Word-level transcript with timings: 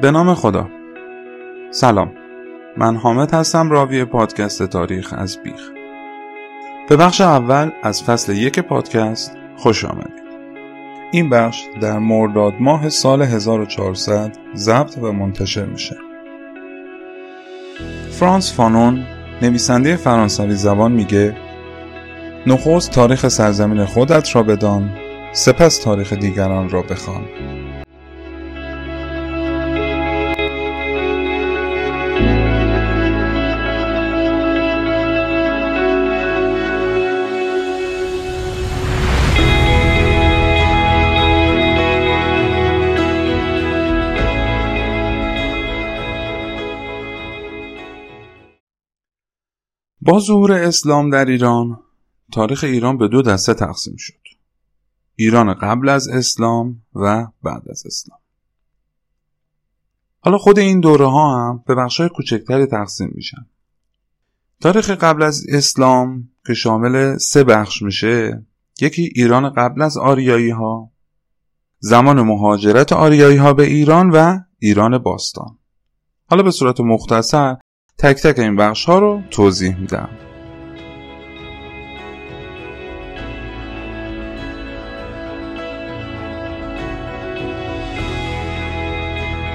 به 0.00 0.10
نام 0.10 0.34
خدا. 0.34 0.68
سلام. 1.70 2.12
من 2.76 2.96
حامد 2.96 3.34
هستم 3.34 3.70
راوی 3.70 4.04
پادکست 4.04 4.62
تاریخ 4.62 5.14
از 5.18 5.38
بیخ. 5.42 5.70
به 6.88 6.96
بخش 6.96 7.20
اول 7.20 7.70
از 7.82 8.02
فصل 8.02 8.36
یک 8.36 8.60
پادکست 8.60 9.36
خوش 9.56 9.84
آمدید. 9.84 10.30
این 11.12 11.30
بخش 11.30 11.62
در 11.80 11.98
مرداد 11.98 12.52
ماه 12.60 12.88
سال 12.88 13.22
1400 13.22 14.32
ضبط 14.54 14.98
و 14.98 15.12
منتشر 15.12 15.64
میشه. 15.64 15.96
فرانس 18.10 18.54
فانون 18.54 19.04
نویسنده 19.42 19.96
فرانسوی 19.96 20.54
زبان 20.54 20.92
میگه 20.92 21.36
نخست 22.46 22.90
تاریخ 22.90 23.28
سرزمین 23.28 23.84
خودت 23.84 24.36
را 24.36 24.42
بدان 24.42 24.90
سپس 25.32 25.78
تاریخ 25.78 26.12
دیگران 26.12 26.70
را 26.70 26.82
بخوان. 26.82 27.24
با 50.02 50.20
ظهور 50.20 50.52
اسلام 50.52 51.10
در 51.10 51.24
ایران 51.24 51.80
تاریخ 52.32 52.64
ایران 52.64 52.98
به 52.98 53.08
دو 53.08 53.22
دسته 53.22 53.54
تقسیم 53.54 53.96
شد. 53.98 54.14
ایران 55.16 55.54
قبل 55.54 55.88
از 55.88 56.08
اسلام 56.08 56.82
و 56.94 57.26
بعد 57.42 57.68
از 57.70 57.86
اسلام. 57.86 58.18
حالا 60.20 60.38
خود 60.38 60.58
این 60.58 60.80
دوره 60.80 61.06
ها 61.06 61.48
هم 61.48 61.64
به 61.66 61.74
بخش 61.74 62.00
کوچکتری 62.00 62.66
تقسیم 62.66 63.12
میشن. 63.14 63.46
تاریخ 64.60 64.90
قبل 64.90 65.22
از 65.22 65.46
اسلام 65.48 66.28
که 66.46 66.54
شامل 66.54 67.16
سه 67.16 67.44
بخش 67.44 67.82
میشه 67.82 68.46
یکی 68.80 69.12
ایران 69.14 69.50
قبل 69.50 69.82
از 69.82 69.96
آریایی 69.96 70.50
ها 70.50 70.90
زمان 71.78 72.22
مهاجرت 72.22 72.92
آریایی 72.92 73.36
ها 73.36 73.52
به 73.52 73.62
ایران 73.62 74.10
و 74.10 74.38
ایران 74.58 74.98
باستان. 74.98 75.58
حالا 76.26 76.42
به 76.42 76.50
صورت 76.50 76.80
مختصر 76.80 77.56
تک 78.02 78.16
تک 78.22 78.38
این 78.38 78.56
بخش 78.56 78.84
ها 78.84 78.98
رو 78.98 79.22
توضیح 79.30 79.76
میدم. 79.76 80.08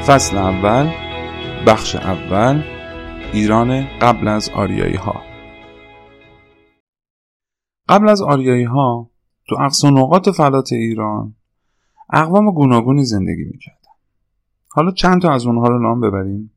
فصل 0.07 0.38
اول 0.38 0.91
بخش 1.67 1.95
اول 1.95 2.63
ایران 3.33 3.88
قبل 4.01 4.27
از 4.27 4.49
آریایی 4.49 4.95
ها 4.95 5.21
قبل 7.89 8.09
از 8.09 8.21
آریایی 8.21 8.63
ها 8.63 9.09
تو 9.47 9.55
اقصا 9.61 9.89
نقاط 9.89 10.29
فلات 10.29 10.73
ایران 10.73 11.35
اقوام 12.13 12.51
گوناگونی 12.51 13.05
زندگی 13.05 13.43
می‌کردن. 13.43 13.91
حالا 14.71 14.91
چند 14.91 15.21
تا 15.21 15.33
از 15.33 15.45
اونها 15.45 15.67
رو 15.67 15.79
نام 15.79 16.01
ببریم؟ 16.01 16.55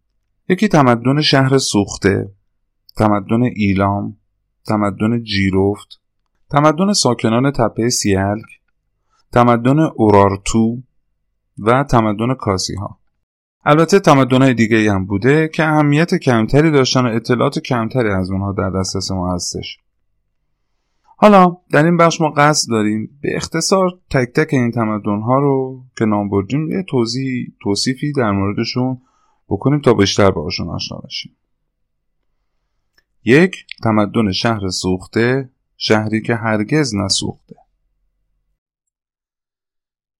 یکی 0.48 0.68
تمدن 0.68 1.20
شهر 1.20 1.58
سوخته 1.58 2.30
تمدن 2.96 3.42
ایلام 3.42 4.16
تمدن 4.66 5.22
جیرفت 5.22 6.00
تمدن 6.50 6.92
ساکنان 6.92 7.50
تپه 7.50 7.88
سیلک 7.88 8.60
تمدن 9.32 9.78
اورارتو 9.78 10.82
و 11.58 11.84
تمدن 11.84 12.34
کاسی 12.34 12.74
ها 12.74 12.98
البته 13.64 13.98
تمدن 13.98 14.52
دیگه 14.52 14.92
هم 14.92 15.06
بوده 15.06 15.48
که 15.48 15.64
اهمیت 15.64 16.14
کمتری 16.14 16.70
داشتن 16.70 17.06
و 17.06 17.08
اطلاعات 17.08 17.58
کمتری 17.58 18.10
از 18.10 18.30
اونها 18.30 18.52
در 18.52 18.70
دسترس 18.70 19.10
ما 19.10 19.34
هستش. 19.34 19.78
حالا 21.16 21.56
در 21.72 21.84
این 21.84 21.96
بخش 21.96 22.20
ما 22.20 22.30
قصد 22.30 22.70
داریم 22.70 23.18
به 23.22 23.36
اختصار 23.36 23.90
تک 24.10 24.28
تک 24.28 24.54
این 24.54 24.70
تمدن 24.70 25.20
ها 25.20 25.38
رو 25.38 25.82
که 25.98 26.04
نام 26.04 26.28
بردیم 26.28 26.70
یه 26.70 26.84
توضیح 26.88 27.52
توصیفی 27.62 28.12
در 28.12 28.30
موردشون 28.30 29.00
بکنیم 29.48 29.80
تا 29.80 29.94
بیشتر 29.94 30.30
باشون 30.30 30.68
آشنا 30.68 30.98
بشیم. 30.98 31.36
یک 33.24 33.66
تمدن 33.82 34.32
شهر 34.32 34.68
سوخته 34.68 35.50
شهری 35.76 36.22
که 36.22 36.34
هرگز 36.34 36.94
نسوخته. 36.94 37.56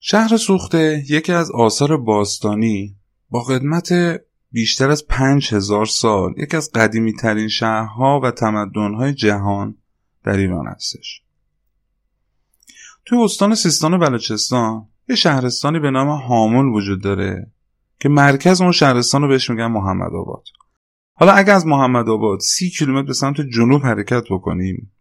شهر 0.00 0.36
سوخته 0.36 1.04
یکی 1.08 1.32
از 1.32 1.50
آثار 1.50 1.96
باستانی 1.96 2.96
با 3.30 3.42
قدمت 3.42 3.92
بیشتر 4.52 4.90
از 4.90 5.06
پنج 5.06 5.54
هزار 5.54 5.86
سال 5.86 6.34
یکی 6.36 6.56
از 6.56 6.70
قدیمی 6.72 7.12
ترین 7.12 7.48
شهرها 7.48 8.20
و 8.20 8.30
تمدنهای 8.30 9.14
جهان 9.14 9.76
در 10.24 10.36
ایران 10.36 10.66
هستش. 10.66 11.22
توی 13.04 13.18
استان 13.18 13.54
سیستان 13.54 13.94
و 13.94 13.98
بلوچستان 13.98 14.88
یه 15.08 15.16
شهرستانی 15.16 15.78
به 15.78 15.90
نام 15.90 16.08
هامون 16.08 16.72
وجود 16.72 17.02
داره 17.02 17.52
که 18.00 18.08
مرکز 18.08 18.60
اون 18.60 18.72
شهرستان 18.72 19.22
رو 19.22 19.28
بهش 19.28 19.50
میگن 19.50 19.66
محمد 19.66 20.12
آباد. 20.12 20.44
حالا 21.14 21.32
اگر 21.32 21.54
از 21.54 21.66
محمد 21.66 22.08
آباد 22.08 22.40
سی 22.40 22.70
کیلومتر 22.70 23.06
به 23.06 23.12
سمت 23.12 23.40
جنوب 23.40 23.82
حرکت 23.82 24.24
بکنیم 24.30 24.92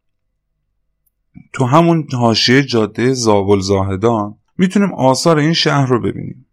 تو 1.54 1.66
همون 1.66 2.08
حاشیه 2.14 2.64
جاده 2.64 3.14
زابل 3.14 3.60
زاهدان 3.60 4.36
می‌تونیم 4.58 4.94
آثار 4.94 5.38
این 5.38 5.54
شهر 5.54 5.86
رو 5.86 6.02
ببینیم. 6.02 6.46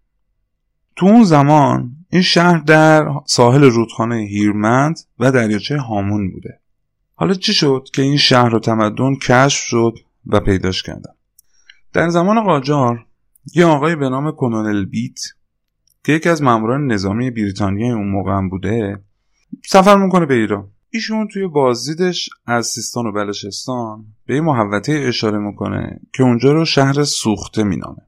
تو 0.96 1.06
اون 1.06 1.24
زمان 1.24 1.96
این 2.10 2.22
شهر 2.22 2.58
در 2.58 3.08
ساحل 3.26 3.64
رودخانه 3.64 4.16
هیرمند 4.16 4.96
و 5.18 5.32
دریاچه 5.32 5.78
هامون 5.78 6.30
بوده. 6.30 6.60
حالا 7.14 7.34
چی 7.34 7.52
شد 7.52 7.88
که 7.92 8.02
این 8.02 8.16
شهر 8.16 8.54
و 8.54 8.58
تمدن 8.58 9.14
کشف 9.14 9.64
شد 9.64 9.98
و 10.26 10.40
پیداش 10.40 10.82
کردن؟ 10.82 11.12
در 11.92 12.08
زمان 12.08 12.44
قاجار 12.44 13.06
یه 13.54 13.66
آقای 13.66 13.96
به 13.96 14.08
نام 14.08 14.30
کنونل 14.30 14.84
بیت 14.84 15.20
که 16.04 16.12
یکی 16.12 16.28
از 16.28 16.42
ماموران 16.42 16.92
نظامی 16.92 17.30
بریتانیا 17.30 17.94
اون 17.94 18.10
موقع 18.10 18.32
هم 18.32 18.48
بوده 18.48 18.98
سفر 19.66 19.96
می‌کنه 19.96 20.26
به 20.26 20.34
ایران. 20.34 20.70
ایشون 20.90 21.28
توی 21.28 21.46
بازدیدش 21.46 22.30
از 22.46 22.66
سیستان 22.66 23.06
و 23.06 23.12
بلوچستان 23.12 24.04
به 24.26 24.34
یه 24.34 24.40
محوطه 24.40 24.92
اشاره 24.92 25.38
می‌کنه 25.38 26.00
که 26.12 26.22
اونجا 26.22 26.52
رو 26.52 26.64
شهر 26.64 27.04
سوخته 27.04 27.64
مینامه. 27.64 28.02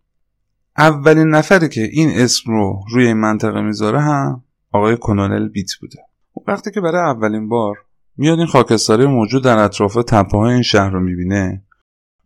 اولین 0.79 1.29
نفری 1.29 1.69
که 1.69 1.81
این 1.93 2.11
اسم 2.11 2.53
رو 2.53 2.81
روی 2.93 3.07
این 3.07 3.17
منطقه 3.17 3.61
می‌ذاره 3.61 4.01
هم 4.01 4.45
آقای 4.73 4.97
کنونل 4.97 5.49
بیت 5.49 5.71
بوده. 5.81 5.99
وقتی 6.47 6.71
که 6.71 6.81
برای 6.81 7.11
اولین 7.11 7.49
بار 7.49 7.77
میاد 8.17 8.39
این 8.39 8.47
خاکستری 8.47 9.07
موجود 9.07 9.45
در 9.45 9.59
اطراف 9.59 9.95
تپه 9.95 10.39
های 10.39 10.53
این 10.53 10.63
شهر 10.63 10.91
رو 10.91 11.01
می‌بینه 11.01 11.63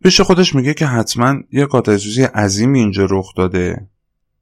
پیش 0.03 0.21
خودش 0.21 0.55
میگه 0.55 0.73
که 0.73 0.85
حتما 0.85 1.35
یه 1.51 1.65
قاطع 1.65 1.93
عظیمی 2.35 2.79
اینجا 2.79 3.07
رخ 3.09 3.35
داده 3.37 3.87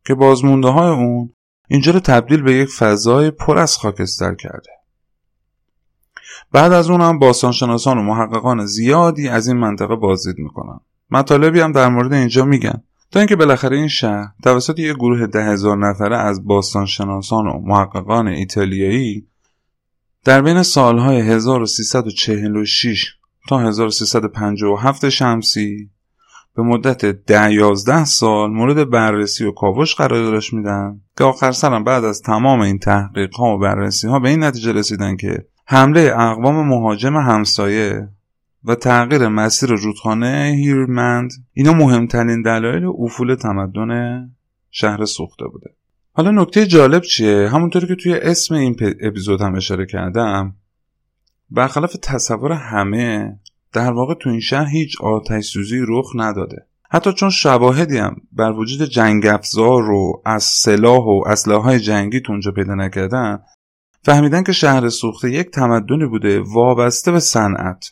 که 0.10 0.16
بازمونده 0.16 0.68
های 0.68 0.90
اون 0.90 1.34
اینجا 1.68 1.92
رو 1.92 2.00
تبدیل 2.00 2.42
به 2.42 2.54
یک 2.54 2.70
فضای 2.70 3.32
پر 3.32 3.58
از 3.58 3.78
خاکستر 3.78 4.36
کرده. 4.36 4.72
بعد 6.52 6.74
از 6.74 6.90
اون 6.90 7.02
هم 7.02 7.20
باستانشناسان 7.20 7.98
و 7.98 8.02
محققان 8.02 8.66
زیادی 8.66 9.28
از 9.28 9.48
این 9.48 9.58
منطقه 9.58 9.96
بازدید 9.96 10.40
می‌کنن. 10.40 10.80
مطالبی 11.12 11.60
هم 11.60 11.72
در 11.72 11.90
مورد 11.90 12.14
اینجا 12.14 12.46
میگن. 12.46 12.84
تا 13.12 13.20
اینکه 13.20 13.36
بالاخره 13.36 13.78
این 13.78 13.88
شهر 13.88 14.28
توسط 14.44 14.80
یک 14.80 14.96
گروه 14.96 15.28
ده 15.28 15.46
هزار 15.46 15.78
نفره 15.78 16.18
از 16.18 16.46
باستانشناسان 16.46 17.48
و 17.48 17.60
محققان 17.60 18.28
ایتالیایی 18.28 19.28
در 20.26 20.42
بین 20.42 20.64
سالهای 20.64 21.22
1346 21.22 23.16
تا 23.50 23.60
1357 23.60 25.10
شمسی 25.10 25.90
به 26.60 26.66
مدت 26.66 27.06
ده 27.06 27.54
یازده 27.54 28.06
سال 28.06 28.52
مورد 28.52 28.90
بررسی 28.90 29.46
و 29.46 29.52
کاوش 29.52 29.96
قرارش 29.96 30.54
میدن 30.54 31.02
که 31.18 31.24
آخر 31.24 31.52
سرم 31.52 31.84
بعد 31.84 32.06
از 32.06 32.22
تمام 32.22 32.62
این 32.62 32.80
تحقیق 32.80 33.36
ها 33.36 33.56
و 33.56 33.60
بررسی 33.60 34.08
ها 34.08 34.20
به 34.20 34.30
این 34.30 34.44
نتیجه 34.44 34.72
رسیدن 34.72 35.16
که 35.16 35.46
حمله 35.66 36.14
اقوام 36.18 36.68
مهاجم 36.68 37.18
همسایه 37.18 38.10
و 38.64 38.76
تغییر 38.76 39.28
مسیر 39.28 39.70
رودخانه 39.70 40.54
هیرمند 40.56 41.32
اینا 41.54 41.74
مهمترین 41.74 42.42
دلایل 42.42 42.86
افول 42.86 43.36
تمدن 43.36 44.22
شهر 44.72 45.06
سوخته 45.06 45.46
بوده. 45.46 45.76
حالا 46.14 46.32
نکته 46.32 46.66
جالب 46.66 47.02
چیه؟ 47.02 47.50
همونطوری 47.50 47.88
که 47.88 47.96
توی 47.96 48.14
اسم 48.14 48.56
این 48.56 48.76
اپیزود 49.02 49.42
هم 49.42 49.56
افشاره 49.56 49.86
کردم 49.86 50.56
برخلاف 51.50 51.96
تصور 52.02 52.52
همه 52.52 53.40
در 53.74 53.92
واقع 53.92 54.14
تو 54.14 54.30
این 54.30 54.40
شهر 54.40 54.68
هیچ 54.68 55.02
آتش 55.02 55.46
سوزی 55.46 55.80
رخ 55.88 56.12
نداده. 56.16 56.68
حتی 56.92 57.14
چون 57.14 57.30
شواهدی 57.30 57.98
هم 57.98 58.16
بر 58.32 58.52
وجود 58.52 58.90
جنگ 58.90 59.26
افزار 59.26 59.92
و 59.92 60.22
از 60.26 60.44
سلاح 60.44 61.04
و 61.04 61.24
اسلحه 61.28 61.58
های 61.58 61.80
جنگی 61.80 62.22
تو 62.22 62.32
اونجا 62.32 62.52
پیدا 62.52 62.76
نکردن 62.76 63.40
فهمیدن 64.04 64.44
که 64.44 64.52
شهر 64.52 64.90
سوخته 64.90 65.32
یک 65.32 65.52
تمدنی 65.52 66.06
بوده 66.06 66.40
وابسته 66.40 67.12
به 67.12 67.20
صنعت. 67.20 67.92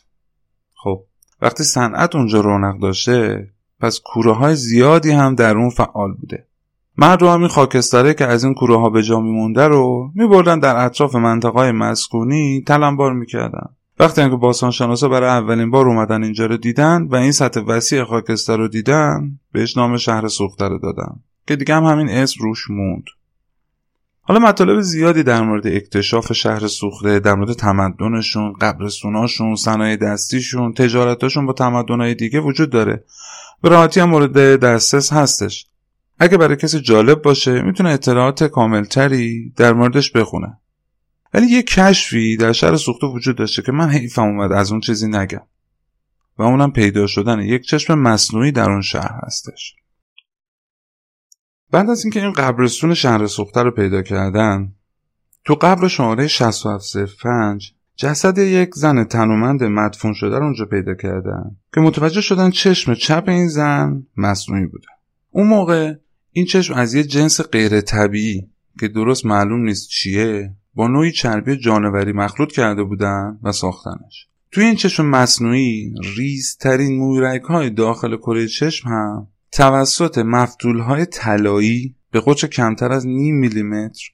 خب 0.74 1.04
وقتی 1.42 1.64
صنعت 1.64 2.16
اونجا 2.16 2.40
رونق 2.40 2.80
داشته 2.80 3.48
پس 3.80 4.00
کوره 4.04 4.32
های 4.32 4.54
زیادی 4.54 5.10
هم 5.10 5.34
در 5.34 5.56
اون 5.56 5.70
فعال 5.70 6.12
بوده. 6.12 6.48
مردم 6.96 7.26
همین 7.26 7.48
خاکستره 7.48 8.14
که 8.14 8.26
از 8.26 8.44
این 8.44 8.54
کوره 8.54 8.76
ها 8.76 8.90
به 8.90 9.02
جا 9.02 9.20
میمونده 9.20 9.68
رو 9.68 10.10
میبردن 10.14 10.58
در 10.58 10.84
اطراف 10.84 11.14
منطقه 11.14 11.72
مسکونی 11.72 12.64
تلمبار 12.66 13.12
می‌کردن. 13.12 13.76
وقتی 14.00 14.30
که 14.30 14.36
باستانشناسا 14.36 15.08
برای 15.08 15.30
اولین 15.30 15.70
بار 15.70 15.88
اومدن 15.88 16.24
اینجا 16.24 16.46
رو 16.46 16.56
دیدن 16.56 17.02
و 17.02 17.16
این 17.16 17.32
سطح 17.32 17.60
وسیع 17.60 18.04
خاکستر 18.04 18.56
رو 18.56 18.68
دیدن 18.68 19.38
بهش 19.52 19.76
نام 19.76 19.96
شهر 19.96 20.28
سوخته 20.28 20.68
رو 20.68 20.78
دادن 20.78 21.20
که 21.46 21.56
دیگه 21.56 21.74
هم 21.74 21.84
همین 21.84 22.08
اسم 22.08 22.44
روش 22.44 22.70
موند. 22.70 23.04
حالا 24.20 24.40
مطالب 24.40 24.80
زیادی 24.80 25.22
در 25.22 25.42
مورد 25.42 25.66
اکتشاف 25.66 26.32
شهر 26.32 26.66
سوخته 26.66 27.18
در 27.18 27.34
مورد 27.34 27.52
تمدنشون 27.52 28.52
قبرستوناشون 28.52 29.56
صنایع 29.56 29.96
دستیشون 29.96 30.72
تجارتاشون 30.72 31.46
با 31.46 31.52
تمدنهای 31.52 32.14
دیگه 32.14 32.40
وجود 32.40 32.70
داره. 32.70 33.04
به 33.62 33.68
راحتی 33.68 34.00
هم 34.00 34.10
مورد 34.10 34.60
دسترس 34.60 35.12
هستش. 35.12 35.66
اگه 36.18 36.36
برای 36.36 36.56
کسی 36.56 36.80
جالب 36.80 37.22
باشه 37.22 37.62
می‌تونه 37.62 37.90
اطلاعات 37.90 38.44
کاملتری 38.44 39.52
در 39.56 39.72
موردش 39.72 40.12
بخونه. 40.12 40.58
ولی 41.34 41.46
یه 41.46 41.62
کشفی 41.62 42.36
در 42.36 42.52
شهر 42.52 42.76
سوخته 42.76 43.06
وجود 43.06 43.36
داشته 43.36 43.62
که 43.62 43.72
من 43.72 43.90
حیفم 43.90 44.22
اومد 44.22 44.52
از 44.52 44.72
اون 44.72 44.80
چیزی 44.80 45.08
نگم. 45.08 45.46
و 46.38 46.42
اونم 46.42 46.72
پیدا 46.72 47.06
شدن 47.06 47.40
یک 47.40 47.62
چشم 47.62 47.98
مصنوعی 47.98 48.52
در 48.52 48.70
اون 48.70 48.80
شهر 48.80 49.20
هستش. 49.26 49.74
بعد 51.70 51.90
از 51.90 52.04
اینکه 52.04 52.20
این 52.20 52.32
قبرستون 52.32 52.94
شهر 52.94 53.26
سوخته 53.26 53.62
رو 53.62 53.70
پیدا 53.70 54.02
کردن 54.02 54.72
تو 55.44 55.54
قبر 55.54 55.88
شماره 55.88 56.26
6705 56.26 57.74
جسد 57.96 58.38
یک 58.38 58.74
زن 58.74 59.04
تنومند 59.04 59.64
مدفون 59.64 60.12
شده 60.12 60.38
رو 60.38 60.44
اونجا 60.44 60.64
پیدا 60.64 60.94
کردن 60.94 61.56
که 61.74 61.80
متوجه 61.80 62.20
شدن 62.20 62.50
چشم 62.50 62.94
چپ 62.94 63.24
این 63.28 63.48
زن 63.48 64.06
مصنوعی 64.16 64.66
بوده. 64.66 64.86
اون 65.30 65.46
موقع 65.46 65.94
این 66.32 66.44
چشم 66.44 66.74
از 66.74 66.94
یه 66.94 67.04
جنس 67.04 67.40
غیر 67.40 67.80
طبیعی 67.80 68.50
که 68.80 68.88
درست 68.88 69.26
معلوم 69.26 69.60
نیست 69.60 69.88
چیه 69.88 70.54
با 70.78 70.88
نوعی 70.88 71.12
چربی 71.12 71.56
جانوری 71.56 72.12
مخلوط 72.12 72.52
کرده 72.52 72.82
بودن 72.82 73.38
و 73.42 73.52
ساختنش. 73.52 74.28
توی 74.52 74.64
این 74.64 74.74
چشم 74.74 75.06
مصنوعی 75.06 75.94
ریزترین 76.16 76.98
مویرک 76.98 77.42
های 77.42 77.70
داخل 77.70 78.16
کره 78.16 78.46
چشم 78.46 78.88
هم 78.88 79.26
توسط 79.52 80.18
مفتول 80.18 80.78
های 80.78 81.06
طلایی 81.06 81.94
به 82.10 82.20
قطر 82.26 82.46
کمتر 82.46 82.92
از 82.92 83.06
نیم 83.06 83.34
میلیمتر 83.34 84.04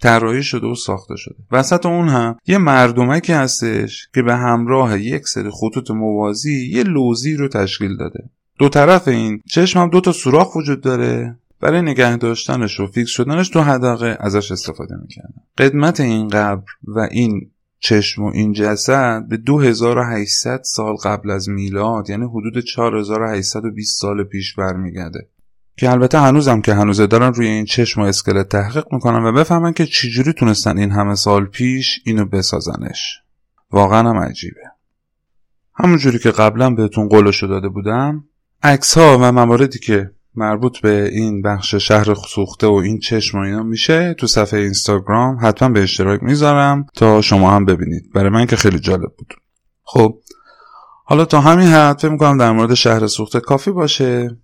طراحی 0.00 0.42
شده 0.42 0.66
و 0.66 0.74
ساخته 0.74 1.16
شده. 1.16 1.36
وسط 1.50 1.86
اون 1.86 2.08
هم 2.08 2.36
یه 2.46 2.58
مردمکی 2.58 3.32
هستش 3.32 4.08
که 4.14 4.22
به 4.22 4.36
همراه 4.36 5.00
یک 5.00 5.28
سری 5.28 5.50
خطوط 5.50 5.90
موازی 5.90 6.70
یه 6.70 6.82
لوزی 6.82 7.36
رو 7.36 7.48
تشکیل 7.48 7.96
داده. 7.96 8.30
دو 8.58 8.68
طرف 8.68 9.08
این 9.08 9.42
چشم 9.50 9.80
هم 9.80 9.90
دو 9.90 10.00
تا 10.00 10.12
سوراخ 10.12 10.56
وجود 10.56 10.80
داره. 10.80 11.38
برای 11.64 11.82
نگه 11.82 12.16
داشتنش 12.16 12.80
و 12.80 12.86
فیکس 12.86 13.10
شدنش 13.10 13.48
تو 13.48 13.60
حدقه 13.60 14.16
ازش 14.20 14.52
استفاده 14.52 14.94
می‌کردن 15.02 15.42
قدمت 15.58 16.00
این 16.00 16.28
قبر 16.28 16.64
و 16.84 16.98
این 17.10 17.50
چشم 17.78 18.22
و 18.22 18.30
این 18.34 18.52
جسد 18.52 19.28
به 19.28 19.36
2800 19.36 20.60
سال 20.64 20.96
قبل 20.96 21.30
از 21.30 21.48
میلاد 21.48 22.10
یعنی 22.10 22.24
حدود 22.24 22.64
4820 22.64 24.00
سال 24.00 24.24
پیش 24.24 24.54
برمیگرده. 24.54 25.28
که 25.76 25.90
البته 25.90 26.18
هنوزم 26.18 26.60
که 26.60 26.74
هنوزه 26.74 27.06
دارن 27.06 27.34
روی 27.34 27.46
این 27.46 27.64
چشم 27.64 28.00
و 28.00 28.04
اسکلت 28.04 28.48
تحقیق 28.48 28.84
می‌کنن 28.92 29.24
و 29.24 29.32
بفهمن 29.32 29.72
که 29.72 29.86
چجوری 29.86 30.32
تونستن 30.32 30.78
این 30.78 30.90
همه 30.90 31.14
سال 31.14 31.46
پیش 31.46 32.00
اینو 32.04 32.24
بسازنش. 32.24 33.18
واقعا 33.70 34.10
هم 34.10 34.16
عجیبه. 34.16 34.60
همونجوری 35.74 36.18
که 36.18 36.30
قبلا 36.30 36.70
بهتون 36.70 37.08
قولشو 37.08 37.46
داده 37.46 37.68
بودم 37.68 38.24
عکس 38.62 38.98
ها 38.98 39.18
و 39.20 39.32
مواردی 39.32 39.78
که 39.78 40.10
مربوط 40.36 40.80
به 40.80 41.08
این 41.12 41.42
بخش 41.42 41.74
شهر 41.74 42.14
سوخته 42.14 42.66
و 42.66 42.72
این 42.72 42.98
چشم 42.98 43.38
و 43.38 43.40
اینا 43.40 43.62
میشه 43.62 44.14
تو 44.14 44.26
صفحه 44.26 44.60
اینستاگرام. 44.60 45.38
حتما 45.42 45.68
به 45.68 45.82
اشتراک 45.82 46.22
می‌ذارم 46.22 46.86
تا 46.94 47.20
شما 47.20 47.50
هم 47.50 47.64
ببینید. 47.64 48.12
برای 48.14 48.30
من 48.30 48.46
که 48.46 48.56
خیلی 48.56 48.78
جالب 48.78 49.12
بود. 49.18 49.34
خب 49.82 50.18
حالا 51.04 51.24
تا 51.24 51.40
همین 51.40 51.68
حد 51.68 51.98
فکر 51.98 52.08
می‌کنم 52.08 52.38
در 52.38 52.52
مورد 52.52 52.74
شهر 52.74 53.06
سوخته 53.06 53.40
کافی 53.40 53.70
باشه 53.70 54.36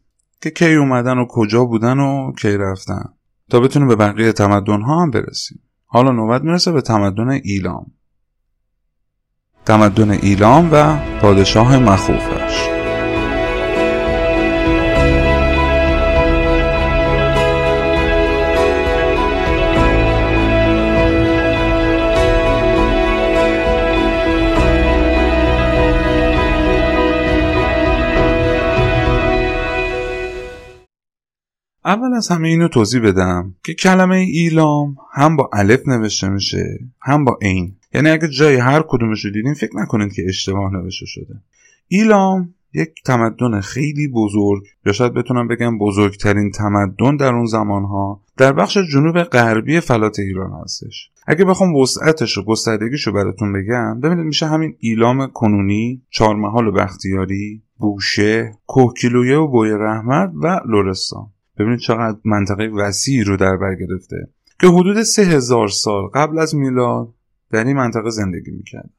که 0.42 0.50
کی 0.50 0.74
اومدن 0.74 1.18
و 1.18 1.26
کجا 1.28 1.64
بودن 1.64 1.98
و 1.98 2.32
کی 2.32 2.56
رفتن. 2.56 3.04
تا 3.50 3.60
بتونیم 3.60 3.88
به 3.88 3.96
بقیه 3.96 4.32
تمدن 4.32 4.82
ها 4.82 5.02
هم 5.02 5.10
برسیم. 5.10 5.62
حالا 5.86 6.10
نوبت 6.10 6.42
می‌رسه 6.42 6.72
به 6.72 6.80
تمدن 6.80 7.28
ایلام. 7.28 7.86
تمدن 9.66 10.10
ایلام 10.10 10.68
و 10.72 10.96
پادشاه 11.20 11.78
مخوفش. 11.78 12.79
اول 31.84 32.14
از 32.14 32.28
همه 32.28 32.48
اینو 32.48 32.68
توضیح 32.68 33.00
بدم 33.00 33.54
که 33.64 33.74
کلمه 33.74 34.16
ایلام 34.16 34.96
هم 35.12 35.36
با 35.36 35.50
الف 35.52 35.88
نوشته 35.88 36.28
میشه 36.28 36.78
هم 37.00 37.24
با 37.24 37.38
عین. 37.42 37.76
یعنی 37.94 38.10
اگه 38.10 38.28
جای 38.28 38.56
هر 38.56 38.84
کدومش 38.88 39.24
رو 39.24 39.30
دیدین 39.30 39.54
فکر 39.54 39.76
نکنید 39.76 40.12
که 40.12 40.22
اشتباه 40.28 40.72
نوشته 40.72 41.06
شده. 41.06 41.34
ایلام 41.88 42.54
یک 42.74 43.02
تمدن 43.04 43.60
خیلی 43.60 44.08
بزرگ 44.08 44.62
یا 44.86 44.92
شاید 44.92 45.14
بتونم 45.14 45.48
بگم 45.48 45.78
بزرگترین 45.78 46.50
تمدن 46.50 47.16
در 47.16 47.34
اون 47.34 47.46
زمانها 47.46 48.20
در 48.36 48.52
بخش 48.52 48.78
جنوب 48.78 49.22
غربی 49.22 49.80
فلات 49.80 50.18
ایران 50.18 50.52
هستش. 50.62 51.10
اگه 51.26 51.44
بخوام 51.44 51.76
وسعتش 51.76 52.38
و 52.38 52.44
گستردگیش 52.44 53.06
رو 53.06 53.12
براتون 53.12 53.52
بگم 53.52 54.00
ببینید 54.00 54.26
میشه 54.26 54.46
همین 54.46 54.76
ایلام 54.78 55.26
کنونی 55.26 56.02
چهارمحال 56.10 56.66
و 56.66 56.72
بختیاری 56.72 57.62
بوشه 57.78 58.58
کوهکیلویه 58.66 59.36
و 59.36 59.48
بوی 59.48 59.70
رحمت 59.70 60.32
و 60.42 60.60
لورستان 60.68 61.26
ببینید 61.60 61.78
چقدر 61.78 62.18
منطقه 62.24 62.66
وسیعی 62.66 63.24
رو 63.24 63.36
در 63.36 63.56
بر 63.56 63.74
گرفته. 63.74 64.16
که 64.60 64.66
حدود 64.66 65.02
سه 65.02 65.22
هزار 65.22 65.68
سال 65.68 66.06
قبل 66.14 66.38
از 66.38 66.54
میلاد 66.54 67.14
در 67.50 67.64
این 67.64 67.76
منطقه 67.76 68.10
زندگی 68.10 68.50
می‌کرد. 68.50 68.90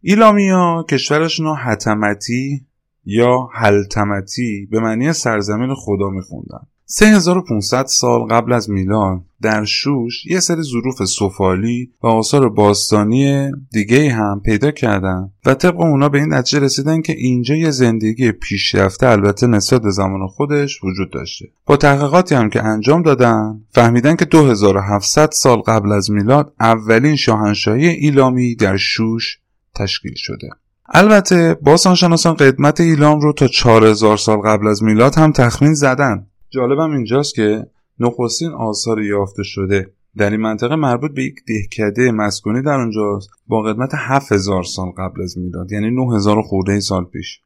ایلامیا 0.00 0.84
کشورشون 0.90 1.46
رو 1.46 1.54
حتمتی 1.54 2.66
یا 3.04 3.48
حلتمتی 3.52 4.68
به 4.70 4.80
معنی 4.80 5.12
سرزمین 5.12 5.74
خدا 5.74 6.08
میخوندن. 6.10 6.66
3500 6.90 7.86
سال 7.86 8.20
قبل 8.20 8.52
از 8.52 8.70
میلاد 8.70 9.20
در 9.42 9.64
شوش 9.64 10.26
یه 10.26 10.40
سری 10.40 10.62
ظروف 10.62 11.04
سفالی 11.04 11.90
و 12.02 12.06
آثار 12.06 12.48
باستانی 12.48 13.50
دیگه 13.72 14.12
هم 14.12 14.40
پیدا 14.44 14.70
کردن 14.70 15.30
و 15.46 15.54
طبق 15.54 15.80
اونا 15.80 16.08
به 16.08 16.18
این 16.18 16.34
نتیجه 16.34 16.58
رسیدن 16.58 17.02
که 17.02 17.12
اینجا 17.12 17.54
یه 17.54 17.70
زندگی 17.70 18.32
پیشرفته 18.32 19.06
البته 19.06 19.46
نسبت 19.46 19.82
به 19.82 19.90
زمان 19.90 20.26
خودش 20.26 20.84
وجود 20.84 21.10
داشته. 21.12 21.44
با 21.66 21.76
تحقیقاتی 21.76 22.34
هم 22.34 22.50
که 22.50 22.64
انجام 22.64 23.02
دادن 23.02 23.60
فهمیدن 23.70 24.16
که 24.16 24.24
2700 24.24 25.30
سال 25.32 25.58
قبل 25.58 25.92
از 25.92 26.10
میلاد 26.10 26.52
اولین 26.60 27.16
شاهنشاهی 27.16 27.88
ایلامی 27.88 28.54
در 28.54 28.76
شوش 28.76 29.38
تشکیل 29.74 30.14
شده. 30.16 30.48
البته 30.88 31.54
باستانشناسان 31.54 32.34
قدمت 32.34 32.80
ایلام 32.80 33.20
رو 33.20 33.32
تا 33.32 33.48
4000 33.48 34.16
سال 34.16 34.38
قبل 34.38 34.66
از 34.66 34.82
میلاد 34.82 35.14
هم 35.14 35.32
تخمین 35.32 35.74
زدن. 35.74 36.26
جالبم 36.50 36.92
اینجاست 36.92 37.34
که 37.34 37.66
نخستین 38.00 38.50
آثار 38.50 39.02
یافته 39.02 39.42
شده 39.42 39.90
در 40.16 40.30
این 40.30 40.40
منطقه 40.40 40.76
مربوط 40.76 41.10
به 41.10 41.24
یک 41.24 41.34
دهکده 41.48 42.12
مسکونی 42.12 42.62
در 42.62 42.80
اونجاست 42.80 43.30
با 43.46 43.62
قدمت 43.62 43.90
7000 43.94 44.62
سال 44.62 44.90
قبل 44.90 45.22
از 45.22 45.38
میلاد 45.38 45.72
یعنی 45.72 45.90
9000 45.90 46.42
خورده 46.42 46.80
سال 46.80 47.04
پیش. 47.04 47.40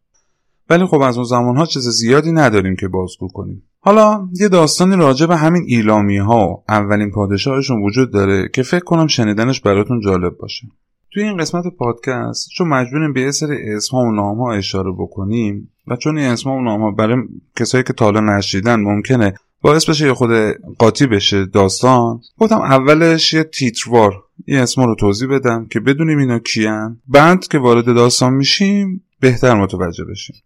ولی 0.71 0.87
خب 0.87 1.00
از 1.00 1.16
اون 1.16 1.25
زمان 1.25 1.56
ها 1.56 1.66
چیز 1.66 1.88
زیادی 1.88 2.32
نداریم 2.32 2.76
که 2.76 2.88
بازگو 2.88 3.28
کنیم. 3.28 3.62
حالا 3.80 4.28
یه 4.40 4.49
داستانی 4.49 4.97
راجع 4.97 5.26
به 5.26 5.37
همین 5.37 5.62
ایلامی 5.66 6.18
ها 6.18 6.49
و 6.49 6.62
اولین 6.68 7.11
پادشاهشون 7.11 7.82
وجود 7.82 8.12
داره 8.12 8.49
که 8.54 8.62
فکر 8.62 8.85
کنم 8.85 9.06
شنیدنش 9.06 9.61
براتون 9.61 10.00
جالب 10.00 10.37
باشه. 10.37 10.66
توی 11.12 11.23
این 11.23 11.37
قسمت 11.37 11.64
پادکست 11.78 12.49
چون 12.56 12.68
مجبوریم 12.68 13.12
به 13.12 13.21
یه 13.21 13.30
سری 13.30 13.56
اسم 13.75 13.97
و 13.97 14.12
نام 14.12 14.38
ها 14.38 14.52
اشاره 14.52 14.92
بکنیم 14.92 15.72
و 15.87 15.97
چون 15.97 16.19
این 16.19 16.37
و 16.47 16.61
نام 16.61 16.81
ها 16.81 16.91
برای 16.91 17.17
کسایی 17.57 17.85
که 17.85 17.93
تالا 17.93 18.21
نشیدن 18.21 18.81
ممکنه 18.81 19.35
باعث 19.61 19.89
بشه 19.89 20.07
یه 20.07 20.15
خود 20.15 20.31
قاطی 20.79 21.07
بشه 21.07 21.45
داستان 21.45 22.21
گفتم 22.39 22.61
اولش 22.61 23.35
یه 23.35 23.45
تیتروار 23.45 24.25
این 24.47 24.59
اسم 24.59 24.83
رو 24.83 24.95
توضیح 24.95 25.29
بدم 25.29 25.67
که 25.67 25.81
بدونیم 25.81 26.19
اینا 26.19 26.39
کیان. 26.39 27.01
بند 27.09 27.49
که 27.49 27.59
وارد 27.59 27.85
داستان 27.85 28.35
میشیم 28.35 29.05
بهتر 29.21 29.55
متوجه 29.55 30.05
بشیم. 30.05 30.37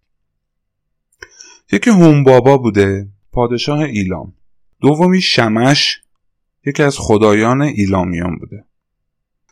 یکی 1.72 1.90
هوم 1.90 2.24
بابا 2.24 2.56
بوده 2.56 3.08
پادشاه 3.32 3.78
ایلام. 3.78 4.32
دومی 4.80 5.20
شمش 5.20 6.02
یکی 6.66 6.82
از 6.82 6.98
خدایان 6.98 7.62
ایلامیان 7.62 8.36
بوده. 8.36 8.64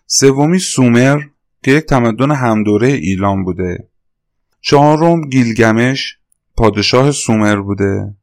سومی 0.07 0.59
سومر 0.59 1.23
که 1.65 1.71
یک 1.71 1.85
تمدن 1.85 2.31
همدوره 2.31 2.89
ایلام 2.89 3.45
بوده. 3.45 3.89
چهارم 4.67 5.29
گیلگمش 5.29 6.19
پادشاه 6.57 7.11
سومر 7.11 7.57
بوده. 7.57 8.15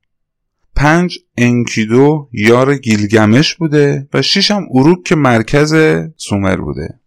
پنج 0.75 1.19
انکیدو 1.38 2.29
یار 2.31 2.75
گیلگمش 2.75 3.55
بوده 3.55 4.07
و 4.13 4.21
شیش 4.21 4.51
هم 4.51 4.67
اروک 4.74 5.03
که 5.03 5.15
مرکز 5.15 5.75
سومر 6.17 6.55
بوده. 6.55 7.00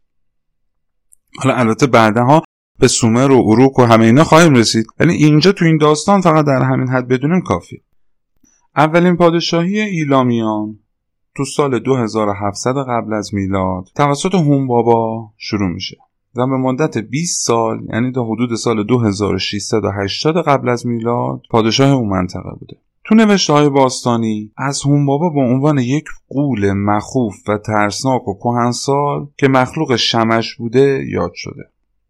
حالا 1.38 1.54
البته 1.54 1.86
بعدها 1.86 2.42
به 2.78 2.88
سومر 2.88 3.30
و 3.30 3.42
اروک 3.46 3.78
و 3.78 3.82
همه 3.82 4.04
اینا 4.04 4.24
خواهیم 4.24 4.54
رسید 4.54 4.86
ولی 5.00 5.12
اینجا 5.12 5.52
تو 5.52 5.64
این 5.64 5.78
داستان 5.78 6.20
فقط 6.20 6.44
در 6.44 6.62
همین 6.62 6.88
حد 6.88 7.08
بدونیم 7.08 7.40
کافی 7.40 7.82
اولین 8.76 9.16
پادشاهی 9.16 9.80
ایلامیان 9.80 10.78
تو 11.36 11.44
سال 11.44 11.78
2700 11.78 12.74
قبل 12.88 13.12
از 13.12 13.34
میلاد 13.34 13.88
توسط 13.94 14.34
هون 14.34 14.66
بابا 14.66 15.30
شروع 15.38 15.68
میشه. 15.68 15.96
و 16.36 16.46
به 16.46 16.56
مدت 16.56 16.98
20 16.98 17.46
سال 17.46 17.86
یعنی 17.92 18.12
تا 18.12 18.24
حدود 18.24 18.54
سال 18.54 18.84
2680 18.84 20.36
قبل 20.36 20.68
از 20.68 20.86
میلاد 20.86 21.40
پادشاه 21.50 21.90
اون 21.90 22.08
منطقه 22.08 22.50
بوده. 22.60 22.76
تو 23.04 23.14
نوشته 23.14 23.52
های 23.52 23.68
باستانی 23.68 24.52
از 24.56 24.82
هون 24.82 25.06
بابا 25.06 25.30
به 25.30 25.40
عنوان 25.40 25.78
یک 25.78 26.04
قول 26.28 26.72
مخوف 26.72 27.48
و 27.48 27.58
ترسناک 27.58 28.28
و 28.28 28.34
کهنسال 28.34 29.26
که 29.38 29.48
مخلوق 29.48 29.96
شمش 29.96 30.54
بوده 30.54 31.04
یاد 31.08 31.32
شده. 31.34 31.62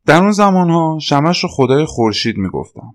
در 0.07 0.23
اون 0.23 0.31
زمان 0.31 0.71
ها 0.71 0.99
شمش 1.01 1.45
رو 1.45 1.49
خدای 1.53 1.85
خورشید 1.85 2.37
می‌گفتم 2.37 2.95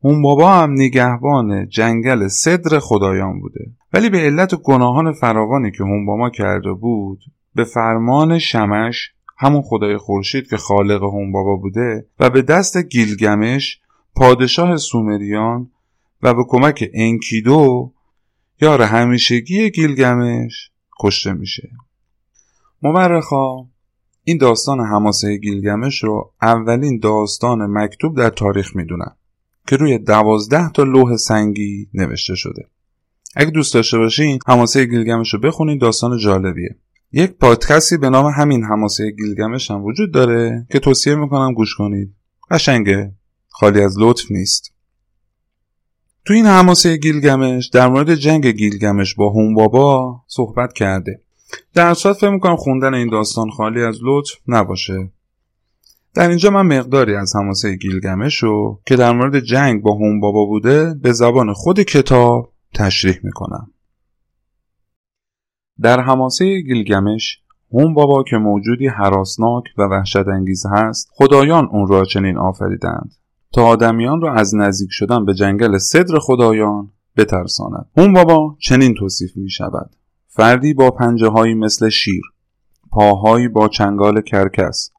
اون 0.00 0.22
بابا 0.22 0.52
هم 0.52 0.72
نگهبان 0.72 1.68
جنگل 1.68 2.28
صدر 2.28 2.78
خدایان 2.78 3.40
بوده. 3.40 3.60
ولی 3.92 4.10
به 4.10 4.18
علت 4.18 4.54
گناهان 4.54 5.12
فراوانی 5.12 5.70
که 5.70 5.84
هون 5.84 6.06
بابا 6.06 6.30
کرده 6.30 6.72
بود 6.72 7.18
به 7.54 7.64
فرمان 7.64 8.38
شمش 8.38 9.12
همون 9.38 9.62
خدای 9.62 9.96
خورشید 9.96 10.48
که 10.48 10.56
خالق 10.56 11.02
هون 11.02 11.32
بابا 11.32 11.56
بوده 11.56 12.06
و 12.20 12.30
به 12.30 12.42
دست 12.42 12.76
گیلگمش 12.76 13.80
پادشاه 14.14 14.76
سومریان 14.76 15.70
و 16.22 16.34
به 16.34 16.44
کمک 16.48 16.90
انکیدو 16.94 17.92
یار 18.60 18.82
همیشگی 18.82 19.70
گیلگمش 19.70 20.70
کشته 21.00 21.32
میشه. 21.32 21.70
مورخا 22.82 23.66
این 24.24 24.38
داستان 24.38 24.80
هماسه 24.80 25.36
گیلگمش 25.36 26.04
رو 26.04 26.32
اولین 26.42 26.98
داستان 26.98 27.66
مکتوب 27.66 28.16
در 28.16 28.30
تاریخ 28.30 28.76
می‌دونن 28.76 29.16
که 29.66 29.76
روی 29.76 29.98
دوازده 29.98 30.70
تا 30.70 30.82
لوح 30.82 31.16
سنگی 31.16 31.88
نوشته 31.94 32.34
شده. 32.34 32.68
اگه 33.36 33.50
دوست 33.50 33.74
داشته 33.74 33.98
باشین 33.98 34.38
هماسه 34.46 34.84
گیلگمش 34.84 35.34
رو 35.34 35.40
بخونین 35.40 35.78
داستان 35.78 36.18
جالبیه. 36.18 36.76
یک 37.12 37.30
پادکستی 37.30 37.96
به 37.96 38.10
نام 38.10 38.26
همین 38.26 38.64
هماسه 38.64 39.10
گیلگمش 39.10 39.70
هم 39.70 39.84
وجود 39.84 40.12
داره 40.12 40.66
که 40.70 40.78
توصیه 40.78 41.14
می‌کنم 41.14 41.54
گوش 41.54 41.74
کنید. 41.74 42.14
قشنگه. 42.50 43.12
خالی 43.48 43.80
از 43.80 43.98
لطف 43.98 44.30
نیست. 44.30 44.72
تو 46.24 46.34
این 46.34 46.46
هماسه 46.46 46.96
گیلگمش 46.96 47.66
در 47.66 47.88
مورد 47.88 48.14
جنگ 48.14 48.46
گیلگمش 48.46 49.14
با 49.14 49.30
هون 49.30 49.54
بابا 49.54 50.20
صحبت 50.26 50.72
کرده. 50.72 51.20
در 51.74 51.94
صورت 51.94 52.16
فکر 52.16 52.30
می‌کنم 52.30 52.56
خوندن 52.56 52.94
این 52.94 53.10
داستان 53.10 53.50
خالی 53.50 53.82
از 53.82 53.98
لطف 54.02 54.32
نباشه. 54.48 55.10
در 56.14 56.28
اینجا 56.28 56.50
من 56.50 56.78
مقداری 56.78 57.14
از 57.14 57.32
هماسه 57.36 57.76
گیلگمش 57.76 58.42
رو 58.42 58.80
که 58.86 58.96
در 58.96 59.12
مورد 59.12 59.40
جنگ 59.40 59.82
با 59.82 59.92
هون 59.92 60.20
بابا 60.20 60.44
بوده 60.44 60.94
به 60.94 61.12
زبان 61.12 61.52
خود 61.52 61.80
کتاب 61.80 62.52
تشریح 62.74 63.18
می‌کنم. 63.22 63.71
در 65.80 66.00
هماسه 66.00 66.60
گیلگمش 66.60 67.38
هون 67.72 67.94
بابا 67.94 68.22
که 68.22 68.36
موجودی 68.36 68.88
حراسناک 68.88 69.64
و 69.78 69.82
وحشت 69.82 70.28
انگیز 70.28 70.66
هست 70.70 71.08
خدایان 71.14 71.68
اون 71.72 71.88
را 71.88 72.04
چنین 72.04 72.38
آفریدند. 72.38 73.14
تا 73.52 73.66
آدمیان 73.66 74.20
را 74.20 74.34
از 74.34 74.54
نزدیک 74.54 74.88
شدن 74.92 75.24
به 75.24 75.34
جنگل 75.34 75.78
صدر 75.78 76.18
خدایان 76.18 76.90
بترساند. 77.16 77.86
هون 77.96 78.12
بابا 78.12 78.56
چنین 78.60 78.94
توصیف 78.94 79.36
می 79.36 79.50
شود 79.50 79.90
فردی 80.28 80.74
با 80.74 80.90
پنجه 80.90 81.28
هایی 81.28 81.54
مثل 81.54 81.88
شیر 81.88 82.22
پاهایی 82.90 83.48
با 83.48 83.68
چنگال 83.68 84.20
کرکس 84.20 84.90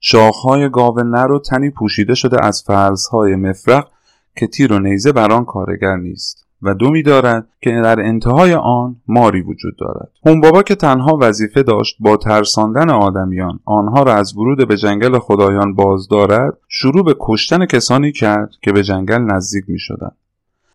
شاخهای 0.00 0.68
گاو 0.68 1.00
نر 1.00 1.30
و 1.32 1.38
تنی 1.38 1.70
پوشیده 1.70 2.14
شده 2.14 2.44
از 2.44 2.62
فرزهای 2.66 3.36
مفرق 3.36 3.88
که 4.36 4.46
تیر 4.46 4.72
و 4.72 4.78
نیزه 4.78 5.12
بر 5.12 5.32
آن 5.32 5.44
کارگر 5.44 5.96
نیست. 5.96 6.46
و 6.62 6.74
دومی 6.74 7.02
دارد 7.02 7.48
که 7.60 7.70
در 7.70 8.00
انتهای 8.00 8.54
آن 8.54 8.96
ماری 9.08 9.40
وجود 9.40 9.76
دارد 9.78 10.10
هون 10.26 10.40
بابا 10.40 10.62
که 10.62 10.74
تنها 10.74 11.18
وظیفه 11.20 11.62
داشت 11.62 11.96
با 12.00 12.16
ترساندن 12.16 12.90
آدمیان 12.90 13.60
آنها 13.64 14.02
را 14.02 14.14
از 14.14 14.36
ورود 14.36 14.68
به 14.68 14.76
جنگل 14.76 15.18
خدایان 15.18 15.74
باز 15.74 16.08
دارد 16.08 16.58
شروع 16.68 17.04
به 17.04 17.14
کشتن 17.20 17.66
کسانی 17.66 18.12
کرد 18.12 18.50
که 18.62 18.72
به 18.72 18.82
جنگل 18.82 19.18
نزدیک 19.18 19.64
می 19.68 19.78
شدن. 19.78 20.10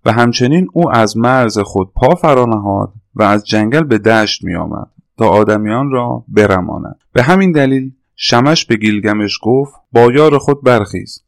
و 0.05 0.11
همچنین 0.11 0.67
او 0.73 0.91
از 0.91 1.17
مرز 1.17 1.59
خود 1.59 1.91
پا 1.93 2.15
فرانهاد 2.15 2.93
و 3.15 3.23
از 3.23 3.45
جنگل 3.45 3.83
به 3.83 3.97
دشت 3.97 4.43
می 4.43 4.55
آمد 4.55 4.87
تا 5.17 5.29
آدمیان 5.29 5.91
را 5.91 6.23
برماند 6.27 6.99
به 7.13 7.23
همین 7.23 7.51
دلیل 7.51 7.91
شمش 8.15 8.65
به 8.65 8.75
گیلگمش 8.75 9.39
گفت 9.41 9.73
با 9.91 10.11
یار 10.11 10.37
خود 10.37 10.63
برخیز 10.63 11.23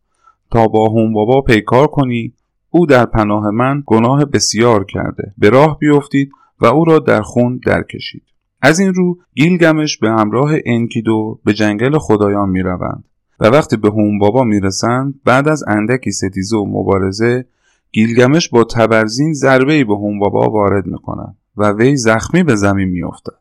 تا 0.52 0.68
با 0.68 0.90
هون 0.90 1.14
بابا 1.14 1.42
پیکار 1.42 1.88
کنی 1.88 2.34
او 2.70 2.86
در 2.86 3.06
پناه 3.06 3.52
من 3.52 3.84
گناه 3.86 4.26
بسیار 4.26 4.86
کرده. 4.86 5.34
به 5.38 5.50
راه 5.50 5.80
بیفتید 5.80 6.32
و 6.60 6.66
او 6.66 6.86
را 6.86 7.00
در 7.00 7.22
خون 7.22 7.60
درکشید. 7.66 8.24
از 8.62 8.80
این 8.80 8.94
رو 8.94 9.18
گیلگمش 9.36 9.98
به 9.98 10.10
همراه 10.10 10.52
انکیدو 10.66 11.40
به 11.46 11.54
جنگل 11.54 11.98
خدایان 11.98 12.50
می 12.50 12.62
روند 12.62 13.04
و 13.40 13.48
وقتی 13.48 13.78
به 13.78 13.90
هون 13.90 14.20
بابا 14.20 14.44
می 14.44 14.60
رسند 14.60 15.20
بعد 15.26 15.48
از 15.48 15.64
اندکی 15.68 16.12
ستیزه 16.12 16.58
و 16.58 16.66
مبارزه 16.66 17.46
گیلگمش 17.92 18.50
با 18.50 18.64
تبرزین 18.64 19.34
ضربه 19.34 19.84
به 19.84 19.96
هون 19.96 20.20
بابا 20.20 20.50
وارد 20.50 20.88
می 20.88 20.98
کند 20.98 21.38
و 21.58 21.72
وی 21.72 21.96
زخمی 21.96 22.44
به 22.44 22.56
زمین 22.56 22.90
می 22.90 23.04
افتد. 23.04 23.34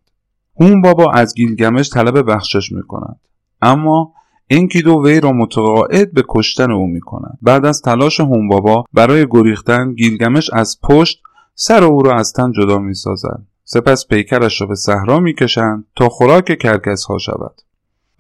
هون 0.61 0.83
بابا 0.83 1.13
از 1.13 1.35
گیلگمش 1.35 1.91
طلب 1.91 2.31
بخشش 2.33 2.73
می 2.73 2.83
کند 2.83 3.21
اما 3.63 4.13
انکیدو 4.51 5.03
وی 5.05 5.21
را 5.21 5.33
متقاعد 5.33 6.13
به 6.13 6.25
کشتن 6.29 6.71
او 6.71 6.87
می 6.87 7.01
کند. 7.01 7.39
بعد 7.43 7.65
از 7.65 7.83
تلاش 7.83 8.21
هونبابا 8.21 8.85
برای 8.93 9.27
گریختن 9.31 9.95
گیلگمش 9.95 10.51
از 10.53 10.81
پشت 10.83 11.23
سر 11.55 11.85
او 11.85 12.03
را 12.03 12.13
از 12.13 12.33
تن 12.33 12.53
جدا 12.53 12.79
می 12.79 12.95
سازد. 12.95 13.43
سپس 13.69 14.07
پیکرش 14.07 14.61
را 14.61 14.67
به 14.67 14.75
صحرا 14.75 15.21
می 15.21 15.35
کشند 15.35 15.85
تا 15.97 16.09
خوراک 16.09 16.59
کرکس 16.59 17.05
ها 17.05 17.19
شود 17.19 17.61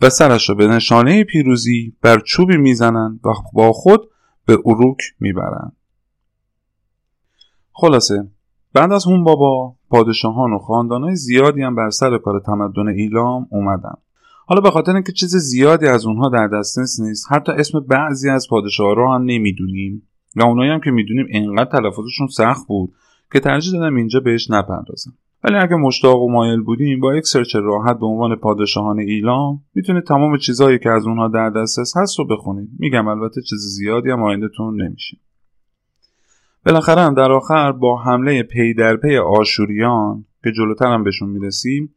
و 0.02 0.10
سرش 0.10 0.48
را 0.48 0.54
به 0.54 0.66
نشانه 0.66 1.24
پیروزی 1.24 1.92
بر 2.02 2.18
چوبی 2.18 2.56
می‌زنند 2.56 3.20
و 3.24 3.28
با 3.52 3.72
خود 3.72 4.10
به 4.46 4.58
اروک 4.64 4.98
می‌برند 5.20 5.76
خلاصه 7.72 8.28
بعد 8.72 8.92
از 8.92 9.04
هون 9.04 9.24
بابا 9.24 9.74
پادشاهان 9.88 10.52
و 10.52 10.58
خاندانهای 10.58 11.16
زیادی 11.16 11.62
هم 11.62 11.74
بر 11.74 11.90
سر 11.90 12.18
کار 12.18 12.40
تمدن 12.40 12.88
ایلام 12.88 13.46
اومدن 13.50 13.94
حالا 14.48 14.60
به 14.60 14.70
خاطر 14.70 14.92
اینکه 14.92 15.12
چیز 15.12 15.36
زیادی 15.36 15.86
از 15.86 16.06
اونها 16.06 16.28
در 16.28 16.48
دسترس 16.48 17.00
نیست 17.00 17.26
حتی 17.30 17.52
اسم 17.52 17.80
بعضی 17.80 18.30
از 18.30 18.46
پادشاه 18.50 18.94
را 18.94 19.14
هم 19.14 19.22
نمی‌دونیم. 19.22 20.02
و 20.36 20.42
اونایی 20.42 20.70
هم 20.70 20.80
که 20.80 20.90
می‌دونیم 20.90 21.26
انقدر 21.30 21.70
تلفظشون 21.70 22.26
سخت 22.26 22.66
بود 22.66 22.92
که 23.32 23.40
ترجیح 23.40 23.72
دادم 23.72 23.96
اینجا 23.96 24.20
بهش 24.20 24.50
نپردازم. 24.50 25.12
ولی 25.44 25.56
اگه 25.56 25.76
مشتاق 25.76 26.22
و 26.22 26.32
مایل 26.32 26.60
بودیم 26.60 27.00
با 27.00 27.16
یک 27.16 27.26
سرچ 27.26 27.56
راحت 27.56 27.98
به 27.98 28.06
عنوان 28.06 28.36
پادشاهان 28.36 28.98
ایلام 28.98 29.64
می‌تونید 29.74 30.04
تمام 30.04 30.38
چیزهایی 30.38 30.78
که 30.78 30.90
از 30.90 31.06
اونها 31.06 31.28
در 31.28 31.50
دسترس 31.50 31.96
هست 31.96 32.18
رو 32.18 32.26
بخونید. 32.26 32.68
میگم 32.78 33.08
البته 33.08 33.42
چیز 33.42 33.58
زیادی 33.58 34.10
هم 34.10 34.22
آیندهتون 34.22 34.82
نمیشه. 34.82 35.16
بالاخره 36.66 37.02
هم 37.02 37.14
در 37.14 37.32
آخر 37.32 37.72
با 37.72 38.02
حمله 38.02 38.42
پی 38.42 38.74
در 38.74 38.96
پی 38.96 39.16
آشوریان 39.16 40.24
که 40.44 40.52
جلوتر 40.52 40.86
هم 40.86 41.04
بهشون 41.04 41.28
می‌رسیم 41.28 41.94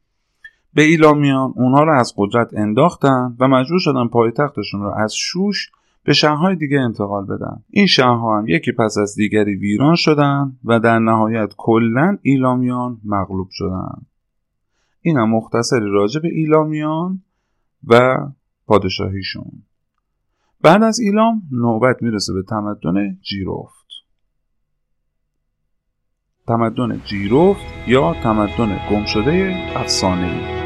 به 0.74 0.82
ایلامیان 0.82 1.54
اونها 1.56 1.84
رو 1.84 2.00
از 2.00 2.14
قدرت 2.18 2.54
انداختن 2.54 3.36
و 3.40 3.48
مجبور 3.48 3.80
شدن 3.80 4.08
پایتختشون 4.08 4.82
رو 4.82 4.94
از 4.98 5.14
شوش 5.16 5.72
به 6.04 6.14
شهرهای 6.14 6.56
دیگه 6.56 6.80
انتقال 6.80 7.26
بدن. 7.26 7.64
این 7.70 7.86
شهرها 7.86 8.38
هم 8.38 8.48
یکی 8.48 8.72
پس 8.72 8.98
از 8.98 9.16
دیگری 9.16 9.56
ویران 9.56 9.96
شدن 9.96 10.58
و 10.64 10.80
در 10.80 11.00
نهایت 11.00 11.54
کلا 11.58 12.18
ایلامیان 12.22 13.02
مغلوب 13.06 13.48
شدن. 13.52 14.06
این 15.02 15.18
هم 15.18 15.30
مختصری 15.30 15.90
راجع 15.90 16.22
به 16.22 16.28
ایلامیان 16.28 17.24
و 17.88 18.18
پادشاهیشون. 18.68 19.52
بعد 20.62 20.84
از 20.84 21.00
ایلام 21.00 21.42
نوبت 21.52 22.02
می‌رسه 22.02 22.34
به 22.34 22.44
تمدن 22.44 23.18
جیروفت 23.22 23.86
تمدن 26.48 27.02
جیروفت 27.06 27.66
یا 27.88 28.14
تمدن 28.24 28.80
گمشده 28.92 29.56
افسانه‌ای. 29.76 30.59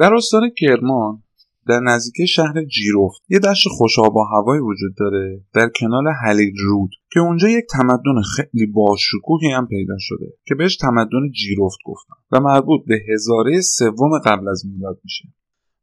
در 0.00 0.14
استان 0.14 0.50
کرمان 0.58 1.22
در 1.68 1.80
نزدیکی 1.80 2.26
شهر 2.26 2.64
جیروفت 2.64 3.22
یه 3.28 3.38
دشت 3.38 3.68
خوشاب 3.68 4.16
و 4.16 4.24
هوایی 4.24 4.60
وجود 4.60 4.94
داره 4.98 5.44
در 5.54 5.70
کنار 5.80 6.04
هلیل 6.24 6.52
رود 6.58 6.90
که 7.12 7.20
اونجا 7.20 7.48
یک 7.48 7.64
تمدن 7.70 8.22
خیلی 8.36 8.66
باشکوهی 8.66 9.50
هم 9.52 9.66
پیدا 9.66 9.94
شده 9.98 10.26
که 10.46 10.54
بهش 10.54 10.76
تمدن 10.76 11.30
جیروفت 11.34 11.78
گفتن 11.84 12.14
و 12.32 12.40
مربوط 12.40 12.80
به 12.86 12.98
هزاره 13.12 13.60
سوم 13.60 14.18
قبل 14.24 14.48
از 14.48 14.66
میلاد 14.66 15.00
میشه. 15.04 15.28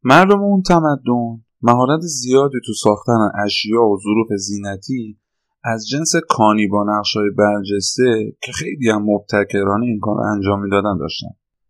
مردم 0.04 0.40
اون 0.40 0.62
تمدن 0.62 1.42
مهارت 1.62 2.00
زیادی 2.00 2.58
تو 2.66 2.72
ساختن 2.72 3.30
اشیا 3.44 3.82
و 3.82 3.98
ظروف 4.02 4.38
زینتی 4.38 5.18
از 5.64 5.88
جنس 5.88 6.12
کانی 6.28 6.66
با 6.66 6.84
نقشای 6.88 7.30
برجسته 7.30 8.36
که 8.42 8.52
خیلی 8.52 8.90
هم 8.90 9.02
مبتکرانه 9.02 9.86
این 9.86 9.98
کار 10.00 10.20
انجام 10.20 10.62
می‌دادن 10.62 10.98
داشتن. 10.98 11.28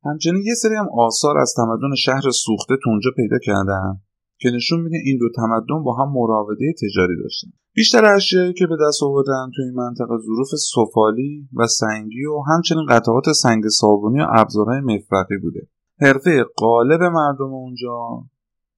همچنین 0.08 0.42
یه 0.46 0.54
سری 0.54 0.74
هم 0.74 0.88
آثار 0.98 1.38
از 1.38 1.54
تمدن 1.56 1.94
شهر 1.94 2.30
سوخته 2.30 2.74
تو 2.82 2.90
اونجا 2.90 3.10
پیدا 3.16 3.38
کردن 3.38 4.00
که 4.40 4.50
نشون 4.50 4.80
میده 4.80 4.96
این 5.04 5.18
دو 5.18 5.28
تمدن 5.36 5.82
با 5.84 5.94
هم 5.94 6.12
مراوده 6.12 6.72
تجاری 6.72 7.22
داشتن. 7.22 7.48
بیشتر 7.74 8.04
اشیایی 8.04 8.52
که 8.52 8.66
به 8.66 8.76
دست 8.88 9.02
آوردن 9.02 9.50
تو 9.56 9.62
این 9.62 9.74
منطقه 9.74 10.18
ظروف 10.26 10.48
سفالی 10.74 11.48
و 11.56 11.66
سنگی 11.66 12.24
و 12.24 12.42
همچنین 12.52 12.86
قطعات 12.88 13.32
سنگ 13.32 13.68
صابونی 13.68 14.20
و 14.20 14.26
ابزارهای 14.34 14.80
مفرقی 14.80 15.38
بوده. 15.42 15.68
حرفه 16.00 16.44
غالب 16.58 17.02
مردم 17.02 17.52
اونجا 17.52 17.98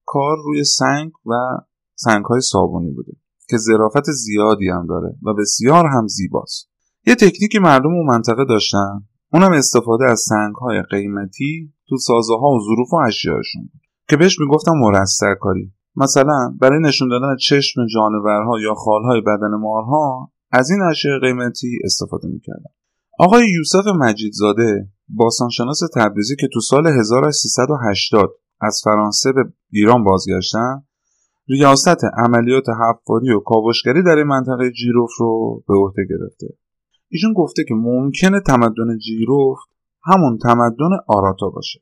کار 0.05 0.37
روی 0.45 0.63
سنگ 0.63 1.11
و 1.25 1.33
سنگهای 1.95 2.41
صابونی 2.41 2.91
بوده 2.91 3.11
که 3.49 3.57
ظرافت 3.57 4.11
زیادی 4.11 4.69
هم 4.69 4.87
داره 4.87 5.15
و 5.23 5.33
بسیار 5.33 5.85
هم 5.85 6.07
زیباست. 6.07 6.69
یه 7.07 7.15
تکنیکی 7.15 7.59
مردم 7.59 7.93
اون 7.93 8.05
منطقه 8.05 8.45
داشتن 8.45 9.03
اونم 9.33 9.51
استفاده 9.51 10.05
از 10.05 10.19
سنگهای 10.19 10.81
قیمتی 10.81 11.73
تو 11.89 11.97
سازه 11.97 12.33
ها 12.33 12.47
و 12.47 12.59
ظروف 12.59 12.93
و 12.93 12.95
اشیاشون 12.95 13.69
که 14.09 14.17
بهش 14.17 14.39
می‌گفتم 14.39 14.71
مرستر 14.75 15.35
کاری 15.35 15.73
مثلا 15.95 16.57
برای 16.61 16.79
نشون 16.79 17.09
دادن 17.09 17.35
چشم 17.35 17.85
جانورها 17.93 18.59
یا 18.61 18.73
خالهای 18.73 19.21
بدن 19.21 19.55
مارها 19.59 20.31
از 20.51 20.69
این 20.71 20.81
اشیاء 20.81 21.19
قیمتی 21.19 21.79
استفاده 21.83 22.27
می‌کردن. 22.27 22.71
آقای 23.19 23.51
یوسف 23.57 23.87
مجیدزاده 23.99 24.89
باستانشناس 25.09 25.79
تبریزی 25.95 26.35
که 26.35 26.47
تو 26.53 26.59
سال 26.59 26.87
1380 26.87 28.29
از 28.61 28.81
فرانسه 28.83 29.31
به 29.31 29.43
ایران 29.71 30.03
بازگشتن 30.03 30.83
ریاست 31.49 32.05
عملیات 32.17 32.65
حفاری 32.69 33.31
و 33.31 33.39
کاوشگری 33.39 34.03
در 34.03 34.15
این 34.15 34.27
منطقه 34.27 34.71
جیروف 34.71 35.11
رو 35.19 35.63
به 35.67 35.73
عهده 35.73 36.01
گرفته. 36.09 36.47
ایشون 37.11 37.33
گفته 37.33 37.63
که 37.67 37.73
ممکنه 37.73 38.39
تمدن 38.39 38.97
جیروف 38.97 39.57
همون 40.03 40.37
تمدن 40.37 40.89
آراتا 41.07 41.49
باشه. 41.49 41.81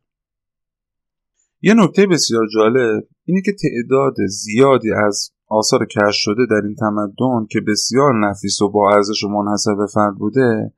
یه 1.61 1.73
نکته 1.73 2.07
بسیار 2.07 2.47
جالب 2.53 3.03
اینه 3.25 3.41
که 3.41 3.51
تعداد 3.51 4.15
زیادی 4.27 4.91
از 5.07 5.31
آثار 5.47 5.85
کشف 5.85 6.15
شده 6.15 6.45
در 6.49 6.61
این 6.65 6.75
تمدن 6.75 7.45
که 7.51 7.59
بسیار 7.67 8.29
نفیس 8.29 8.61
و 8.61 8.71
با 8.71 8.91
ارزش 8.91 9.23
و 9.23 9.29
منحصر 9.29 9.75
به 9.75 9.85
فرد 9.93 10.15
بوده 10.15 10.73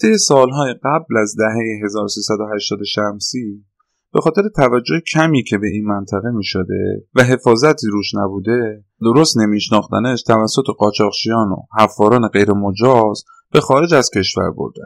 طی 0.00 0.18
سالهای 0.18 0.74
قبل 0.84 1.16
از 1.22 1.36
دهه 1.38 1.84
1380 1.84 2.82
شمسی 2.82 3.64
به 4.12 4.20
خاطر 4.20 4.42
توجه 4.56 5.00
کمی 5.12 5.42
که 5.42 5.58
به 5.58 5.66
این 5.66 5.84
منطقه 5.84 6.30
می 6.30 6.44
شده 6.44 7.06
و 7.14 7.22
حفاظتی 7.22 7.86
روش 7.92 8.14
نبوده 8.14 8.84
درست 9.00 9.38
نمیشناختنش 9.38 10.22
توسط 10.22 10.64
قاچاقچیان 10.78 11.48
و 11.48 11.56
حفاران 11.78 12.28
غیر 12.28 12.52
مجاز 12.52 13.24
به 13.52 13.60
خارج 13.60 13.94
از 13.94 14.10
کشور 14.10 14.50
برده 14.50 14.82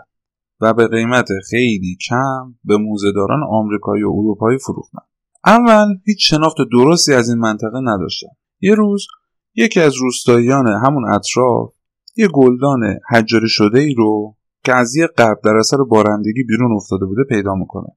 و 0.61 0.75
به 0.75 0.89
قیمت 0.89 1.29
خیلی 1.51 1.97
کم 2.09 2.55
به 2.65 2.77
موزهداران 2.77 3.43
آمریکایی 3.51 4.03
و 4.03 4.09
اروپایی 4.09 4.59
فروختن. 4.59 5.03
اول 5.47 5.87
هیچ 6.05 6.31
شناخت 6.31 6.57
درستی 6.73 7.15
از 7.15 7.29
این 7.29 7.39
منطقه 7.39 7.81
نداشتن. 7.83 8.29
یه 8.61 8.75
روز 8.75 9.07
یکی 9.55 9.81
از 9.81 9.95
روستاییان 9.97 10.69
همون 10.69 11.05
اطراف 11.05 11.73
یه 12.17 12.29
گلدان 12.29 12.99
حجاره 13.11 13.47
شده 13.49 13.81
ای 13.81 13.95
رو 13.95 14.37
که 14.65 14.75
از 14.75 14.97
یه 14.97 15.07
قبل 15.07 15.41
در 15.45 15.57
اثر 15.57 15.77
بارندگی 15.77 16.45
بیرون 16.49 16.77
افتاده 16.77 17.07
بوده 17.07 17.25
پیدا 17.29 17.55
می‌کنه. 17.55 17.89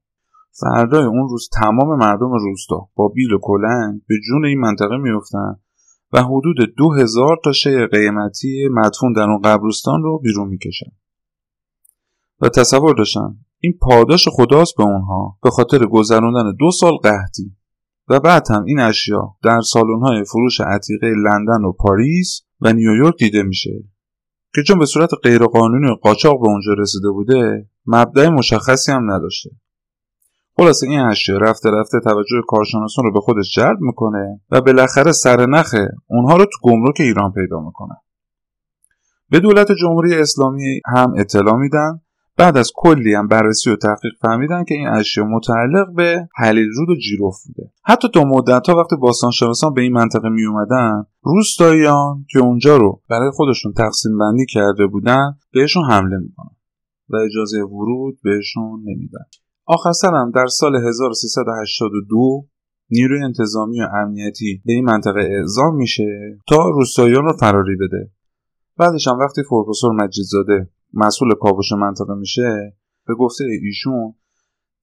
فردای 0.59 1.05
اون 1.05 1.29
روز 1.29 1.49
تمام 1.53 1.99
مردم 1.99 2.31
روستا 2.31 2.89
با 2.95 3.07
بیل 3.07 3.33
و 3.33 3.39
کلنگ 3.41 4.01
به 4.07 4.15
جون 4.27 4.45
این 4.45 4.59
منطقه 4.59 4.97
میفتن 4.97 5.59
و 6.13 6.23
حدود 6.23 6.75
دو 6.77 6.93
هزار 6.93 7.37
تا 7.43 7.51
شی 7.51 7.85
قیمتی 7.85 8.67
مدفون 8.71 9.13
در 9.13 9.23
اون 9.23 9.41
قبرستان 9.41 10.03
رو 10.03 10.19
بیرون 10.19 10.47
می‌کشن. 10.47 10.91
و 12.41 12.49
تصور 12.49 12.95
داشتن 12.95 13.37
این 13.59 13.77
پاداش 13.81 14.27
خداست 14.31 14.77
به 14.77 14.83
اونها 14.83 15.37
به 15.43 15.49
خاطر 15.49 15.85
گذراندن 15.85 16.55
دو 16.59 16.71
سال 16.71 16.97
قحطی. 16.97 17.55
و 18.07 18.19
بعد 18.19 18.51
هم 18.51 18.63
این 18.63 18.79
اشیا 18.79 19.35
در 19.43 19.61
سالن‌های 19.61 20.23
فروش 20.23 20.61
عتیقه 20.61 21.07
لندن 21.07 21.65
و 21.65 21.71
پاریس 21.71 22.41
و 22.61 22.73
نیویورک 22.73 23.15
دیده 23.17 23.43
میشه. 23.43 23.83
که 24.55 24.63
چون 24.67 24.79
به 24.79 24.85
صورت 24.85 25.09
غیرقانونی 25.23 25.95
قاچاق 26.01 26.41
به 26.41 26.47
اونجا 26.47 26.73
رسیده 26.77 27.09
بوده 27.09 27.69
مبدع 27.85 28.29
مشخصی 28.29 28.91
هم 28.91 29.11
نداشته. 29.11 29.49
خلاصه 30.59 30.87
این 30.87 30.99
اشیا 30.99 31.37
رفته 31.37 31.69
رفته 31.69 31.99
توجه 31.99 32.41
کارشناسان 32.47 33.05
رو 33.05 33.13
به 33.13 33.19
خودش 33.19 33.55
جلب 33.55 33.77
می‌کنه 33.79 34.41
و 34.51 34.61
بالاخره 34.61 35.11
سر 35.11 35.45
نخه 35.45 35.89
اونها 36.07 36.37
رو 36.37 36.45
تو 36.45 36.57
گمرک 36.61 36.95
ایران 36.99 37.31
پیدا 37.31 37.59
می‌کنه. 37.59 37.95
به 39.29 39.39
دولت 39.39 39.71
جمهوری 39.71 40.15
اسلامی 40.15 40.81
هم 40.85 41.13
اطلاع 41.17 41.55
میدن. 41.55 42.01
بعد 42.37 42.57
از 42.57 42.71
کلی 42.75 43.13
هم 43.13 43.27
بررسی 43.27 43.69
و 43.69 43.75
تحقیق 43.75 44.13
فهمیدن 44.21 44.63
که 44.63 44.75
این 44.75 44.87
اشیا 44.87 45.25
متعلق 45.25 45.93
به 45.95 46.27
حلیل 46.35 46.67
رود 46.77 46.89
و 46.89 46.95
جیروف 46.95 47.35
بوده. 47.47 47.71
حتی 47.83 48.07
تا 48.13 48.23
مدت 48.23 48.69
ها 48.69 48.75
وقتی 48.75 48.95
باستانشناسان 48.95 49.73
به 49.73 49.81
این 49.81 49.93
منطقه 49.93 50.29
می 50.29 50.45
اومدن 50.45 51.03
روستاییان 51.21 52.25
که 52.31 52.39
اونجا 52.39 52.77
رو 52.77 53.01
برای 53.09 53.31
خودشون 53.31 53.73
تقسیم 53.73 54.17
بندی 54.17 54.45
کرده 54.45 54.87
بودن 54.87 55.37
بهشون 55.53 55.85
حمله 55.85 56.17
می‌کنن 56.17 56.55
و 57.09 57.15
اجازه 57.15 57.63
ورود 57.63 58.17
بهشون 58.23 58.79
نمیدن. 58.79 59.25
آخر 59.69 59.91
سرم 59.91 60.31
در 60.31 60.47
سال 60.47 60.75
1382 60.75 62.45
نیروی 62.89 63.23
انتظامی 63.23 63.81
و 63.81 63.87
امنیتی 63.93 64.61
به 64.65 64.73
این 64.73 64.85
منطقه 64.85 65.19
اعزام 65.19 65.75
میشه 65.75 66.39
تا 66.47 66.69
روستاییان 66.69 67.23
رو 67.23 67.33
فراری 67.39 67.75
بده. 67.75 68.11
بعدش 68.77 69.07
هم 69.07 69.19
وقتی 69.19 69.41
پروفسور 69.49 69.91
مجیدزاده 69.91 70.69
مسئول 70.93 71.33
کاوش 71.41 71.71
منطقه 71.71 72.15
میشه 72.15 72.77
به 73.07 73.15
گفته 73.15 73.43
ایشون 73.63 74.13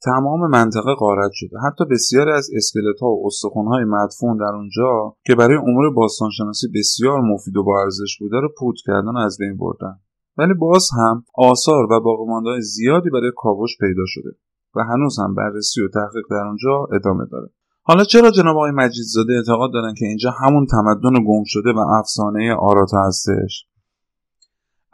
تمام 0.02 0.50
منطقه 0.50 0.94
غارت 0.98 1.30
شده. 1.34 1.56
حتی 1.66 1.84
بسیاری 1.90 2.30
از 2.30 2.50
اسکلت 2.56 3.00
ها 3.00 3.08
و 3.08 3.26
استخون 3.26 3.66
های 3.66 3.84
مدفون 3.84 4.36
در 4.36 4.54
اونجا 4.54 5.16
که 5.26 5.34
برای 5.34 5.56
امور 5.56 5.94
باستانشناسی 5.94 6.66
بسیار 6.74 7.20
مفید 7.20 7.56
و 7.56 7.64
با 7.64 7.82
ارزش 7.82 8.18
بوده 8.20 8.36
رو 8.36 8.48
پود 8.58 8.76
کردن 8.86 9.16
و 9.16 9.18
از 9.18 9.36
بین 9.38 9.56
بردن. 9.56 10.00
ولی 10.38 10.54
باز 10.54 10.88
هم 10.98 11.24
آثار 11.34 11.92
و 11.92 12.00
باقیمانده 12.00 12.60
زیادی 12.60 13.10
برای 13.10 13.32
کاوش 13.36 13.78
پیدا 13.80 14.02
شده. 14.06 14.30
و 14.76 14.80
هنوز 14.80 15.18
هم 15.18 15.34
بررسی 15.34 15.80
و 15.80 15.88
تحقیق 15.88 16.24
در 16.30 16.46
اونجا 16.46 16.88
ادامه 16.94 17.24
داره. 17.32 17.50
حالا 17.82 18.04
چرا 18.04 18.30
جناب 18.30 18.56
آقای 18.56 18.70
مجیدزاده 18.70 19.32
اعتقاد 19.32 19.72
دارن 19.72 19.94
که 19.98 20.06
اینجا 20.06 20.30
همون 20.30 20.66
تمدن 20.66 21.24
گم 21.26 21.42
شده 21.46 21.72
و 21.72 21.78
افسانه 21.78 22.54
آراتا 22.54 23.06
هستش؟ 23.06 23.66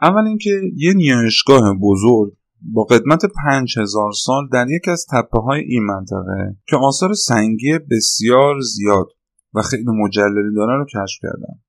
اول 0.01 0.27
اینکه 0.27 0.61
یه 0.75 0.93
نیایشگاه 0.93 1.73
بزرگ 1.81 2.33
با 2.61 2.83
قدمت 2.83 3.25
5000 3.25 4.11
سال 4.11 4.47
در 4.51 4.65
یکی 4.69 4.91
از 4.91 5.05
تپه 5.11 5.39
های 5.39 5.61
این 5.61 5.83
منطقه 5.83 6.55
که 6.67 6.77
آثار 6.77 7.13
سنگی 7.13 7.79
بسیار 7.91 8.59
زیاد 8.59 9.07
و 9.53 9.61
خیلی 9.61 9.91
مجللی 10.03 10.55
دارن 10.55 10.79
رو 10.79 10.85
کشف 10.85 11.19
کردن. 11.21 11.59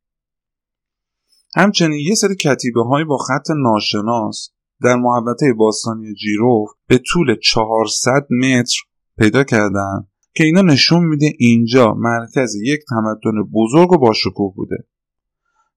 همچنین 1.57 2.01
یه 2.09 2.14
سری 2.14 2.35
کتیبه 2.35 2.83
های 2.83 3.05
با 3.05 3.16
خط 3.16 3.51
ناشناس 3.51 4.51
در 4.85 4.97
محبته 4.97 5.53
باستانی 5.53 6.14
جیروف 6.14 6.71
به 6.87 7.01
طول 7.12 7.37
400 7.42 8.27
متر 8.40 8.77
پیدا 9.18 9.45
کردن 9.45 10.07
که 10.35 10.45
اینا 10.45 10.62
نشون 10.62 11.05
میده 11.05 11.33
اینجا 11.38 11.95
مرکز 11.95 12.55
یک 12.55 12.81
تمدن 12.88 13.42
بزرگ 13.55 13.92
و 13.92 13.99
باشکوه 13.99 14.55
بوده 14.55 14.77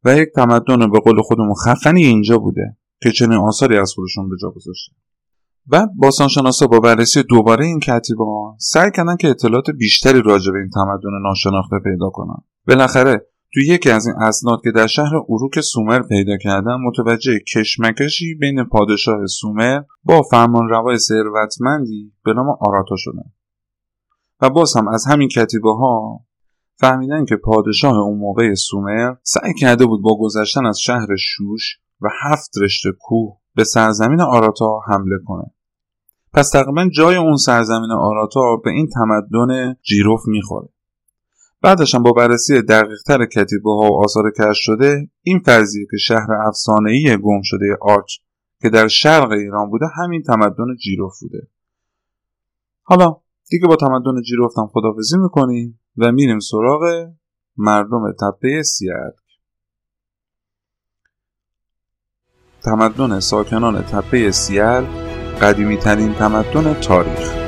و 0.03 0.17
یک 0.17 0.29
تمدن 0.35 0.91
به 0.91 0.99
قول 0.99 1.21
خودمون 1.21 1.53
خفنی 1.65 2.05
اینجا 2.05 2.37
بوده 2.37 2.77
که 3.03 3.11
چنین 3.11 3.37
آثاری 3.37 3.77
از 3.77 3.93
خودشون 3.95 4.29
به 4.29 4.35
جا 4.41 4.49
گذاشته. 4.49 4.95
بعد 5.67 5.89
باستانشناسا 5.97 6.67
با 6.67 6.79
بررسی 6.79 7.23
دوباره 7.23 7.65
این 7.65 7.79
کتیبه 7.79 8.25
ها 8.25 8.57
سعی 8.59 8.91
کردن 8.91 9.15
که 9.15 9.29
اطلاعات 9.29 9.71
بیشتری 9.71 10.21
راجع 10.21 10.51
به 10.51 10.57
این 10.57 10.69
تمدن 10.69 11.21
ناشناخته 11.23 11.79
پیدا 11.83 12.09
کنن. 12.09 12.37
بالاخره 12.67 13.27
تو 13.55 13.61
یکی 13.61 13.89
از 13.89 14.07
این 14.07 14.15
اسناد 14.15 14.59
که 14.63 14.71
در 14.71 14.87
شهر 14.87 15.15
اروک 15.29 15.61
سومر 15.61 16.01
پیدا 16.01 16.37
کردن 16.37 16.75
متوجه 16.75 17.39
کشمکشی 17.55 18.33
بین 18.33 18.63
پادشاه 18.63 19.25
سومر 19.25 19.81
با 20.03 20.21
فرمانروای 20.21 20.97
ثروتمندی 20.97 22.13
به 22.25 22.33
نام 22.33 22.45
آراتا 22.49 22.95
شدن. 22.97 23.31
و 24.41 24.49
باز 24.49 24.77
هم 24.77 24.87
از 24.87 25.05
همین 25.05 25.27
کتیبه 25.27 25.73
ها 25.73 26.19
فهمیدن 26.79 27.25
که 27.25 27.35
پادشاه 27.35 27.97
اون 27.97 28.19
موقع 28.19 28.53
سومر 28.53 29.15
سعی 29.23 29.53
کرده 29.59 29.85
بود 29.85 30.01
با 30.01 30.17
گذشتن 30.19 30.65
از 30.65 30.79
شهر 30.79 31.15
شوش 31.19 31.79
و 32.01 32.07
هفت 32.23 32.51
رشته 32.61 32.89
کوه 32.99 33.37
به 33.55 33.63
سرزمین 33.63 34.21
آراتا 34.21 34.79
حمله 34.87 35.17
کنه. 35.25 35.51
پس 36.33 36.49
تقریبا 36.49 36.89
جای 36.95 37.15
اون 37.15 37.37
سرزمین 37.37 37.91
آراتا 37.91 38.55
به 38.63 38.69
این 38.71 38.89
تمدن 38.93 39.75
جیروف 39.83 40.21
می‌خوره. 40.27 40.74
بعدش 41.65 41.95
هم 41.95 42.03
با 42.03 42.11
بررسی 42.11 42.61
دقیقتر 42.61 43.25
کتیبه 43.25 43.71
ها 43.71 43.91
و 43.91 44.03
آثار 44.03 44.31
کشف 44.31 44.61
شده 44.61 45.09
این 45.21 45.39
فرضیه 45.39 45.85
که 45.91 45.97
شهر 45.97 46.27
ای 46.87 47.17
گم 47.23 47.41
شده 47.43 47.77
آرچ 47.81 48.17
که 48.61 48.69
در 48.69 48.87
شرق 48.87 49.31
ایران 49.31 49.69
بوده 49.69 49.85
همین 49.95 50.23
تمدن 50.23 50.75
جیروف 50.83 51.19
بوده. 51.21 51.47
حالا 52.83 53.17
دیگه 53.49 53.67
با 53.67 53.75
تمدن 53.75 54.21
جیروف 54.21 54.57
هم 54.57 54.67
خدافزی 54.73 55.17
می‌کنیم 55.17 55.79
و 55.97 56.11
میریم 56.11 56.39
سراغ 56.39 57.09
مردم 57.57 58.11
تپه 58.11 58.63
سیرک. 58.63 59.13
تمدن 62.63 63.19
ساکنان 63.19 63.81
تپه 63.81 64.31
سیل 64.31 64.85
قدیمی 65.41 65.77
ترین 65.77 66.13
تمدن 66.13 66.73
تاریخ. 66.73 67.44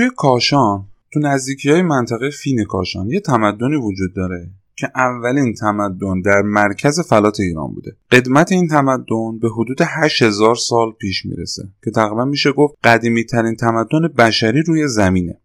توی 0.00 0.10
کاشان 0.16 0.86
تو 1.12 1.20
نزدیکی 1.20 1.70
های 1.70 1.82
منطقه 1.82 2.30
فین 2.30 2.64
کاشان 2.64 3.10
یه 3.10 3.20
تمدنی 3.20 3.76
وجود 3.76 4.14
داره 4.14 4.50
که 4.76 4.88
اولین 4.94 5.54
تمدن 5.54 6.20
در 6.20 6.42
مرکز 6.42 7.00
فلات 7.00 7.40
ایران 7.40 7.74
بوده. 7.74 7.96
قدمت 8.10 8.52
این 8.52 8.68
تمدن 8.68 9.38
به 9.42 9.48
حدود 9.48 9.78
8000 9.80 10.54
سال 10.54 10.92
پیش 10.92 11.26
می‌رسه 11.26 11.68
که 11.84 11.90
تقریبا 11.90 12.24
میشه 12.24 12.52
گفت 12.52 12.74
قدیمی 12.84 13.24
ترین 13.24 13.56
تمدن 13.56 14.08
بشری 14.18 14.62
روی 14.62 14.88
زمینه. 14.88 15.40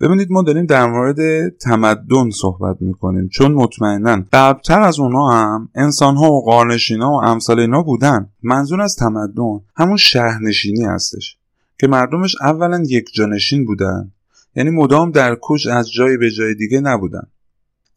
ببینید 0.00 0.30
ما 0.30 0.42
داریم 0.42 0.66
در 0.66 0.86
مورد 0.86 1.48
تمدن 1.48 2.30
صحبت 2.30 2.76
می‌کنیم 2.80 3.28
چون 3.28 3.52
مطمئنا 3.52 4.24
قبلتر 4.32 4.80
از 4.80 5.00
اونها 5.00 5.32
هم 5.32 5.68
انسان 5.74 6.16
ها 6.16 6.32
و 6.32 6.44
قارنشین 6.44 7.02
ها 7.02 7.10
و 7.10 7.24
امثال 7.24 7.60
اینا 7.60 7.82
بودن. 7.82 8.28
منظور 8.42 8.80
از 8.80 8.96
تمدن 8.96 9.60
همون 9.76 9.96
شهرنشینی 9.96 10.84
هستش. 10.84 11.38
که 11.82 11.88
مردمش 11.88 12.36
اولا 12.40 12.82
یک 12.88 13.12
جانشین 13.14 13.64
بودن. 13.64 14.12
یعنی 14.56 14.70
مدام 14.70 15.10
در 15.10 15.34
کوچ 15.34 15.66
از 15.66 15.92
جای 15.92 16.16
به 16.16 16.30
جای 16.30 16.54
دیگه 16.54 16.80
نبودن. 16.80 17.26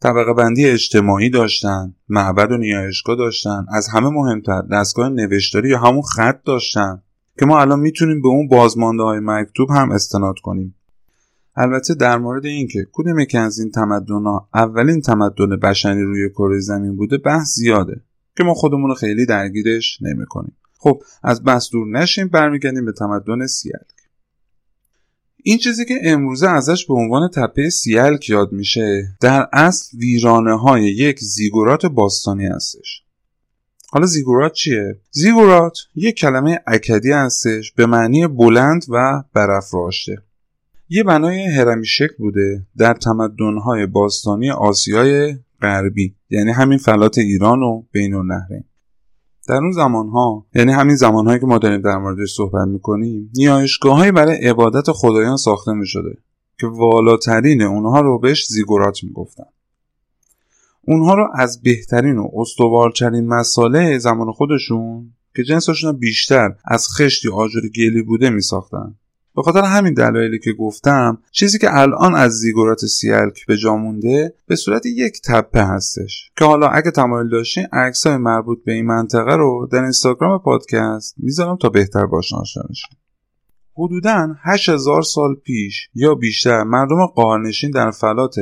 طبقه 0.00 0.34
بندی 0.34 0.66
اجتماعی 0.66 1.30
داشتن 1.30 1.94
معبد 2.08 2.52
و 2.52 2.56
نیایشگاه 2.56 3.16
داشتن 3.16 3.66
از 3.68 3.88
همه 3.88 4.08
مهمتر 4.08 4.62
دستگاه 4.72 5.08
نوشتاری 5.08 5.68
یا 5.68 5.78
همون 5.78 6.02
خط 6.02 6.42
داشتن 6.44 7.02
که 7.38 7.46
ما 7.46 7.60
الان 7.60 7.80
می‌تونیم 7.80 8.22
به 8.22 8.28
اون 8.28 8.48
بازمانده 8.48 9.02
های 9.02 9.20
مکتوب 9.22 9.70
هم 9.70 9.90
استناد 9.90 10.38
کنیم. 10.42 10.74
البته 11.56 11.94
در 11.94 12.18
مورد 12.18 12.46
اینکه 12.46 12.86
کدوم 12.92 13.18
یکی 13.18 13.38
از 13.38 13.58
این 13.58 13.70
تمدن 13.70 14.24
ها 14.24 14.48
اولین 14.54 15.00
تمدن 15.00 15.56
بشری 15.62 16.02
روی 16.02 16.30
کره 16.30 16.60
زمین 16.60 16.96
بوده 16.96 17.18
بحث 17.18 17.54
زیاده 17.54 18.00
که 18.36 18.44
ما 18.44 18.54
خودمون 18.54 18.88
رو 18.88 18.94
خیلی 18.94 19.26
درگیرش 19.26 19.98
نمی‌کنیم. 20.02 20.56
خب 20.78 21.02
از 21.22 21.42
بس 21.42 21.68
دور 21.72 21.98
نشیم 21.98 22.28
برمیگردیم 22.28 22.84
به 22.84 22.92
تمدن 22.92 23.46
سیلک. 23.46 23.96
این 25.48 25.58
چیزی 25.58 25.84
که 25.84 25.94
امروزه 26.02 26.48
ازش 26.48 26.86
به 26.86 26.94
عنوان 26.94 27.30
تپه 27.34 27.70
سیلک 27.70 28.28
یاد 28.28 28.52
میشه 28.52 29.16
در 29.20 29.48
اصل 29.52 29.98
ویرانه 29.98 30.58
های 30.58 30.84
یک 30.84 31.20
زیگورات 31.20 31.86
باستانی 31.86 32.46
هستش. 32.46 33.02
حالا 33.90 34.06
زیگورات 34.06 34.52
چیه؟ 34.52 35.00
زیگورات 35.10 35.78
یک 35.94 36.14
کلمه 36.16 36.60
اکدی 36.66 37.12
هستش 37.12 37.72
به 37.72 37.86
معنی 37.86 38.26
بلند 38.26 38.84
و 38.88 39.22
برافراشته. 39.34 40.16
یه 40.88 41.02
بنای 41.02 41.44
هرمی 41.44 41.86
شکل 41.86 42.14
بوده 42.18 42.66
در 42.76 42.94
تمدنهای 42.94 43.86
باستانی 43.86 44.50
آسیای 44.50 45.36
غربی 45.62 46.14
یعنی 46.30 46.52
همین 46.52 46.78
فلات 46.78 47.18
ایران 47.18 47.62
و 47.62 47.82
بین 47.92 48.14
النهرین. 48.14 48.64
در 49.48 49.54
اون 49.54 49.72
زمان 49.72 50.08
ها 50.08 50.46
یعنی 50.54 50.72
همین 50.72 50.96
زمان 50.96 51.26
هایی 51.26 51.40
که 51.40 51.46
ما 51.46 51.58
داریم 51.58 51.80
در 51.80 51.98
موردش 51.98 52.34
صحبت 52.34 52.68
می‌کنیم 52.68 53.30
نیایشگاه 53.34 54.12
برای 54.12 54.48
عبادت 54.48 54.92
خدایان 54.92 55.36
ساخته 55.36 55.72
می 55.72 55.86
شده 55.86 56.18
که 56.60 56.66
والاترین 56.66 57.62
اونها 57.62 58.00
رو 58.00 58.18
بهش 58.18 58.46
زیگورات 58.46 59.04
می‌گفتن 59.04 59.46
اونها 60.88 61.14
رو 61.14 61.28
از 61.34 61.62
بهترین 61.62 62.18
و 62.18 62.28
استوارترین 62.36 63.26
مساله 63.26 63.98
زمان 63.98 64.32
خودشون 64.32 65.12
که 65.36 65.44
جنسشون 65.44 65.92
بیشتر 65.92 66.54
از 66.64 66.88
خشتی 66.96 67.28
آجر 67.28 67.60
گلی 67.76 68.02
بوده 68.02 68.30
می 68.30 68.42
ساختن. 68.42 68.94
به 69.36 69.42
خاطر 69.42 69.62
همین 69.64 69.94
دلایلی 69.94 70.38
که 70.38 70.52
گفتم 70.52 71.18
چیزی 71.30 71.58
که 71.58 71.78
الان 71.78 72.14
از 72.14 72.32
زیگورات 72.32 72.86
سیلک 72.86 73.46
به 73.46 73.56
جا 73.56 73.76
مونده 73.76 74.34
به 74.46 74.56
صورت 74.56 74.86
یک 74.86 75.20
تپه 75.24 75.62
هستش. 75.62 76.30
که 76.38 76.44
حالا 76.44 76.68
اگه 76.68 76.90
تمایل 76.90 77.28
داشتین 77.28 77.66
عکسای 77.72 78.16
مربوط 78.16 78.64
به 78.64 78.72
این 78.72 78.86
منطقه 78.86 79.36
رو 79.36 79.68
در 79.72 79.82
اینستاگرام 79.82 80.38
پادکست 80.38 81.14
می‌ذارم 81.16 81.56
تا 81.56 81.68
بهتر 81.68 82.06
باشن 82.06 82.36
آشنا 82.36 82.62
حدودا 83.76 84.34
8000 84.42 85.02
سال 85.02 85.34
پیش 85.34 85.88
یا 85.94 86.14
بیشتر 86.14 86.62
مردم 86.62 87.06
قارنشین 87.06 87.70
در 87.70 87.90
فلات 87.90 88.34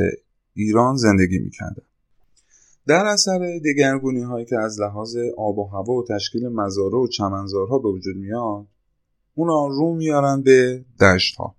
ایران 0.54 0.96
زندگی 0.96 1.38
می‌کردن. 1.38 1.82
در 2.86 3.04
اثر 3.06 3.58
دگرگونی 3.64 4.22
هایی 4.22 4.46
که 4.46 4.58
از 4.58 4.80
لحاظ 4.80 5.16
آب 5.38 5.58
و 5.58 5.66
هوا 5.66 5.92
و 5.92 6.04
تشکیل 6.04 6.48
مزارع 6.48 6.98
و 6.98 7.06
چمنزارها 7.06 7.78
به 7.78 7.88
وجود 7.88 8.16
میاد 8.16 8.66
اونا 9.34 9.66
رو 9.66 9.94
میارن 9.94 10.42
به 10.42 10.84
دشت 11.00 11.36
ها 11.36 11.54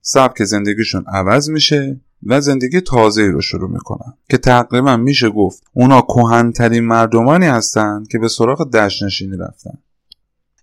سبک 0.00 0.44
زندگیشون 0.44 1.04
عوض 1.06 1.50
میشه 1.50 2.00
و 2.26 2.40
زندگی 2.40 2.80
تازه 2.80 3.26
رو 3.26 3.40
شروع 3.40 3.70
می‌کنن 3.70 4.14
که 4.28 4.38
تقریبا 4.38 4.96
میشه 4.96 5.30
گفت 5.30 5.62
اونا 5.72 6.00
کهنترین 6.00 6.84
مردمانی 6.84 7.46
هستند 7.46 8.08
که 8.08 8.18
به 8.18 8.28
سراغ 8.28 8.70
دشت 8.70 9.02
نشینی 9.02 9.36
رفتن. 9.36 9.78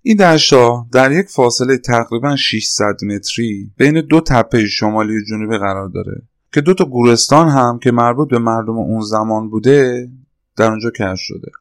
این 0.01 0.21
ها 0.51 0.87
در 0.91 1.11
یک 1.11 1.29
فاصله 1.29 1.77
تقریبا 1.77 2.35
600 2.35 3.03
متری 3.03 3.71
بین 3.77 4.01
دو 4.01 4.21
تپه 4.21 4.65
شمالی 4.65 5.17
و 5.17 5.21
جنوبی 5.29 5.57
قرار 5.57 5.89
داره 5.89 6.21
که 6.53 6.61
دو 6.61 6.73
تا 6.73 6.85
گورستان 6.85 7.49
هم 7.49 7.79
که 7.79 7.91
مربوط 7.91 8.29
به 8.29 8.39
مردم 8.39 8.77
اون 8.77 9.01
زمان 9.01 9.49
بوده 9.49 10.09
در 10.57 10.69
اونجا 10.69 10.89
کشف 10.89 11.19
شده. 11.19 11.51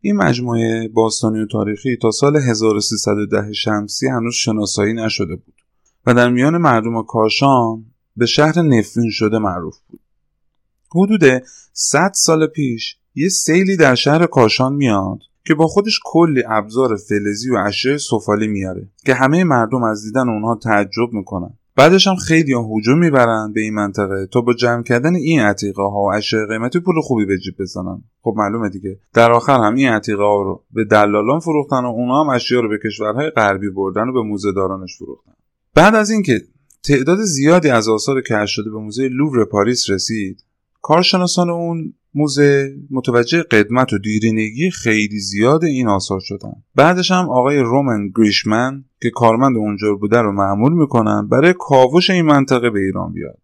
این 0.00 0.16
مجموعه 0.16 0.88
باستانی 0.88 1.40
و 1.40 1.46
تاریخی 1.46 1.96
تا 2.02 2.10
سال 2.10 2.36
1310 2.36 3.52
شمسی 3.52 4.08
هنوز 4.08 4.34
شناسایی 4.34 4.94
نشده 4.94 5.36
بود 5.36 5.54
و 6.06 6.14
در 6.14 6.30
میان 6.30 6.56
مردم 6.56 7.02
کاشان 7.02 7.84
به 8.16 8.26
شهر 8.26 8.62
نفرین 8.62 9.10
شده 9.10 9.38
معروف 9.38 9.78
بود. 9.88 10.00
حدود 10.94 11.42
100 11.72 12.12
سال 12.14 12.46
پیش 12.46 12.96
یه 13.14 13.28
سیلی 13.28 13.76
در 13.76 13.94
شهر 13.94 14.26
کاشان 14.26 14.72
میاد 14.72 15.18
که 15.46 15.54
با 15.54 15.66
خودش 15.66 16.00
کلی 16.04 16.42
ابزار 16.48 16.96
فلزی 16.96 17.50
و 17.50 17.56
اشیاء 17.66 17.96
سفالی 17.96 18.46
میاره 18.46 18.88
که 19.06 19.14
همه 19.14 19.44
مردم 19.44 19.82
از 19.82 20.02
دیدن 20.02 20.28
اونها 20.28 20.54
تعجب 20.54 21.12
می‌کنن 21.12 21.58
بعدش 21.80 22.06
هم 22.06 22.16
خیلی 22.16 22.52
ها 22.52 22.68
هجوم 22.76 22.98
می‌برن 22.98 23.52
به 23.52 23.60
این 23.60 23.74
منطقه. 23.74 24.26
تا 24.26 24.40
با 24.40 24.52
جمع 24.52 24.82
کردن 24.82 25.14
این 25.14 25.40
عتیقه 25.40 25.82
ها 25.82 26.04
و 26.04 26.12
اشیاء 26.12 26.46
قیمتی 26.46 26.80
پول 26.80 26.94
خوبی 27.02 27.26
به 27.26 27.38
جیب 27.38 27.54
بزنن. 27.58 28.02
خب 28.22 28.34
معلومه 28.36 28.68
دیگه. 28.68 28.98
در 29.14 29.32
آخر 29.32 29.58
هم 29.58 29.74
این 29.74 29.88
عتیقه 29.88 30.22
ها 30.22 30.42
رو 30.42 30.64
به 30.70 30.84
دلالان 30.84 31.40
فروختن 31.40 31.84
و 31.84 31.86
اونا 31.86 32.24
هم 32.24 32.28
اشیاء 32.28 32.62
رو 32.62 32.68
به 32.68 32.78
کشورهای 32.84 33.30
غربی 33.30 33.70
بردن 33.70 34.08
و 34.08 34.12
به 34.12 34.22
موزه 34.22 34.52
دارانش 34.52 34.96
فروختن. 34.98 35.32
بعد 35.74 35.94
از 35.94 36.10
اینکه 36.10 36.42
تعداد 36.84 37.18
زیادی 37.18 37.68
از 37.68 37.88
آثار 37.88 38.20
کشف 38.20 38.48
شده 38.48 38.70
به 38.70 38.78
موزه 38.78 39.08
لوور 39.08 39.44
پاریس 39.44 39.90
رسید 39.90 40.44
کارشناسان 40.82 41.50
اون 41.50 41.94
موزه 42.14 42.76
متوجه 42.90 43.42
قدمت 43.42 43.92
و 43.92 43.98
دیرینگی 43.98 44.70
خیلی 44.70 45.18
زیاد 45.18 45.64
این 45.64 45.88
آثار 45.88 46.20
شدن. 46.20 46.52
بعدش 46.74 47.10
هم 47.10 47.30
آقای 47.30 47.58
رومن 47.58 48.08
گریشمن 48.16 48.84
که 49.02 49.10
کارمند 49.10 49.56
اونجا 49.56 49.94
بوده 49.94 50.18
رو 50.18 50.32
معمول 50.32 50.72
می‌کنن 50.72 51.28
برای 51.28 51.54
کاوش 51.58 52.10
این 52.10 52.24
منطقه 52.24 52.70
به 52.70 52.80
ایران 52.80 53.12
بیاد. 53.12 53.38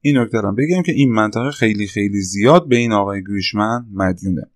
این 0.00 0.18
نکته 0.18 0.40
بگم 0.40 0.82
که 0.82 0.92
این 0.92 1.12
منطقه 1.12 1.50
خیلی 1.50 1.86
خیلی 1.86 2.20
زیاد 2.20 2.68
به 2.68 2.76
این 2.76 2.92
آقای 2.92 3.24
گریشمن 3.24 3.86
مدیونه. 3.94 4.46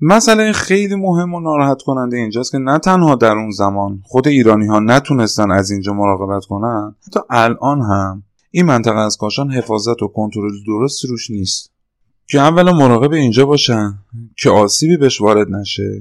مسئله 0.00 0.52
خیلی 0.52 0.94
مهم 0.94 1.34
و 1.34 1.40
ناراحت 1.40 1.82
کننده 1.82 2.16
اینجاست 2.16 2.52
که 2.52 2.58
نه 2.58 2.78
تنها 2.78 3.14
در 3.14 3.32
اون 3.32 3.50
زمان 3.50 4.02
خود 4.04 4.28
ایرانی 4.28 4.66
ها 4.66 4.80
نتونستن 4.80 5.50
از 5.50 5.70
اینجا 5.70 5.92
مراقبت 5.92 6.44
کنن 6.44 6.94
تا 7.12 7.26
الان 7.30 7.80
هم 7.80 8.22
این 8.50 8.66
منطقه 8.66 8.98
از 8.98 9.16
کاشان 9.16 9.50
حفاظت 9.50 10.02
و 10.02 10.08
کنترل 10.08 10.52
درست 10.66 11.04
روش 11.04 11.30
نیست. 11.30 11.70
که 12.28 12.40
اولا 12.40 12.72
مراقب 12.72 13.12
اینجا 13.12 13.46
باشن 13.46 13.98
که 14.36 14.50
آسیبی 14.50 14.96
بهش 14.96 15.20
وارد 15.20 15.48
نشه 15.50 16.00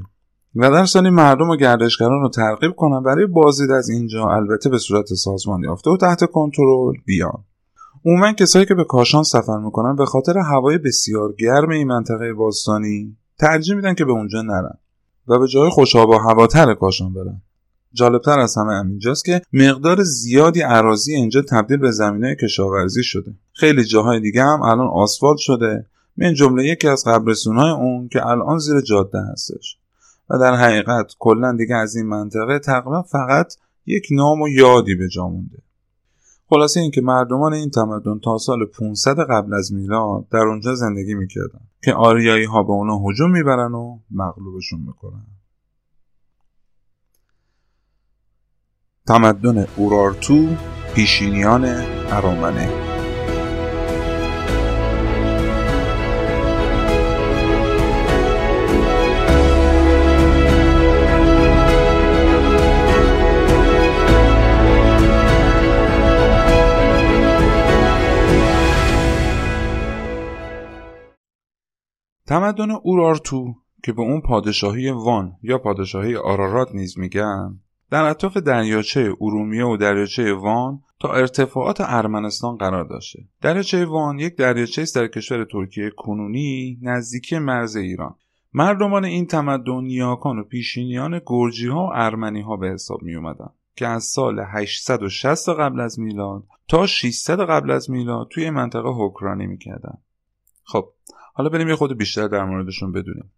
و 0.56 0.72
در 0.72 0.86
ثانی 0.86 1.10
مردم 1.10 1.50
و 1.50 1.56
گردشگران 1.56 2.22
رو 2.22 2.30
ترغیب 2.30 2.72
کنن 2.72 3.04
برای 3.04 3.26
بازدید 3.26 3.72
از 3.72 3.90
اینجا 3.90 4.26
البته 4.26 4.70
به 4.70 4.78
صورت 4.78 5.14
سازمان 5.14 5.64
یافته 5.64 5.90
و 5.90 5.98
تحت 5.98 6.32
کنترل 6.32 6.94
بیان. 7.06 7.44
عموما 8.06 8.34
کسایی 8.34 8.66
که 8.66 8.76
به 8.76 8.84
کاشان 8.84 9.24
سفر 9.24 9.58
می‌کنن 9.58 9.96
به 9.96 10.06
خاطر 10.06 10.38
هوای 10.38 10.78
بسیار 10.78 11.34
گرم 11.40 11.70
این 11.70 11.88
منطقه 11.88 12.34
باستانی 12.34 13.18
ترجیح 13.40 13.76
میدن 13.76 13.94
که 13.94 14.06
به 14.06 14.12
اونجا 14.12 14.42
نرن 14.42 14.78
و 15.28 15.40
به 15.40 15.48
جای 15.48 15.70
خوشاب 15.70 16.10
و 16.10 16.18
هواتر 16.18 16.74
کاشان 16.74 17.14
برن. 17.14 17.42
جالبتر 17.96 18.40
از 18.40 18.58
همه 18.58 18.74
اینجاست 18.74 19.26
که 19.26 19.42
مقدار 19.54 20.04
زیادی 20.04 20.62
عراضی 20.62 21.14
اینجا 21.16 21.42
تبدیل 21.42 21.78
به 21.78 21.92
زمینه 21.92 22.36
کشاورزی 22.36 23.04
شده. 23.04 23.34
خیلی 23.54 23.84
جاهای 23.84 24.20
دیگه 24.20 24.44
هم 24.44 24.62
الان 24.62 24.88
آسفالت 24.88 25.38
شده. 25.38 25.86
من 26.18 26.34
جمله 26.34 26.66
یکی 26.66 26.88
از 26.88 27.04
قبرستونهای 27.08 27.72
اون 27.72 28.08
که 28.08 28.28
الان 28.28 28.58
زیر 28.58 28.82
جاده 28.82 29.20
هستش. 29.32 29.78
و 30.30 30.38
در 30.38 30.56
حقیقت 30.56 31.12
کلا 31.20 31.52
دیگه 31.52 31.76
از 31.76 31.96
این 31.96 32.06
منطقه 32.06 32.60
تقریبا 32.60 33.02
فقط 33.02 33.54
یک 33.86 34.08
نام 34.12 34.42
و 34.42 34.48
یادی 34.48 34.96
به 34.96 35.10
جا 35.10 35.28
مونده. 35.28 35.58
خلاصه 36.50 36.80
اینکه 36.80 37.02
مردمان 37.02 37.54
این 37.54 37.70
تمدن 37.70 38.20
تا 38.20 38.38
سال 38.38 38.66
500 38.66 39.20
قبل 39.30 39.54
از 39.54 39.74
میلاد 39.74 40.30
در 40.30 40.40
اونجا 40.40 40.76
زندگی 40.76 41.14
می‌کردن 41.14 41.62
که 41.84 41.94
آریایی 41.94 42.46
ها 42.46 42.64
به 42.64 42.72
اونا 42.72 42.98
هجوم 42.98 43.32
می‌برن 43.32 43.74
و 43.74 44.00
مغلوبشون 44.12 44.80
می‌کنن. 44.80 45.26
تمدن 49.08 49.68
اورارتو 49.76 50.48
پیشینیان 50.96 51.66
ارامنه. 52.12 52.70
تمدن 72.28 72.72
اورارتو 72.72 73.54
که 73.84 73.94
به 73.94 74.02
اون 74.02 74.22
پادشاهی 74.22 74.90
وان 74.90 75.38
یا 75.44 75.58
پادشاهی 75.58 76.16
آرارات 76.16 76.76
نیز 76.76 77.00
میگن 77.00 77.60
در 77.96 78.04
اطراف 78.04 78.38
دریاچه 78.38 79.14
ارومیه 79.22 79.66
و 79.66 79.78
دریاچه 79.78 80.34
وان 80.34 80.84
تا 81.00 81.14
ارتفاعات 81.14 81.78
ارمنستان 81.82 82.58
قرار 82.58 82.84
داشته. 82.84 83.20
دریاچه 83.42 83.86
وان 83.86 84.20
یک 84.20 84.36
دریاچه 84.36 84.82
است 84.82 84.96
در 84.96 85.08
کشور 85.08 85.46
ترکیه 85.46 85.92
کنونی 85.98 86.80
نزدیکی 86.82 87.40
مرز 87.40 87.76
ایران. 87.76 88.16
مردمان 88.54 89.06
این 89.06 89.26
تمدن 89.28 89.84
نیاکان 89.84 90.40
و 90.40 90.44
پیشینیان 90.44 91.22
گرجی 91.26 91.68
ها 91.68 91.88
و 91.88 91.90
ارمنی 91.94 92.42
ها 92.42 92.56
به 92.56 92.68
حساب 92.68 93.04
می 93.04 93.16
اومدن 93.16 93.50
که 93.76 93.88
از 93.88 94.04
سال 94.04 94.40
860 94.40 95.50
قبل 95.50 95.80
از 95.80 96.00
میلاد 96.00 96.44
تا 96.68 96.88
600 96.88 97.40
قبل 97.40 97.72
از 97.72 97.90
میلاد 97.90 98.28
توی 98.32 98.50
منطقه 98.50 98.90
حکرانی 98.90 99.48
می‌کردن. 99.48 99.98
خب 100.64 100.90
حالا 101.34 101.50
بریم 101.50 101.68
یه 101.68 101.76
خود 101.76 101.98
بیشتر 101.98 102.28
در 102.28 102.46
موردشون 102.46 102.92
بدونیم. 102.92 103.32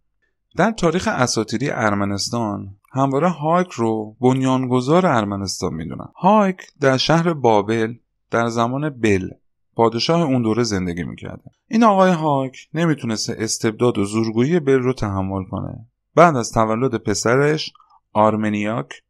در 0.56 0.70
تاریخ 0.70 1.08
اساطیری 1.08 1.70
ارمنستان 1.70 2.76
همواره 2.92 3.28
هایک 3.28 3.68
رو 3.68 4.16
بنیانگذار 4.20 5.06
ارمنستان 5.06 5.74
می‌دونن. 5.74 6.08
هایک 6.16 6.56
در 6.80 6.96
شهر 6.96 7.32
بابل 7.32 7.94
در 8.30 8.48
زمان 8.48 8.90
بل 8.90 9.28
پادشاه 9.76 10.22
اون 10.22 10.42
دوره 10.42 10.62
زندگی 10.62 11.02
می‌کرده. 11.02 11.50
این 11.68 11.84
آقای 11.84 12.10
هایک 12.10 12.68
نمی‌تونسته 12.74 13.36
استبداد 13.38 13.98
و 13.98 14.04
زورگویی 14.04 14.60
بل 14.60 14.78
رو 14.78 14.92
تحمل 14.92 15.44
کنه. 15.44 15.86
بعد 16.14 16.36
از 16.36 16.52
تولد 16.52 16.94
پسرش 16.94 17.72
آرمنیاک 18.12 19.02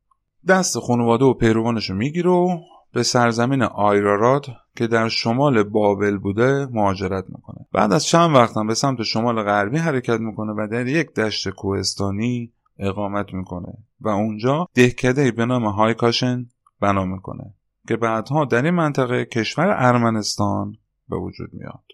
دست 0.48 0.78
خانواده 0.78 1.24
و 1.24 1.34
پیروانش 1.34 1.90
رو 1.90 1.96
می‌گیره 1.96 2.30
و 2.30 2.58
به 2.92 3.02
سرزمین 3.02 3.62
آیرارات 3.62 4.46
که 4.76 4.86
در 4.86 5.08
شمال 5.08 5.62
بابل 5.62 6.18
بوده 6.18 6.66
مهاجرت 6.66 7.24
می‌کنه. 7.28 7.66
بعد 7.72 7.92
از 7.92 8.04
چند 8.04 8.34
وقت 8.34 8.54
به 8.66 8.74
سمت 8.74 9.02
شمال 9.02 9.42
غربی 9.42 9.78
حرکت 9.78 10.20
می‌کنه 10.20 10.52
و 10.52 10.68
در 10.70 10.86
یک 10.86 11.14
دشت 11.14 11.48
کوهستانی 11.48 12.52
اقامت 12.78 13.34
می‌کنه 13.34 13.72
و 14.00 14.08
اونجا 14.08 14.68
دهکده 14.74 15.30
به 15.30 15.46
نام 15.46 15.66
هایکاشن 15.66 16.46
بنا 16.80 17.04
می‌کنه 17.04 17.54
که 17.88 17.96
بعدها 17.96 18.44
در 18.44 18.62
این 18.62 18.74
منطقه 18.74 19.24
کشور 19.24 19.74
ارمنستان 19.78 20.76
به 21.08 21.16
وجود 21.16 21.50
میاد. 21.52 21.84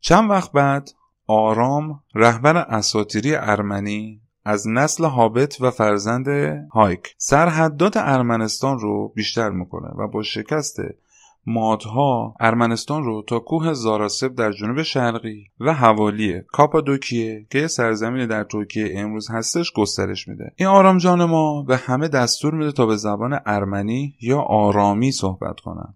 چند 0.00 0.30
وقت 0.30 0.52
بعد 0.52 0.90
آرام 1.26 2.02
رهبر 2.14 2.56
اساطیری 2.56 3.34
ارمنی 3.34 4.20
از 4.44 4.68
نسل 4.68 5.04
هابت 5.04 5.60
و 5.60 5.70
فرزند 5.70 6.28
هایک. 6.72 7.14
سرحدات 7.18 7.96
ارمنستان 7.96 8.78
رو 8.78 9.12
بیشتر 9.16 9.50
می‌کنه 9.50 9.88
و 9.88 10.08
با 10.08 10.22
شکست 10.22 10.80
مادها 11.46 12.34
ارمنستان 12.40 13.04
رو 13.04 13.22
تا 13.26 13.38
کوه 13.38 13.72
زاراسب 13.72 14.34
در 14.34 14.52
جنوب 14.52 14.82
شرقی 14.82 15.44
و 15.60 15.74
حوالی 15.74 16.42
کاپادوکیه 16.52 17.46
که 17.50 17.66
سرزمین 17.66 18.26
در 18.26 18.44
ترکیه 18.44 18.92
امروز 18.94 19.30
هستش 19.30 19.72
گسترش 19.72 20.28
میده. 20.28 20.52
این 20.56 20.68
آرام 20.68 20.98
جان 20.98 21.24
ما 21.24 21.62
به 21.62 21.76
همه 21.76 22.08
دستور 22.08 22.54
میده 22.54 22.72
تا 22.72 22.86
به 22.86 22.96
زبان 22.96 23.38
ارمنی 23.46 24.14
یا 24.20 24.40
آرامی 24.40 25.12
صحبت 25.12 25.60
کنن 25.60 25.94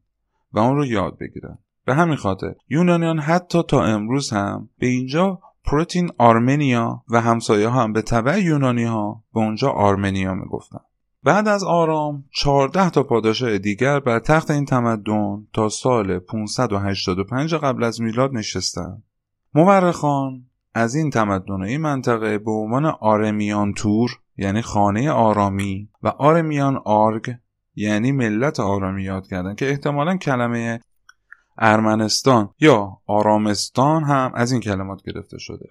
و 0.53 0.59
اون 0.59 0.77
رو 0.77 0.87
یاد 0.87 1.19
بگیرن. 1.19 1.59
به 1.85 1.95
همین 1.95 2.17
خاطر 2.17 2.55
یونانیان 2.69 3.19
حتی 3.19 3.63
تا 3.63 3.85
امروز 3.85 4.31
هم 4.31 4.69
به 4.79 4.87
اینجا 4.87 5.41
پروتین 5.71 6.11
آرمنیا 6.19 7.03
و 7.09 7.21
همسایه 7.21 7.71
هم 7.71 7.93
به 7.93 8.03
طبع 8.03 8.41
یونانی 8.41 8.85
ها 8.85 9.25
به 9.35 9.41
اونجا 9.41 9.71
آرمنیا 9.71 10.35
می‌گفتن 10.35 10.81
بعد 11.23 11.49
از 11.49 11.65
آرام 11.65 12.25
14 12.31 12.91
تا 12.91 13.03
پادشاه 13.03 13.59
دیگر 13.59 14.01
بر 14.01 14.19
تخت 14.19 14.51
این 14.51 14.65
تمدن 14.65 15.47
تا 15.53 15.69
سال 15.69 16.19
585 16.19 17.55
قبل 17.55 17.85
از 17.85 18.01
میلاد 18.01 18.35
نشستند. 18.35 19.03
مورخان 19.55 20.45
از 20.75 20.95
این 20.95 21.11
تمدن 21.11 21.63
این 21.63 21.81
منطقه 21.81 22.39
به 22.39 22.51
عنوان 22.51 22.87
آرمیان 22.87 23.73
تور 23.73 24.11
یعنی 24.37 24.63
خانه 24.63 25.11
آرامی 25.11 25.89
و 26.03 26.09
آرمیان 26.09 26.81
آرگ 26.85 27.35
یعنی 27.75 28.13
ملت 28.13 28.61
آرامی 28.61 29.03
یاد 29.03 29.27
کردن 29.27 29.55
که 29.55 29.71
احتمالا 29.71 30.17
کلمه 30.17 30.81
ارمنستان. 31.59 32.51
یا 32.61 32.99
آرامستان 33.07 34.05
هم 34.05 34.33
از 34.35 34.53
این 34.53 34.61
کلمات 34.61 35.03
گرفته 35.03 35.39
شده. 35.39 35.67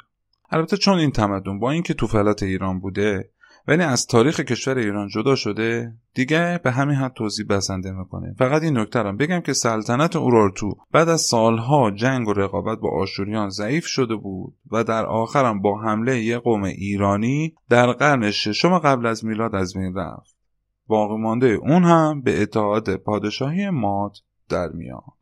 البته 0.50 0.78
چون 0.78 0.97
این 0.97 1.12
تمدن 1.12 1.60
با 1.60 1.71
اینکه 1.71 1.93
تو 1.93 2.08
فلات 2.08 2.43
ایران 2.43 2.80
بوده 2.80 3.30
ولی 3.67 3.84
از 3.84 4.08
تاریخ 4.08 4.39
کشور 4.39 4.78
ایران 4.78 5.08
جدا 5.08 5.36
شده 5.36 5.93
دیگه 6.13 6.60
به 6.63 6.71
همین 6.71 6.95
حد 6.95 7.13
توضیح 7.13 7.45
بسنده 7.50 7.91
می‌کنه. 7.91 8.36
فقط 8.39 8.63
این 8.63 8.78
نکته 8.78 9.04
بگم 9.04 9.39
که 9.39 9.54
سلطنت 9.54 10.15
اورارتو 10.15 10.78
بعد 10.91 11.10
از 11.10 11.21
سالها 11.21 11.91
جنگ 11.91 12.28
و 12.28 12.34
رقابت 12.34 12.80
با 12.80 12.89
آشوریان 13.02 13.50
ضعیف 13.50 13.86
شده 13.86 14.15
بود 14.15 14.54
و 14.71 14.84
در 14.84 15.06
آخرم 15.06 15.62
با 15.62 15.82
حمله 15.82 16.19
یک 16.19 16.38
قوم 16.38 16.63
ایرانی 16.63 17.56
در 17.69 17.91
قرن 17.91 18.32
ششم 18.32 18.80
قبل 18.80 19.06
از 19.06 19.26
میلاد 19.26 19.56
از 19.56 19.73
بین 19.73 19.95
رفت. 19.95 20.38
باقی 20.88 21.17
مانده 21.17 21.47
اون 21.47 21.84
هم 21.84 22.21
به 22.21 22.41
اتحاد 22.41 22.95
پادشاهی 22.95 23.69
ماد 23.69 24.17
در 24.50 24.67
میاد 24.67 25.17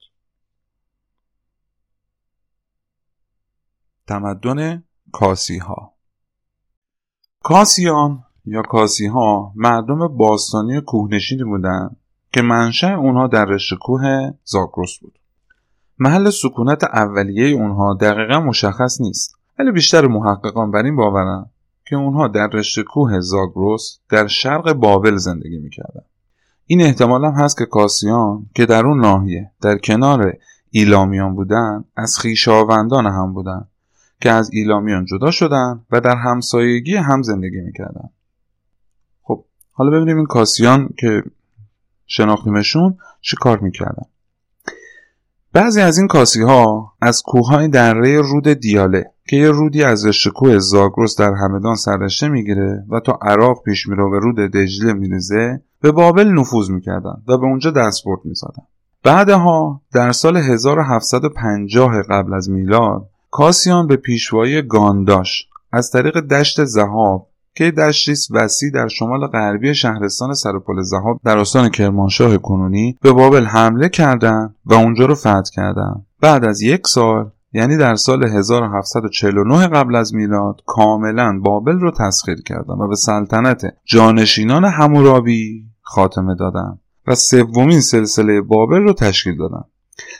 تمدن 4.08 4.84
کاسی 5.12 5.58
ها 5.58 5.94
کاسیان 7.44 8.24
یا 8.46 8.62
کاسی 8.62 9.08
ها 9.08 9.52
مردم 9.56 10.08
باستانی 10.08 10.82
کوهنشینی 10.82 11.44
بودند 11.44 11.98
که 12.34 12.42
منشأ 12.42 12.96
اونها 12.96 13.28
در 13.28 13.46
رشته 13.46 13.76
کوه 13.76 14.32
زاگرس 14.44 14.98
بود. 15.02 15.20
محل 16.00 16.30
سکونت 16.30 16.84
اولیه 16.84 17.56
اونها 17.56 17.94
دقیقا 17.94 18.40
مشخص 18.40 19.02
نیست 19.02 19.36
ولی 19.60 19.72
بیشتر 19.72 20.08
محققان 20.08 20.72
بر 20.72 20.84
این 20.84 20.96
باورن 20.96 21.50
که 21.86 21.96
اونها 21.96 22.28
در 22.28 22.48
رشته 22.48 22.84
کوه 22.84 23.20
زاگرس 23.20 24.00
در 24.10 24.28
شرق 24.28 24.74
بابل 24.74 25.16
زندگی 25.16 25.58
می‌کردن 25.58 26.02
این 26.66 26.82
احتمال 26.82 27.26
هم 27.26 27.34
هست 27.34 27.58
که 27.58 27.66
کاسیان 27.66 28.50
که 28.56 28.66
در 28.66 28.86
اون 28.86 29.02
ناحیه 29.02 29.52
در 29.62 29.78
کنار 29.78 30.34
ایلامیان 30.70 31.36
بودن 31.36 31.84
از 31.96 32.20
خیشاوندان 32.20 33.06
هم 33.06 33.34
بودن. 33.34 33.68
که 34.26 34.32
از 34.32 34.50
ایلامیان 34.54 35.06
جدا 35.06 35.32
شدن 35.32 35.86
و 35.92 36.02
در 36.02 36.16
همسایگی 36.16 36.96
هم 36.96 37.22
زندگی 37.22 37.62
می‌کردن. 37.62 38.10
خب 39.22 39.46
حالا 39.72 39.92
ببینیم 39.92 40.18
این 40.18 40.26
کاسیان 40.26 40.90
که 40.98 41.24
شناختیمشون 42.08 42.98
چی 43.22 43.36
کار 43.36 43.60
می‌کردن. 43.60 44.06
بعضی 45.54 45.82
از 45.82 45.98
این 45.98 46.08
کاسی 46.08 46.42
ها 46.42 46.94
از 47.02 47.22
کوههای 47.22 47.68
دره 47.68 48.22
رود 48.22 48.48
دیاله 48.48 49.12
که 49.28 49.36
یه 49.36 49.50
رودی 49.50 49.84
از 49.84 50.06
رشته 50.06 50.30
کوه 50.30 50.60
زاگرس 50.60 51.20
در 51.20 51.34
همدان 51.34 51.76
سررشته 51.76 52.28
می‌گیره 52.28 52.86
و 52.90 53.00
تا 53.00 53.20
عراق 53.22 53.64
پیش 53.64 53.88
میره 53.88 54.04
و 54.04 54.20
رود 54.20 54.36
دجله 54.36 54.94
میریزه 54.94 55.62
به 55.82 55.92
بابل 55.92 56.28
نفوذ 56.28 56.70
می‌کردن 56.70 57.24
و 57.28 57.38
به 57.38 57.46
اونجا 57.46 57.72
دستبرد 57.72 58.20
می‌زدن. 58.24 58.64
بعدها 59.04 59.82
در 59.94 60.12
سال 60.12 60.38
1750 60.38 62.02
قبل 62.10 62.34
از 62.34 62.50
میلاد 62.50 63.10
کاسیان 63.38 63.88
به 63.88 63.96
پیشوایی 63.96 64.62
گانداش 64.62 65.48
از 65.72 65.92
طریق 65.92 66.20
دشت 66.20 66.64
زهاب 66.64 67.28
که 67.56 67.72
دشتیست 67.72 68.32
وسیع 68.32 68.72
در 68.72 68.88
شمال 68.88 69.28
غربی 69.28 69.76
شهرستان 69.76 70.34
سرپل 70.34 70.82
زهاب 70.82 71.20
در 71.26 71.38
استان 71.38 71.70
کرمانشاه 71.70 72.38
کنونی 72.38 72.98
به 73.02 73.12
بابل 73.12 73.46
حمله 73.46 73.90
کردند 73.90 74.56
و 74.66 74.74
اونجا 74.74 75.06
رو 75.06 75.16
فتح 75.16 75.42
کردند. 75.54 76.06
بعد 76.22 76.46
از 76.46 76.62
یک 76.62 76.88
سال 76.88 77.30
یعنی 77.54 77.78
در 77.78 77.96
سال 77.96 78.24
1749 78.24 79.68
قبل 79.68 79.96
از 79.96 80.14
میلاد 80.14 80.62
کاملا 80.66 81.40
بابل 81.40 81.80
رو 81.80 81.92
تسخیر 81.92 82.42
کردن 82.42 82.74
و 82.74 82.88
به 82.88 82.96
سلطنت 82.96 83.66
جانشینان 83.86 84.66
همورابی 84.66 85.64
خاتمه 85.82 86.36
دادن 86.36 86.80
و 87.08 87.16
سومین 87.16 87.82
سلسله 87.82 88.42
بابل 88.42 88.82
رو 88.82 88.94
تشکیل 88.94 89.38
دادن 89.38 89.64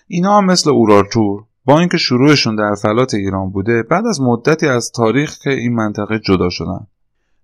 اینا 0.08 0.38
هم 0.38 0.46
مثل 0.46 0.70
اورارتور 0.70 1.44
با 1.66 1.80
اینکه 1.80 1.98
شروعشون 1.98 2.56
در 2.56 2.76
فلات 2.82 3.14
ایران 3.14 3.50
بوده 3.50 3.84
بعد 3.84 4.06
از 4.06 4.22
مدتی 4.22 4.68
از 4.68 4.92
تاریخ 4.92 5.38
که 5.38 5.50
این 5.50 5.74
منطقه 5.76 6.20
جدا 6.20 6.50
شدن. 6.50 6.88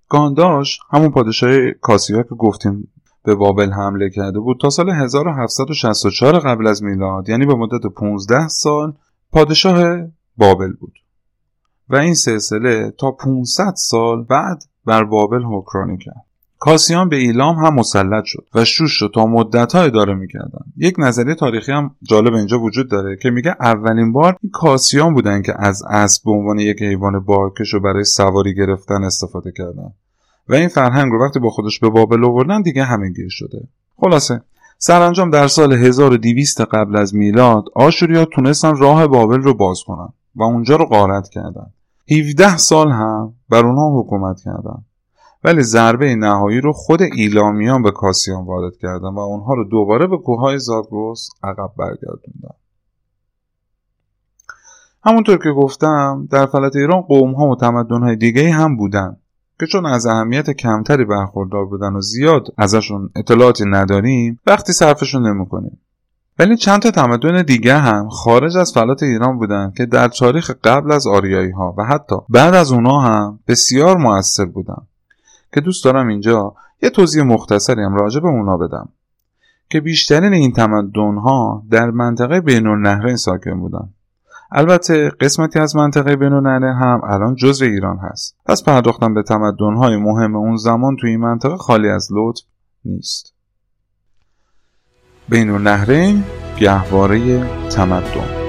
گانداش 0.10 0.80
همون 0.90 1.12
پادشاه 1.12 1.72
کاسیا 1.72 2.24
که 2.24 2.36
گفتیم 2.36 2.94
به 3.24 3.36
بابل 3.36 3.72
حمله 3.72 4.10
کرده 4.10 4.40
بود 4.40 4.60
تا 4.62 4.70
سال 4.70 4.90
1764 4.90 6.40
قبل 6.40 6.68
از 6.68 6.84
میلاد 6.84 7.30
یعنی 7.30 7.46
به 7.46 7.56
مدت 7.56 7.88
15 7.88 8.48
سال 8.48 8.94
پادشاه 9.32 10.08
بابل 10.38 10.74
بود. 10.74 10.94
و 11.90 11.96
این 11.96 12.14
سلسله 12.14 12.94
تا 13.00 13.12
500 13.12 13.74
سال 13.76 14.24
بعد 14.24 14.64
بر 14.86 15.04
بابل 15.04 15.44
حکرانی 15.44 15.98
کرد. 15.98 16.26
کاسیان 16.64 17.10
به 17.10 17.16
ایلام 17.16 17.56
هم 17.56 17.76
مسلط 17.76 18.24
شد 18.26 18.46
و 18.56 18.66
شوش 18.66 19.02
رو 19.02 19.08
تا 19.08 19.26
مدت 19.26 19.76
های 19.76 19.88
اداره 19.88 20.14
می‌کردن. 20.14 20.60
یک 20.78 20.96
نظریه 20.98 21.36
تاریخی 21.36 21.72
هم 21.72 21.96
جالب 22.04 22.34
اینجا 22.34 22.60
وجود 22.60 22.90
داره 22.90 23.18
که 23.22 23.30
میگه 23.30 23.56
اولین 23.60 24.12
بار 24.12 24.38
کاسیان 24.54 25.14
بودن 25.14 25.42
که 25.42 25.54
از 25.58 25.84
اسب 25.90 26.24
به 26.26 26.32
عنوان 26.32 26.60
یک 26.60 26.82
حیوان 26.82 27.20
بارکش 27.20 27.74
رو 27.74 27.80
برای 27.80 28.04
سواری 28.04 28.56
گرفتن 28.56 29.04
استفاده 29.04 29.52
کردن. 29.58 29.94
و 30.50 30.54
این 30.54 30.68
فرهنگ 30.68 31.12
رو 31.12 31.26
وقتی 31.26 31.40
با 31.40 31.50
خودش 31.50 31.80
به 31.80 31.90
بابل 31.90 32.26
آوردن 32.26 32.62
دیگه 32.62 32.84
همه 32.84 33.14
شده. 33.30 33.68
خلاصه 33.98 34.42
سرانجام 34.78 35.30
در 35.30 35.48
سال 35.48 35.74
1200 35.74 36.62
قبل 36.62 36.96
از 36.96 37.16
میلاد 37.16 37.66
آشوریا 37.76 38.26
تونستن 38.26 38.78
راه 38.78 39.08
بابل 39.08 39.42
رو 39.42 39.54
باز 39.54 39.80
کنن 39.86 40.10
و 40.36 40.44
اونجا 40.44 40.76
رو 40.76 40.86
غارت 40.86 41.30
کردن. 41.30 41.68
17 42.12 42.58
سال 42.58 42.92
هم 42.92 43.34
بر 43.50 43.66
اونها 43.66 44.00
حکومت 44.00 44.42
کردن. 44.46 44.86
ولی 45.44 45.64
ضربه 45.64 46.16
نهایی 46.16 46.62
رو 46.62 46.74
خود 46.74 47.02
ایلامیان 47.02 47.84
به 47.84 47.92
کاسیان 47.92 48.46
وارد 48.46 48.78
کردن 48.78 49.14
و 49.14 49.20
اونها 49.20 49.54
رو 49.54 49.64
دوباره 49.64 50.08
به 50.08 50.18
کوههای 50.18 50.60
زاگروس 50.60 51.30
عقب 51.44 51.72
برگردوندن. 51.78 52.56
همونطور 55.04 55.38
که 55.38 55.52
گفتم 55.52 56.28
در 56.32 56.46
فلات 56.46 56.76
ایران 56.76 57.02
قوم 57.02 57.34
ها 57.34 57.48
و 57.48 57.56
تمدن 57.56 58.02
های 58.04 58.16
دیگه 58.16 58.52
هم 58.52 58.78
بودن 58.78 59.18
که 59.60 59.66
چون 59.66 59.86
از 59.86 60.06
اهمیت 60.06 60.50
کمتری 60.50 61.06
برخوردار 61.06 61.66
بودن 61.66 61.94
و 61.94 62.02
زیاد 62.02 62.48
ازشون 62.58 63.10
اطلاعاتی 63.16 63.66
نداریم 63.66 64.40
وقتی 64.48 64.74
صرفشون 64.74 65.28
نمی‌کنیم. 65.28 65.80
ولی 66.40 66.58
چند 66.58 66.82
تا 66.82 66.92
تمدن 66.92 67.42
دیگه 67.42 67.78
هم 67.78 68.10
خارج 68.10 68.58
از 68.58 68.72
فلات 68.74 69.04
ایران 69.04 69.38
بودن 69.38 69.74
که 69.78 69.86
در 69.86 70.08
تاریخ 70.08 70.52
قبل 70.64 70.92
از 70.92 71.08
آریایی 71.08 71.52
ها 71.52 71.76
و 71.78 71.84
حتی 71.84 72.16
بعد 72.30 72.54
از 72.54 72.72
اونا 72.72 73.00
هم 73.00 73.40
بسیار 73.48 73.98
موثر 73.98 74.46
بودن. 74.46 74.88
که 75.54 75.62
دوست 75.62 75.86
دارم 75.86 76.08
اینجا 76.08 76.56
یه 76.82 76.90
توضیح 76.90 77.24
مختصری 77.24 77.84
هم 77.84 77.96
راجع 77.96 78.20
به 78.20 78.28
اونا 78.28 78.58
بدم. 78.58 78.90
که 79.70 79.82
بیشترین 79.82 80.34
این 80.34 80.52
تمدن 80.52 81.18
ها 81.18 81.64
در 81.72 81.92
منطقه 81.92 82.42
بین 82.42 82.68
النهرین 82.68 83.16
ساکن 83.16 83.60
بودن. 83.60 83.90
البته 84.52 85.10
قسمتی 85.10 85.60
از 85.60 85.76
منطقه 85.76 86.16
بین 86.16 86.34
هم 86.34 87.02
الان 87.04 87.36
جزء 87.36 87.66
ایران 87.66 87.98
هست. 87.98 88.36
پس 88.46 88.64
پرداختن 88.64 89.14
به 89.14 89.24
تمدن 89.24 89.76
های 89.76 89.98
مهم 89.98 90.36
اون 90.36 90.58
زمان 90.58 90.96
توی 90.96 91.10
این 91.10 91.20
منطقه 91.20 91.58
خالی 91.58 91.90
از 91.90 92.08
لطف 92.12 92.42
نیست. 92.86 93.34
بین 95.30 95.50
النهرین 95.50 96.24
گهواره 96.60 97.44
تمدن. 97.70 98.41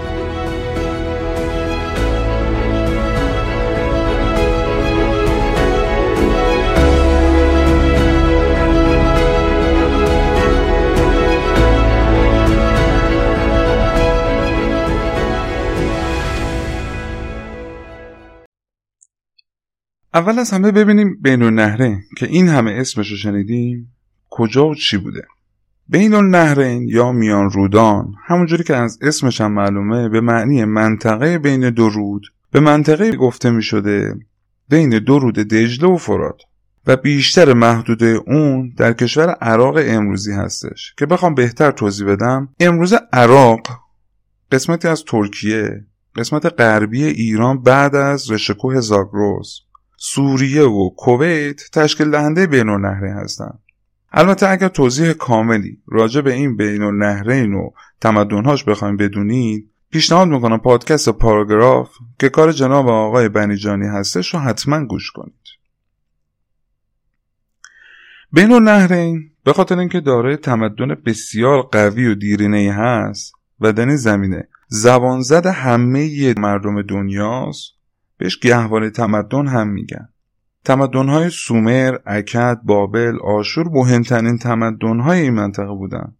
اول 20.14 20.38
از 20.38 20.50
همه 20.50 20.72
ببینیم 20.72 21.18
بین 21.22 21.42
النهرین 21.42 22.02
که 22.18 22.26
این 22.26 22.48
همه 22.48 22.72
اسمش 22.72 23.10
رو 23.10 23.16
شنیدیم 23.16 23.94
کجا 24.30 24.66
و 24.66 24.74
چی 24.74 24.96
بوده. 24.96 25.22
بین 25.88 26.14
النهرین 26.14 26.88
یا 26.88 27.12
میان 27.12 27.50
رودان 27.50 28.14
همونجوری 28.26 28.64
که 28.64 28.76
از 28.76 28.98
اسمش 29.02 29.40
هم 29.40 29.52
معلومه 29.52 30.08
به 30.08 30.20
معنی 30.20 30.64
منطقه 30.64 31.38
بین 31.38 31.70
دو 31.70 31.88
رود 31.88 32.22
به 32.50 32.60
منطقه 32.60 33.16
گفته 33.16 33.50
می 33.50 33.62
شده 33.62 34.14
بین 34.68 34.98
دو 34.98 35.18
رود 35.18 35.34
دجله 35.34 35.88
و 35.88 35.96
فرات. 35.96 36.40
و 36.86 36.96
بیشتر 36.96 37.52
محدوده 37.52 38.20
اون 38.26 38.72
در 38.76 38.92
کشور 38.92 39.30
عراق 39.30 39.76
امروزی 39.78 40.32
هستش. 40.32 40.94
که 40.98 41.06
بخوام 41.06 41.34
بهتر 41.34 41.70
توضیح 41.70 42.06
بدم 42.06 42.48
امروز 42.60 42.94
عراق 43.12 43.60
قسمتی 44.52 44.88
از 44.88 45.04
ترکیه 45.04 45.86
قسمت 46.16 46.60
غربی 46.60 47.04
ایران 47.04 47.62
بعد 47.62 47.94
از 47.94 48.30
رشکوه 48.30 48.80
زاگروس 48.80 49.60
سوریه 50.04 50.62
و 50.62 50.90
کویت 50.90 51.70
تشکیل 51.70 52.10
دهنده 52.10 52.46
بین 52.46 52.68
النهرین 52.68 53.12
هستند. 53.12 53.58
البته 54.12 54.48
اگر 54.48 54.68
توضیح 54.68 55.12
کاملی 55.12 55.78
راجع 55.86 56.20
به 56.20 56.32
این 56.32 56.56
بین 56.56 56.82
النهرین 56.82 57.54
و 57.54 57.70
تمدنهاش 58.00 58.64
بخوایم 58.64 58.96
بدونید 58.96 59.70
پیشنهاد 59.90 60.28
می‌کنم 60.28 60.58
پادکست 60.58 61.08
پاراگراف 61.08 61.90
که 62.18 62.28
کار 62.28 62.52
جناب 62.52 62.88
آقای 62.88 63.28
بنیجانی 63.28 63.86
هستش 63.86 64.34
رو 64.34 64.40
حتما 64.40 64.84
گوش 64.84 65.10
کنید 65.10 65.48
بین 68.32 68.52
النهرین 68.52 69.30
به 69.44 69.52
خاطر 69.52 69.78
اینکه 69.78 70.00
دارای 70.00 70.36
تمدن 70.36 70.94
بسیار 71.06 71.62
قوی 71.62 72.06
و 72.06 72.14
دیرینه 72.14 72.72
هست 72.72 73.32
و 73.60 73.72
در 73.72 73.86
این 73.86 73.96
زمینه 73.96 74.48
زبانزد 74.68 75.46
همه 75.46 76.34
مردم 76.38 76.82
دنیاست 76.82 77.81
بهش 78.18 78.38
گهواره 78.38 78.90
تمدن 78.90 79.46
هم 79.46 79.68
میگن. 79.68 80.08
تمدنهای 80.64 81.30
سومر، 81.30 81.98
اکد، 82.06 82.60
بابل، 82.64 83.18
آشور 83.24 83.68
مهمترین 83.68 84.38
تمدنهای 84.38 85.20
این 85.20 85.34
منطقه 85.34 85.74
بودن 85.74 86.12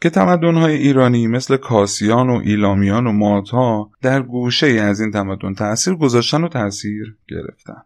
که 0.00 0.10
تمدنهای 0.10 0.76
ایرانی 0.76 1.26
مثل 1.26 1.56
کاسیان 1.56 2.30
و 2.30 2.40
ایلامیان 2.44 3.06
و 3.06 3.12
ماتها 3.12 3.90
در 4.02 4.22
گوشه 4.22 4.66
از 4.66 5.00
این 5.00 5.10
تمدن 5.10 5.54
تأثیر 5.54 5.94
گذاشتن 5.94 6.44
و 6.44 6.48
تأثیر 6.48 7.16
گرفتن. 7.28 7.82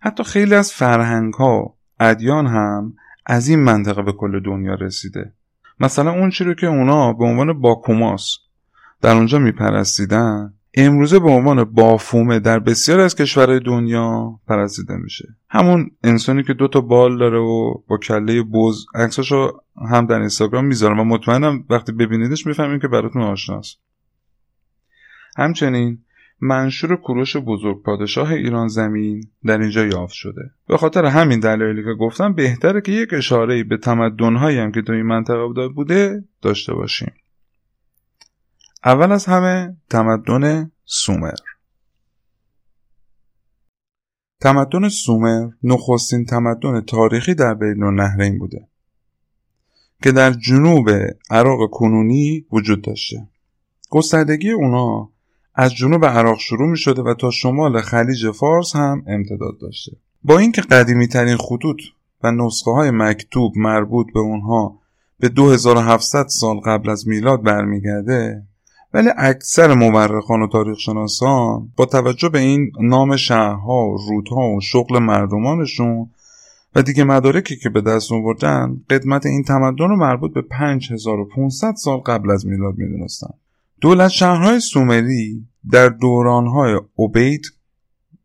حتی 0.00 0.24
خیلی 0.24 0.54
از 0.54 0.72
فرهنگ 0.72 1.34
ها 1.34 1.74
ادیان 2.00 2.46
هم 2.46 2.94
از 3.26 3.48
این 3.48 3.58
منطقه 3.58 4.02
به 4.02 4.12
کل 4.12 4.40
دنیا 4.40 4.74
رسیده. 4.74 5.32
مثلا 5.80 6.12
اون 6.12 6.30
چی 6.30 6.44
رو 6.44 6.54
که 6.54 6.66
اونا 6.66 7.12
به 7.12 7.24
عنوان 7.24 7.60
باکوماس 7.60 8.36
در 9.00 9.14
اونجا 9.16 9.38
میپرستیدن 9.38 10.54
امروزه 10.74 11.18
به 11.18 11.30
عنوان 11.30 11.64
بافومه 11.64 12.38
در 12.38 12.58
بسیار 12.58 13.00
از 13.00 13.14
کشورهای 13.14 13.60
دنیا 13.60 14.40
پرستیده 14.48 14.96
میشه. 14.96 15.28
همون 15.50 15.90
انسانی 16.04 16.42
که 16.42 16.54
دو 16.54 16.68
تا 16.68 16.80
بال 16.80 17.18
داره 17.18 17.38
و 17.38 17.74
با 17.88 17.98
کله 17.98 18.42
بز 18.42 18.84
عکساشو 18.94 19.60
هم 19.90 20.06
در 20.06 20.18
اینستاگرام 20.18 20.64
می‌ذارم 20.64 21.00
و 21.00 21.04
مطمئنم 21.04 21.64
وقتی 21.70 21.92
ببینیدش 21.92 22.46
می‌فهمیم 22.46 22.80
که 22.80 22.88
براتون 22.88 23.22
آشناست. 23.22 23.78
همچنین 25.36 25.98
منشور 26.40 26.96
کوروش 26.96 27.36
بزرگ 27.36 27.82
پادشاه 27.82 28.32
ایران 28.32 28.68
زمین 28.68 29.24
در 29.44 29.58
اینجا 29.58 29.86
یافت 29.86 30.14
شده. 30.14 30.50
به 30.68 30.76
خاطر 30.76 31.04
همین 31.04 31.40
دلایلی 31.40 31.84
که 31.84 31.94
گفتم 32.00 32.32
بهتره 32.32 32.80
که 32.80 32.92
یک 32.92 33.08
اشاره 33.12 33.64
به 33.64 33.76
تمدنهایی 33.76 34.58
هم 34.58 34.72
که 34.72 34.82
تو 34.82 34.92
این 34.92 35.06
منطقه 35.06 35.68
بوده 35.68 36.24
داشته 36.42 36.74
باشیم. 36.74 37.12
اول 38.84 39.12
از 39.12 39.26
همه 39.26 39.76
تمدن 39.90 40.70
سومر. 40.84 41.34
تمدن 44.40 44.88
سومر 44.88 45.48
نخستین 45.62 46.24
تمدن 46.24 46.80
تاریخی 46.80 47.34
در 47.34 47.54
بین 47.54 47.82
النهرین 47.82 48.38
بوده 48.38 48.68
که 50.02 50.12
در 50.12 50.30
جنوب 50.30 50.90
عراق 51.30 51.70
کنونی 51.70 52.46
وجود 52.52 52.82
داشته. 52.82 53.28
گستردگی 53.90 54.50
اونا 54.50 55.10
از 55.54 55.74
جنوب 55.74 56.04
عراق 56.04 56.38
شروع 56.38 56.68
می 56.68 56.76
شده 56.76 57.02
و 57.02 57.14
تا 57.14 57.30
شمال 57.30 57.80
خلیج 57.80 58.30
فارس 58.30 58.76
هم 58.76 59.04
امتداد 59.06 59.58
داشته. 59.60 59.92
با 60.24 60.38
اینکه 60.38 60.62
قدیمی 60.62 61.08
ترین 61.08 61.36
خطوط 61.36 61.82
و 62.22 62.30
نسخه 62.30 62.70
های 62.70 62.90
مکتوب 62.90 63.52
مربوط 63.56 64.06
به 64.14 64.20
اونها 64.20 64.78
به 65.20 65.28
2700 65.28 66.26
سال 66.28 66.60
قبل 66.60 66.90
از 66.90 67.08
میلاد 67.08 67.42
برمیگرده 67.42 68.42
ولی 68.94 69.08
اکثر 69.16 69.74
مورخان 69.74 70.42
و 70.42 70.48
تاریخ 70.48 70.78
شناسان 70.78 71.68
با 71.76 71.86
توجه 71.86 72.28
به 72.28 72.38
این 72.38 72.72
نام 72.80 73.16
شهرها 73.16 73.88
و 73.88 73.98
رودها 74.08 74.50
و 74.56 74.60
شغل 74.60 74.98
مردمانشون 74.98 76.10
و 76.74 76.82
دیگه 76.82 77.04
مدارکی 77.04 77.56
که 77.56 77.68
به 77.68 77.80
دست 77.80 78.12
آوردن 78.12 78.80
قدمت 78.90 79.26
این 79.26 79.42
تمدن 79.42 79.88
رو 79.88 79.96
مربوط 79.96 80.32
به 80.32 80.42
5500 80.42 81.74
سال 81.74 81.98
قبل 81.98 82.30
از 82.30 82.46
میلاد 82.46 82.74
می‌دونستن. 82.78 83.30
دولت 83.80 84.08
شهرهای 84.08 84.60
سومری 84.60 85.46
در 85.70 85.88
دورانهای 85.88 86.80
اوبید 86.94 87.46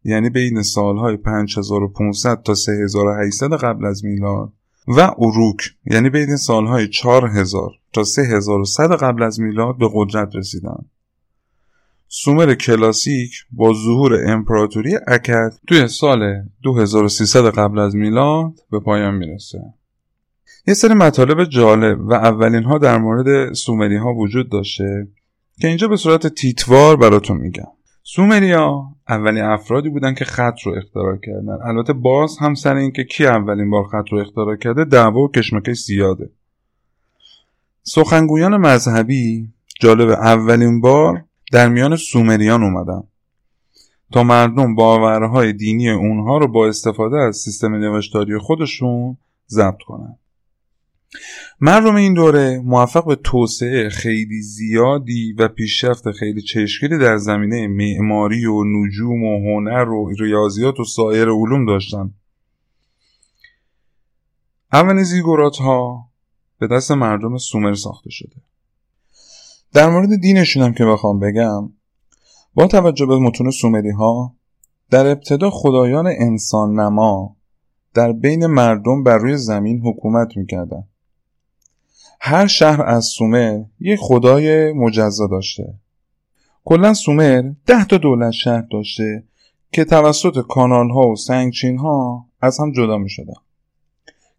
یعنی 0.03 0.29
بین 0.29 0.61
سالهای 0.61 1.17
5500 1.17 2.41
تا 2.43 2.55
3800 2.55 3.53
قبل 3.53 3.85
از 3.85 4.05
میلاد 4.05 4.53
و 4.87 4.99
اروک 5.17 5.73
یعنی 5.85 6.09
بین 6.09 6.35
سالهای 6.35 6.87
4000 6.87 7.71
تا 7.93 8.03
3100 8.03 8.91
قبل 8.91 9.23
از 9.23 9.39
میلاد 9.39 9.77
به 9.77 9.89
قدرت 9.93 10.35
رسیدند. 10.35 10.85
سومر 12.07 12.53
کلاسیک 12.53 13.31
با 13.51 13.73
ظهور 13.73 14.19
امپراتوری 14.27 14.95
اکد 15.07 15.53
توی 15.67 15.87
سال 15.87 16.43
2300 16.63 17.45
قبل 17.45 17.79
از 17.79 17.95
میلاد 17.95 18.53
به 18.71 18.79
پایان 18.79 19.15
می‌رسه. 19.15 19.59
یه 20.67 20.73
سری 20.73 20.93
مطالب 20.93 21.43
جالب 21.43 21.99
و 21.99 22.13
اولین 22.13 22.63
ها 22.63 22.77
در 22.77 22.97
مورد 22.97 23.53
سومری 23.53 23.97
ها 23.97 24.13
وجود 24.13 24.49
داشته 24.49 25.07
که 25.61 25.67
اینجا 25.67 25.87
به 25.87 25.95
صورت 25.95 26.27
تیتوار 26.27 26.95
براتون 26.95 27.37
میگم. 27.37 27.67
سومریا 28.03 28.96
اولین 29.09 29.43
افرادی 29.43 29.89
بودن 29.89 30.13
که 30.13 30.25
خط 30.25 30.55
رو 30.65 30.73
اختراع 30.77 31.17
کردن. 31.17 31.57
البته 31.63 31.93
باز 31.93 32.37
هم 32.37 32.55
سر 32.55 32.75
اینکه 32.75 33.03
کی 33.03 33.25
اولین 33.25 33.69
بار 33.69 33.83
خط 33.83 34.05
رو 34.11 34.19
اختراع 34.19 34.55
کرده 34.55 34.85
دعوا 34.85 35.19
و 35.19 35.31
کشمکش 35.31 35.77
زیاده. 35.77 36.29
سخنگویان 37.83 38.57
مذهبی 38.57 39.49
جالب 39.79 40.09
اولین 40.09 40.81
بار 40.81 41.23
در 41.51 41.69
میان 41.69 41.95
سومریان 41.95 42.63
اومدن. 42.63 43.03
تا 44.11 44.23
مردم 44.23 44.75
باورهای 44.75 45.53
دینی 45.53 45.89
اونها 45.89 46.37
رو 46.37 46.47
با 46.47 46.67
استفاده 46.67 47.17
از 47.17 47.35
سیستم 47.37 47.75
نوشتاری 47.75 48.37
خودشون 48.37 49.17
ضبط 49.47 49.81
کنن. 49.87 50.17
مردم 51.61 51.95
این 51.95 52.13
دوره 52.13 52.61
موفق 52.65 53.05
به 53.05 53.15
توسعه 53.15 53.89
خیلی 53.89 54.41
زیادی 54.41 55.33
و 55.33 55.47
پیشرفت 55.47 56.11
خیلی 56.11 56.41
چشمگیری 56.41 56.99
در 56.99 57.17
زمینه 57.17 57.67
معماری 57.67 58.45
و 58.45 58.63
نجوم 58.63 59.23
و 59.23 59.39
هنر 59.39 59.89
و 59.89 60.09
ریاضیات 60.19 60.79
و 60.79 60.83
سایر 60.83 61.29
علوم 61.29 61.65
داشتن 61.65 62.13
اولین 64.73 65.03
زیگورات 65.03 65.57
ها 65.57 66.09
به 66.59 66.67
دست 66.67 66.91
مردم 66.91 67.37
سومر 67.37 67.73
ساخته 67.73 68.09
شده. 68.09 68.35
در 69.73 69.89
مورد 69.89 70.09
دینشون 70.21 70.63
هم 70.63 70.73
که 70.73 70.85
بخوام 70.85 71.19
بگم 71.19 71.69
با 72.53 72.67
توجه 72.67 73.05
به 73.05 73.19
متون 73.19 73.51
سومری 73.51 73.91
ها 73.91 74.35
در 74.89 75.07
ابتدا 75.07 75.49
خدایان 75.49 76.07
انسان 76.07 76.79
نما 76.79 77.37
در 77.93 78.11
بین 78.11 78.45
مردم 78.45 79.03
بر 79.03 79.17
روی 79.17 79.37
زمین 79.37 79.81
حکومت 79.85 80.37
می‌کردن. 80.37 80.83
هر 82.19 82.47
شهر 82.47 82.81
از 82.81 83.05
سومر 83.05 83.63
یک 83.79 83.99
خدای 83.99 84.73
مجزا 84.73 85.27
داشته 85.27 85.73
کلا 86.65 86.93
سومر 86.93 87.51
ده 87.65 87.85
تا 87.85 87.97
دولت 87.97 88.31
شهر 88.31 88.61
داشته 88.71 89.23
که 89.71 89.85
توسط 89.85 90.47
کانال 90.47 90.89
ها 90.89 91.07
و 91.07 91.15
سنگچین 91.15 91.77
ها 91.77 92.25
از 92.41 92.59
هم 92.59 92.71
جدا 92.71 92.97
می 92.97 93.09
شدن. 93.09 93.33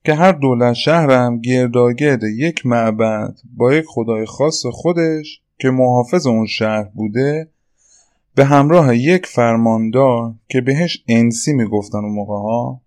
که 0.04 0.14
هر 0.14 0.32
دولت 0.32 0.72
شهرم 0.72 1.40
گرداگرد 1.40 2.22
یک 2.22 2.66
معبد 2.66 3.38
با 3.56 3.74
یک 3.74 3.84
خدای 3.88 4.26
خاص 4.26 4.66
خودش 4.66 5.40
که 5.58 5.70
محافظ 5.70 6.26
اون 6.26 6.46
شهر 6.46 6.84
بوده 6.84 7.48
به 8.34 8.44
همراه 8.44 8.96
یک 8.96 9.26
فرماندار 9.26 10.34
که 10.48 10.60
بهش 10.60 11.04
انسی 11.08 11.52
می‌گفتن 11.52 11.98
اون 11.98 12.12
موقع 12.12 12.34
ها 12.34 12.80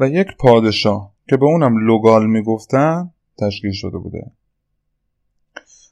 و 0.00 0.08
یک 0.08 0.26
پادشاه 0.38 1.12
که 1.28 1.36
به 1.36 1.46
اونم 1.46 1.86
لوگال 1.86 2.26
می‌گفتن 2.26 3.10
تشکیل 3.38 3.72
شده 3.72 3.98
بوده. 3.98 4.30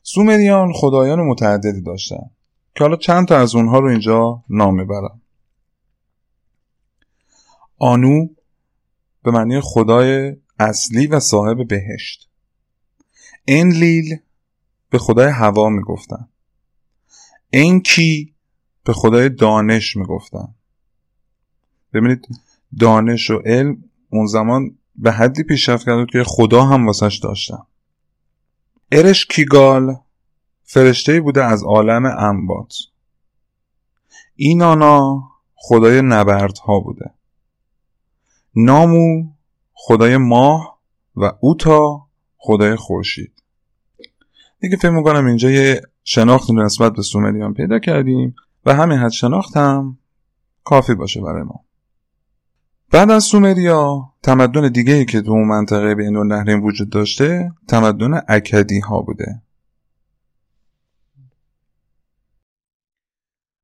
سومریان 0.02 0.72
خدایان 0.72 1.20
متعددی 1.20 1.80
داشتن 1.80 2.30
که 2.74 2.84
حالا 2.84 2.96
چند 2.96 3.28
تا 3.28 3.38
از 3.38 3.54
اونها 3.54 3.78
رو 3.78 3.88
اینجا 3.88 4.44
نام 4.48 4.74
می‌برم. 4.74 5.20
آنو 7.78 8.28
به 9.22 9.30
معنی 9.30 9.60
خدای 9.60 10.36
اصلی 10.58 11.06
و 11.06 11.20
صاحب 11.20 11.68
بهشت. 11.68 12.28
انلیل 13.48 14.16
به 14.90 14.98
خدای 14.98 15.30
هوا 15.30 15.68
می‌گفتن. 15.68 16.28
انکی 17.52 18.34
به 18.84 18.92
خدای 18.92 19.28
دانش 19.28 19.96
می‌گفتن. 19.96 20.54
ببینید 21.92 22.26
دانش 22.80 23.30
و 23.30 23.38
علم 23.44 23.84
اون 24.10 24.26
زمان 24.26 24.78
به 24.98 25.12
حدی 25.12 25.42
پیشرفت 25.42 25.86
کرده 25.86 26.06
که 26.12 26.24
خدا 26.26 26.62
هم 26.62 26.86
واسش 26.86 27.20
داشتن 27.22 27.62
ارش 28.92 29.26
کیگال 29.26 29.96
فرشته 30.64 31.20
بوده 31.20 31.44
از 31.44 31.62
عالم 31.62 32.04
انبات 32.04 32.74
اینانا 34.36 35.22
خدای 35.54 36.02
نبردها 36.02 36.80
بوده. 36.80 37.10
نامو 38.56 39.24
خدای 39.72 40.16
ماه 40.16 40.78
و 41.16 41.32
اوتا 41.40 42.06
خدای 42.36 42.76
خورشید. 42.76 43.42
دیگه 44.60 44.76
فکر 44.76 44.90
می‌کنم 44.90 45.26
اینجا 45.26 45.50
یه 45.50 45.82
شناختی 46.04 46.52
نسبت 46.52 46.92
به 46.92 47.02
سومریان 47.02 47.54
پیدا 47.54 47.78
کردیم 47.78 48.34
و 48.66 48.74
همین 48.74 48.98
حد 48.98 49.10
شناخت 49.10 49.56
هم 49.56 49.98
کافی 50.64 50.94
باشه 50.94 51.20
برای 51.20 51.42
ما. 51.42 51.65
بعد 52.92 53.10
از 53.10 53.24
سومریا 53.24 54.12
تمدن 54.22 54.68
دیگه 54.68 55.04
که 55.04 55.22
تو 55.22 55.30
اون 55.30 55.48
منطقه 55.48 55.94
بین 55.94 56.16
النهرین 56.16 56.60
وجود 56.60 56.90
داشته 56.90 57.52
تمدن 57.68 58.20
اکدی 58.28 58.80
ها 58.80 59.02
بوده. 59.02 59.42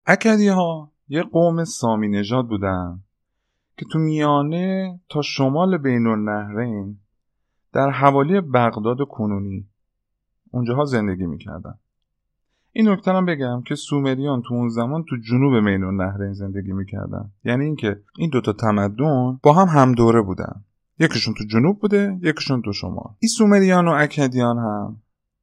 اکدی 0.06 0.48
ها 0.48 0.92
یه 1.08 1.22
قوم 1.22 1.64
سامی 1.64 2.08
نژاد 2.08 2.48
بودن 2.48 3.00
که 3.76 3.86
تو 3.92 3.98
میانه 3.98 5.00
تا 5.08 5.22
شمال 5.22 5.78
بین 5.78 6.06
النهرین 6.06 6.98
در 7.72 7.90
حوالی 7.90 8.40
بغداد 8.40 8.98
کنونی 9.10 9.68
اونجاها 10.50 10.84
زندگی 10.84 11.26
می‌کردن. 11.26 11.78
این 12.74 12.88
نکته 12.88 13.12
بگم 13.12 13.62
که 13.62 13.74
سومریان 13.74 14.42
تو 14.42 14.54
اون 14.54 14.68
زمان 14.68 15.04
تو 15.08 15.16
جنوب 15.16 15.54
مین 15.54 15.84
النهرین 15.84 16.32
زندگی 16.32 16.72
می‌کردن. 16.72 17.30
یعنی 17.44 17.64
اینکه 17.64 18.00
این 18.18 18.30
دوتا 18.30 18.52
تمدن 18.52 19.38
با 19.42 19.52
هم 19.52 19.68
هم 19.68 19.92
دوره 19.94 20.22
بودن. 20.22 20.64
یکیشون 20.98 21.34
تو 21.34 21.44
جنوب 21.44 21.80
بوده 21.80 22.18
یکیشون 22.22 22.62
تو 22.62 22.72
شمال. 22.72 23.10
این 23.18 23.28
سومریان 23.28 23.88
و 23.88 23.90
اکدیان 23.90 24.58
هم 24.58 24.96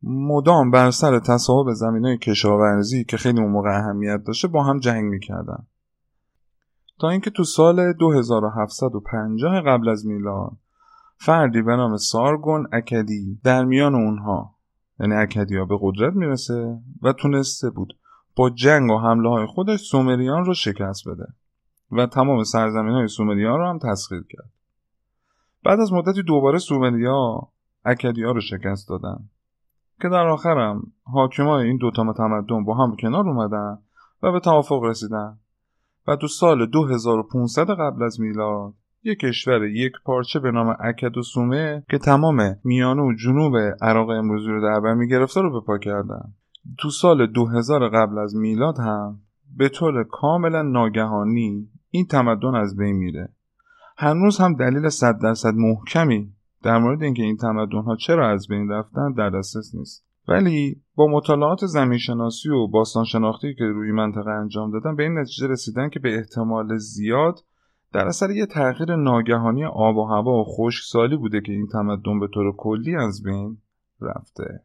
مدام 0.04 0.72
بر 0.72 0.92
سر 0.92 1.20
تصاحب 1.20 1.74
زمین 1.74 2.06
های 2.06 2.18
کشاورزی 2.18 3.04
که 3.04 3.18
خیلی 3.18 3.40
اون 3.40 3.52
موقع 3.52 3.70
اهمیت 3.70 4.24
داشته 4.24 4.48
با 4.48 4.64
هم 4.64 4.80
جنگ 4.80 5.04
می‌کردن. 5.04 5.68
تا 7.00 7.10
اینکه 7.10 7.30
تو 7.30 7.44
سال 7.44 7.94
2750 7.94 9.62
قبل 9.62 9.90
از 9.90 10.06
میلاد 10.06 10.52
فردی 11.18 11.62
به 11.62 11.76
نام 11.76 11.98
سارگون 11.98 12.68
اکدی 12.72 13.40
در 13.44 13.66
میان 13.66 13.96
اونها 13.96 14.56
یعنی 15.00 15.14
اکدیا 15.14 15.66
به 15.66 15.78
قدرت 15.82 16.14
می‌رسه 16.14 16.80
و 17.02 17.14
تونسته 17.14 17.70
بود 17.70 17.98
با 18.36 18.50
جنگ 18.50 18.92
و 18.92 18.98
حمله 18.98 19.30
های 19.30 19.46
خودش 19.46 19.80
سومریان 19.80 20.46
رو 20.46 20.54
شکست 20.54 21.08
بده 21.10 21.28
و 21.92 22.06
تمام 22.06 22.44
سرزمین 22.44 22.94
های 22.94 23.08
سومریان 23.08 23.60
رو 23.60 23.68
هم 23.68 23.80
تسخیر 23.80 24.24
کرد. 24.30 24.52
بعد 25.64 25.80
از 25.80 25.94
مدتی 25.94 26.24
دوباره 26.24 26.58
سومریا 26.58 27.48
اکدیا 27.86 28.32
رو 28.32 28.42
شکست 28.42 28.90
دادن 28.90 29.30
که 30.02 30.10
در 30.10 30.28
آخرم 30.28 30.92
حاکمای 31.04 31.68
این 31.68 31.78
دوتا 31.78 32.14
تمدن 32.14 32.64
با 32.64 32.76
هم 32.76 32.96
کنار 32.96 33.28
اومدن 33.28 33.78
و 34.24 34.32
به 34.32 34.40
توافق 34.40 34.84
رسیدن 34.84 35.38
و 36.08 36.16
تو 36.16 36.28
سال 36.28 36.66
2500 36.66 37.70
قبل 37.70 38.04
از 38.04 38.20
میلاد 38.22 38.74
یک 39.04 39.20
کشور 39.20 39.66
یک 39.66 39.92
پارچه 40.06 40.40
به 40.40 40.52
نام 40.52 40.76
اکد 40.80 41.18
و 41.18 41.24
سومه 41.24 41.84
که 41.90 41.98
تمام 41.98 42.56
میانه 42.64 43.02
و 43.02 43.14
جنوب 43.14 43.58
عراق 43.82 44.10
امروزی 44.10 44.48
رو 44.48 44.62
در 44.62 44.94
می‌گرفته 44.94 45.42
رو 45.42 45.52
به 45.52 45.66
پا 45.66 45.78
کردن. 45.78 46.34
تو 46.80 46.90
سال 46.90 47.28
2000 47.28 47.90
قبل 47.90 48.18
از 48.18 48.36
میلاد 48.36 48.78
هم 48.78 49.20
به 49.58 49.70
طور 49.70 50.04
کاملا 50.04 50.62
ناگهانی 50.62 51.70
این 51.90 52.06
تمدن 52.06 52.56
از 52.56 52.78
بین 52.78 52.96
میره. 52.96 53.30
هنوز 53.98 54.38
هم 54.38 54.54
دلیل 54.54 54.90
صد 54.90 55.20
درصد 55.22 55.54
محکمی 55.54 56.34
در 56.64 56.78
مورد 56.78 57.04
اینکه 57.04 57.24
این 57.24 57.38
تمدن 57.38 57.82
ها 57.82 57.96
چرا 57.96 58.30
از 58.30 58.48
بین 58.48 58.70
رفتن 58.70 59.14
در 59.14 59.30
دسترس 59.30 59.76
نیست. 59.76 60.06
ولی 60.28 60.82
با 60.96 61.08
مطالعات 61.08 61.66
زمین 61.66 61.98
شناسی 61.98 62.50
و 62.50 62.68
باستان 62.68 63.04
شناختی 63.04 63.54
که 63.54 63.64
روی 63.64 63.92
منطقه 63.92 64.30
انجام 64.30 64.72
دادن 64.72 64.96
به 64.96 65.04
این 65.04 65.20
نتیجه 65.20 65.48
رسیدن 65.48 65.90
که 65.90 66.00
به 66.00 66.16
احتمال 66.16 66.78
زیاد 66.78 67.40
در 67.94 68.08
اثر 68.08 68.32
یه 68.32 68.46
تغییر 68.46 68.96
ناگهانی 68.96 69.66
آب 69.66 69.98
و 69.98 70.06
هوا 70.06 70.32
و 70.32 70.44
خشکسالی 70.44 71.18
بوده 71.18 71.42
که 71.42 71.52
این 71.52 71.68
تمدن 71.68 72.20
به 72.20 72.28
طور 72.34 72.56
کلی 72.58 72.96
از 72.96 73.24
بین 73.24 73.58
رفته. 74.02 74.64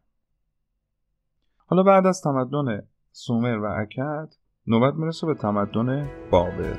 حالا 1.66 1.82
بعد 1.82 2.06
از 2.06 2.22
تمدن 2.22 2.82
سومر 3.12 3.58
و 3.58 3.80
اکد 3.80 4.34
نوبت 4.66 4.94
می‌رسه 4.94 5.26
به 5.26 5.34
تمدن 5.34 6.10
بابل. 6.30 6.76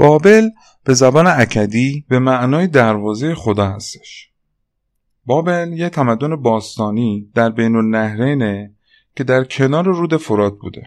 بابل 0.00 0.48
به 0.84 0.94
زبان 0.94 1.26
اکدی 1.26 2.04
به 2.08 2.18
معنای 2.18 2.66
دروازه 2.66 3.34
خدا 3.34 3.66
هستش. 3.66 4.30
بابل 5.26 5.72
یه 5.72 5.88
تمدن 5.88 6.36
باستانی 6.36 7.30
در 7.34 7.50
بین 7.50 7.76
النهرینه 7.76 8.74
که 9.16 9.24
در 9.24 9.44
کنار 9.44 9.84
رود 9.84 10.16
فرات 10.16 10.58
بوده. 10.58 10.82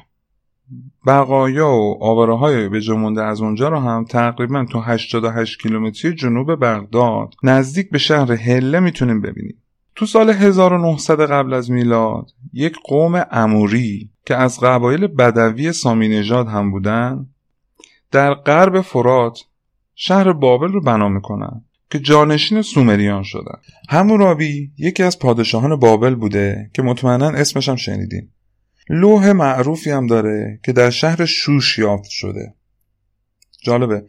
بقایا 1.07 1.70
و 1.70 2.03
آواره 2.03 2.38
های 2.38 2.70
به 2.70 2.93
مونده 2.93 3.24
از 3.24 3.41
اونجا 3.41 3.70
رو 3.70 3.80
هم 3.80 4.05
تقریبا 4.05 4.66
تو 4.66 4.80
88 4.80 5.61
کیلومتری 5.61 6.16
جنوب 6.16 6.55
بغداد 6.55 7.34
نزدیک 7.43 7.89
به 7.89 7.97
شهر 7.97 8.32
هله 8.32 8.80
می‌تونیم 8.80 9.22
ببینیم. 9.22 9.61
تو 9.95 10.05
سال 10.05 10.30
1900 10.30 11.22
قبل 11.32 11.53
از 11.53 11.72
میلاد 11.72 12.32
یک 12.53 12.78
قوم 12.84 13.26
اموری 13.32 14.09
که 14.26 14.36
از 14.36 14.59
قبایل 14.59 15.07
بدوی 15.07 15.74
سامی 15.74 16.07
نژاد 16.07 16.47
هم 16.47 16.72
بودن 16.72 17.28
در 18.14 18.34
غرب 18.34 18.82
فرات 18.82 19.39
شهر 19.95 20.34
بابل 20.34 20.68
رو 20.68 20.82
بنا 20.82 21.09
می‌کنن 21.09 21.61
که 21.89 21.99
جانشین 21.99 22.61
سومریان 22.61 23.24
شدن. 23.24 23.57
همورابی 23.89 24.72
یکی 24.78 25.03
از 25.03 25.20
پادشاهان 25.20 25.76
بابل 25.76 26.16
بوده 26.16 26.70
که 26.74 26.82
مطمئنا 26.82 27.30
اسمش 27.30 27.70
هم 27.70 27.76
شنیدین. 27.76 28.30
لوح 28.89 29.32
معروفی 29.32 29.91
هم 29.91 30.07
داره 30.07 30.59
که 30.66 30.72
در 30.72 30.89
شهر 30.89 31.26
شوش 31.26 31.78
یافت 31.78 32.09
شده. 32.09 32.53
جالبه 33.64 34.03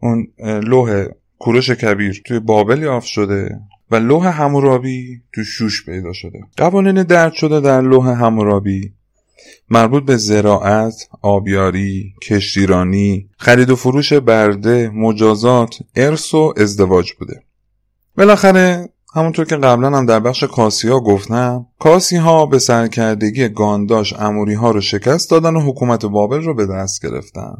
اون 0.00 0.26
لوح 0.42 1.04
کوروش 1.38 1.70
کبیر 1.70 2.22
توی 2.26 2.38
بابل 2.38 2.82
یافت 2.82 3.06
شده 3.06 3.60
و 3.90 3.96
لوح 3.96 4.40
همورابی 4.42 5.22
تو 5.34 5.44
شوش 5.44 5.86
پیدا 5.86 6.12
شده. 6.12 6.40
قوانین 6.56 7.02
درد 7.02 7.32
شده 7.32 7.60
در 7.60 7.80
لوح 7.80 8.08
همورابی 8.08 8.94
مربوط 9.70 10.04
به 10.04 10.16
زراعت، 10.16 10.94
آبیاری، 11.22 12.14
کشتیرانی، 12.22 13.28
خرید 13.38 13.70
و 13.70 13.76
فروش 13.76 14.12
برده، 14.12 14.90
مجازات، 14.94 15.78
ارث 15.96 16.34
و 16.34 16.54
ازدواج 16.56 17.12
بوده. 17.12 17.42
بالاخره 18.16 18.88
همونطور 19.14 19.44
که 19.44 19.56
قبلا 19.56 19.96
هم 19.96 20.06
در 20.06 20.20
بخش 20.20 20.44
کاسی 20.44 20.88
ها 20.88 21.00
گفتم 21.00 21.66
کاسی 21.78 22.16
ها 22.16 22.46
به 22.46 22.58
سرکردگی 22.58 23.48
گانداش 23.48 24.12
اموری 24.12 24.54
ها 24.54 24.70
رو 24.70 24.80
شکست 24.80 25.30
دادن 25.30 25.56
و 25.56 25.60
حکومت 25.60 26.06
بابل 26.06 26.42
رو 26.42 26.54
به 26.54 26.66
دست 26.66 27.06
گرفتن 27.06 27.54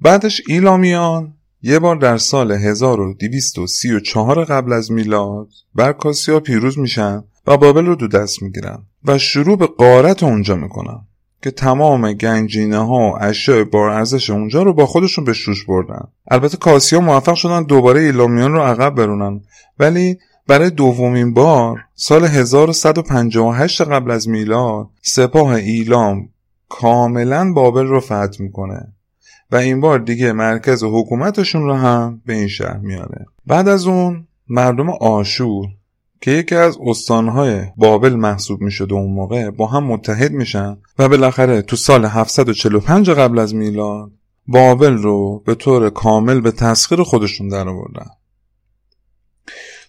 بعدش 0.00 0.42
ایلامیان 0.48 1.34
یه 1.62 1.78
بار 1.78 1.96
در 1.96 2.16
سال 2.16 2.52
1234 2.52 4.44
قبل 4.44 4.72
از 4.72 4.92
میلاد 4.92 5.48
بر 5.74 5.92
کاسی 5.92 6.32
ها 6.32 6.40
پیروز 6.40 6.78
میشن 6.78 7.24
و 7.46 7.56
بابل 7.56 7.86
رو 7.86 7.94
دو 7.94 8.08
دست 8.08 8.42
می‌گیرن 8.42 8.78
و 9.04 9.18
شروع 9.18 9.58
به 9.58 9.66
قارت 9.66 10.22
اونجا 10.22 10.56
می‌کنن 10.56 11.00
که 11.42 11.50
تمام 11.50 12.12
گنجینه 12.12 12.78
ها 12.78 13.10
و 13.10 13.18
اشیاء 13.20 13.64
بار 13.64 13.90
ارزش 13.90 14.30
اونجا 14.30 14.62
رو 14.62 14.74
با 14.74 14.86
خودشون 14.86 15.24
به 15.24 15.32
شوش 15.32 15.64
بردن. 15.66 16.08
البته 16.30 16.56
کاسیا 16.56 17.00
موفق 17.00 17.34
شدن 17.34 17.62
دوباره 17.62 18.00
ایلامیان 18.00 18.52
رو 18.52 18.60
عقب 18.60 18.94
برونن. 18.94 19.40
ولی 19.78 20.18
برای 20.46 20.70
دومین 20.70 21.34
بار 21.34 21.84
سال 21.94 22.24
1158 22.24 23.82
قبل 23.82 24.10
از 24.10 24.28
میلاد 24.28 24.88
سپاه 25.02 25.48
ایلام 25.54 26.28
کاملا 26.68 27.52
بابل 27.52 27.86
رو 27.86 28.00
فتح 28.00 28.36
می‌کنه 28.38 28.92
و 29.50 29.56
این 29.56 29.80
بار 29.80 29.98
دیگه 29.98 30.32
مرکز 30.32 30.84
حکومتشون 30.84 31.62
رو 31.62 31.74
هم 31.74 32.22
به 32.26 32.32
این 32.32 32.48
شهر 32.48 32.78
میاره 32.78 33.26
بعد 33.46 33.68
از 33.68 33.86
اون 33.86 34.26
مردم 34.48 34.90
آشور 34.90 35.66
که 36.24 36.30
یکی 36.30 36.54
از 36.54 36.78
استانهای 36.86 37.62
بابل 37.76 38.14
محسوب 38.14 38.60
می 38.60 38.70
شده 38.70 38.94
اون 38.94 39.12
موقع 39.12 39.50
با 39.50 39.66
هم 39.66 39.84
متحد 39.84 40.32
میشن 40.32 40.76
و 40.98 41.08
بالاخره 41.08 41.62
تو 41.62 41.76
سال 41.76 42.04
745 42.04 43.10
قبل 43.10 43.38
از 43.38 43.54
میلاد 43.54 44.10
بابل 44.46 44.92
رو 44.92 45.42
به 45.46 45.54
طور 45.54 45.90
کامل 45.90 46.40
به 46.40 46.50
تسخیر 46.50 47.02
خودشون 47.02 47.48
در 47.48 47.68
آوردن 47.68 48.06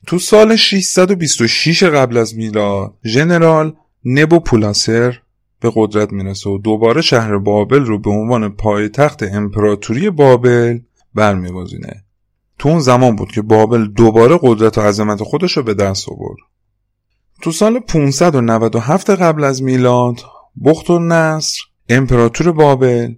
تو 0.08 0.20
سال 0.20 0.56
626 0.56 1.84
قبل 1.84 2.18
از 2.18 2.36
میلاد 2.36 2.94
ژنرال 3.06 3.76
نبو 4.06 4.40
پولاسر 4.40 5.20
به 5.60 5.72
قدرت 5.76 6.14
می‌رسه 6.14 6.50
و 6.50 6.58
دوباره 6.58 7.02
شهر 7.02 7.38
بابل 7.38 7.86
رو 7.86 8.00
به 8.00 8.10
عنوان 8.10 8.50
پایتخت 8.50 9.24
امپراتوری 9.24 10.10
بابل 10.10 10.80
برمیگزینه. 11.14 12.05
تو 12.60 12.70
اون 12.70 12.80
زمان 12.80 13.16
بود 13.16 13.32
که 13.32 13.42
بابل 13.42 13.86
دوباره 13.86 14.40
قدرت 14.42 14.78
و 14.78 14.82
عظمت 14.82 15.24
خودش 15.24 15.58
رو 15.58 15.64
به 15.64 15.74
دست 15.74 16.10
آورد. 16.10 16.38
تو 17.42 17.52
سال 17.52 17.80
597 17.80 19.10
قبل 19.10 19.44
از 19.44 19.64
میلاد 19.64 20.16
بخت 20.66 20.90
و 20.90 21.00
نصر 21.00 21.60
امپراتور 21.90 22.52
بابل 22.52 23.14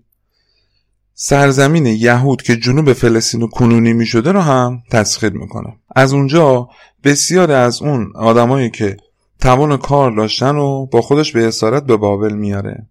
سرزمین 1.14 1.86
یهود 1.86 2.42
که 2.42 2.56
جنوب 2.56 2.94
فلسطین 2.94 3.42
و 3.42 3.48
کنونی 3.48 3.94
می 3.94 4.06
شده 4.06 4.32
رو 4.32 4.40
هم 4.40 4.84
تسخیر 4.92 5.34
می‌کنه. 5.34 5.78
از 5.96 6.14
اونجا 6.14 6.70
بسیار 7.04 7.52
از 7.52 7.82
اون 7.82 8.12
آدمایی 8.16 8.70
که 8.70 8.98
توان 9.40 9.78
کار 9.78 10.12
داشتن 10.12 10.56
و 10.56 10.86
با 10.86 11.02
خودش 11.02 11.32
به 11.32 11.48
اسارت 11.48 11.84
به 11.84 11.98
بابل 11.98 12.34
میاره. 12.34 12.88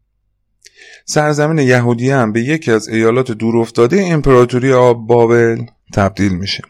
سرزمین 1.04 1.58
یهودی 1.58 2.10
هم 2.10 2.32
به 2.32 2.40
یکی 2.40 2.72
از 2.72 2.88
ایالات 2.88 3.32
دورافتاده 3.32 4.04
امپراتوری 4.06 4.72
آب 4.72 5.06
بابل 5.06 5.64
تبدیل 5.92 6.32
میشه. 6.32 6.62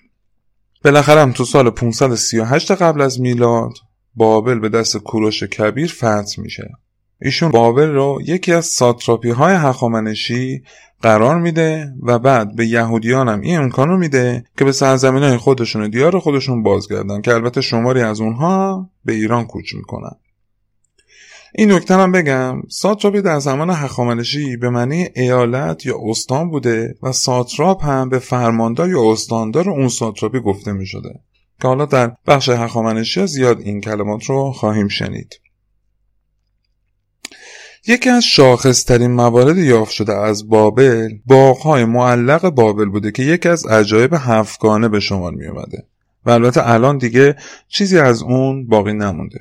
بالاخره 0.84 1.20
هم 1.20 1.32
تو 1.32 1.44
سال 1.44 1.70
538 1.70 2.70
قبل 2.70 3.00
از 3.00 3.20
میلاد 3.20 3.72
بابل 4.14 4.58
به 4.58 4.68
دست 4.68 4.96
کوروش 4.96 5.42
کبیر 5.42 5.92
فتح 5.92 6.40
میشه. 6.40 6.70
ایشون 7.22 7.50
بابل 7.50 7.88
رو 7.88 8.18
یکی 8.24 8.52
از 8.52 8.66
ساتراپی 8.66 9.30
های 9.30 9.54
هخامنشی 9.54 10.62
قرار 11.02 11.40
میده 11.40 11.92
و 12.02 12.18
بعد 12.18 12.56
به 12.56 12.66
یهودیان 12.66 13.28
هم 13.28 13.40
این 13.40 13.58
امکان 13.58 13.88
رو 13.88 13.98
میده 13.98 14.44
که 14.58 14.64
به 14.64 14.72
سرزمین 14.72 15.22
های 15.22 15.36
خودشون 15.36 15.82
و 15.82 15.88
دیار 15.88 16.18
خودشون 16.18 16.62
بازگردن 16.62 17.20
که 17.20 17.34
البته 17.34 17.60
شماری 17.60 18.00
از 18.00 18.20
اونها 18.20 18.90
به 19.04 19.12
ایران 19.12 19.46
کوچ 19.46 19.74
می‌کنن. 19.74 20.16
این 21.58 21.72
نکته 21.72 21.94
هم 21.94 22.12
بگم 22.12 22.62
ساتراپی 22.68 23.22
در 23.22 23.38
زمان 23.38 23.70
هخامنشی 23.70 24.56
به 24.56 24.70
معنی 24.70 25.08
ایالت 25.14 25.86
یا 25.86 25.98
استان 26.02 26.50
بوده 26.50 26.94
و 27.02 27.12
ساتراپ 27.12 27.84
هم 27.84 28.08
به 28.08 28.18
فرماندار 28.18 28.88
یا 28.88 29.12
استاندار 29.12 29.70
اون 29.70 29.88
ساتراپی 29.88 30.40
گفته 30.40 30.72
می 30.72 30.86
شده 30.86 31.20
که 31.60 31.68
حالا 31.68 31.84
در 31.84 32.12
بخش 32.26 32.48
هخامنشی 32.48 33.26
زیاد 33.26 33.60
این 33.60 33.80
کلمات 33.80 34.24
رو 34.24 34.52
خواهیم 34.52 34.88
شنید. 34.88 35.40
یکی 37.86 38.10
از 38.10 38.24
شاخصترین 38.24 39.10
موارد 39.10 39.58
یافت 39.58 39.92
شده 39.92 40.14
از 40.14 40.48
بابل 40.48 41.08
باغهای 41.26 41.84
معلق 41.84 42.48
بابل 42.48 42.84
بوده 42.84 43.10
که 43.10 43.22
یکی 43.22 43.48
از 43.48 43.66
عجایب 43.66 44.14
هفتگانه 44.14 44.88
به 44.88 45.00
شمار 45.00 45.32
می 45.32 45.46
اومده 45.46 45.86
و 46.26 46.30
البته 46.30 46.70
الان 46.70 46.98
دیگه 46.98 47.36
چیزی 47.68 47.98
از 47.98 48.22
اون 48.22 48.66
باقی 48.66 48.92
نمونده. 48.92 49.38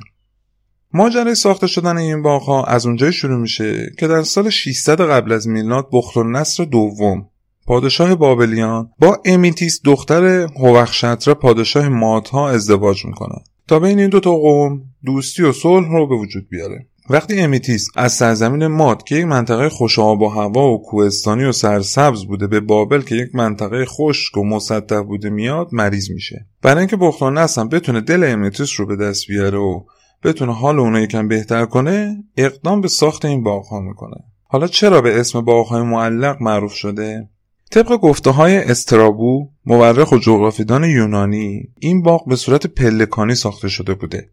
ماجرای 0.95 1.35
ساخته 1.35 1.67
شدن 1.67 1.97
این 1.97 2.21
باغها 2.21 2.63
از 2.63 2.85
اونجای 2.85 3.13
شروع 3.13 3.37
میشه 3.37 3.91
که 3.99 4.07
در 4.07 4.23
سال 4.23 4.49
600 4.49 5.01
قبل 5.01 5.31
از 5.31 5.47
میلاد 5.47 5.87
بخت 5.93 6.17
نصر 6.17 6.63
دوم 6.63 7.29
پادشاه 7.67 8.15
بابلیان 8.15 8.89
با 8.99 9.21
امیتیس 9.25 9.81
دختر 9.85 10.23
هوخشتر 10.59 11.33
پادشاه 11.33 11.89
مادها 11.89 12.49
ازدواج 12.49 13.05
می‌کنه. 13.05 13.35
تا 13.67 13.79
بین 13.79 13.99
این 13.99 14.09
دوتا 14.09 14.31
قوم 14.31 14.81
دوستی 15.05 15.43
و 15.43 15.51
صلح 15.51 15.87
رو 15.87 16.07
به 16.07 16.15
وجود 16.15 16.49
بیاره. 16.49 16.87
وقتی 17.09 17.39
امیتیس 17.39 17.87
از 17.95 18.13
سرزمین 18.13 18.67
ماد 18.67 19.03
که 19.03 19.15
یک 19.15 19.25
منطقه 19.25 19.69
خوش 19.69 19.99
آب 19.99 20.21
و 20.21 20.27
هوا 20.27 20.71
و 20.71 20.83
کوهستانی 20.83 21.43
و 21.43 21.51
سرسبز 21.51 22.25
بوده 22.25 22.47
به 22.47 22.59
بابل 22.59 23.01
که 23.01 23.15
یک 23.15 23.35
منطقه 23.35 23.85
خشک 23.85 24.37
و 24.37 24.43
مسطح 24.43 25.01
بوده 25.01 25.29
میاد 25.29 25.69
مریض 25.71 26.11
میشه. 26.11 26.45
برای 26.61 26.79
اینکه 26.79 26.97
بخت 26.97 27.21
هم 27.21 27.69
بتونه 27.69 28.01
دل 28.01 28.23
امیتیس 28.23 28.79
رو 28.79 28.85
به 28.85 28.95
دست 28.95 29.27
بیاره 29.27 29.57
و 29.57 29.83
بتونه 30.25 30.53
حال 30.53 30.79
اونو 30.79 30.99
یکم 30.99 31.27
بهتر 31.27 31.65
کنه 31.65 32.23
اقدام 32.37 32.81
به 32.81 32.87
ساخت 32.87 33.25
این 33.25 33.43
باغ 33.43 33.73
می‌کنه. 33.73 34.17
حالا 34.43 34.67
چرا 34.67 35.01
به 35.01 35.19
اسم 35.19 35.41
باغ 35.41 35.67
های 35.67 35.81
معلق 35.81 36.41
معروف 36.41 36.73
شده؟ 36.73 37.29
طبق 37.71 37.97
گفته 37.97 38.29
های 38.29 38.57
استرابو 38.57 39.49
مورخ 39.65 40.11
و 40.11 40.17
جغرافیدان 40.17 40.83
یونانی 40.83 41.63
این 41.79 42.01
باغ 42.01 42.27
به 42.27 42.35
صورت 42.35 42.67
پلکانی 42.67 43.35
ساخته 43.35 43.67
شده 43.67 43.93
بوده. 43.93 44.29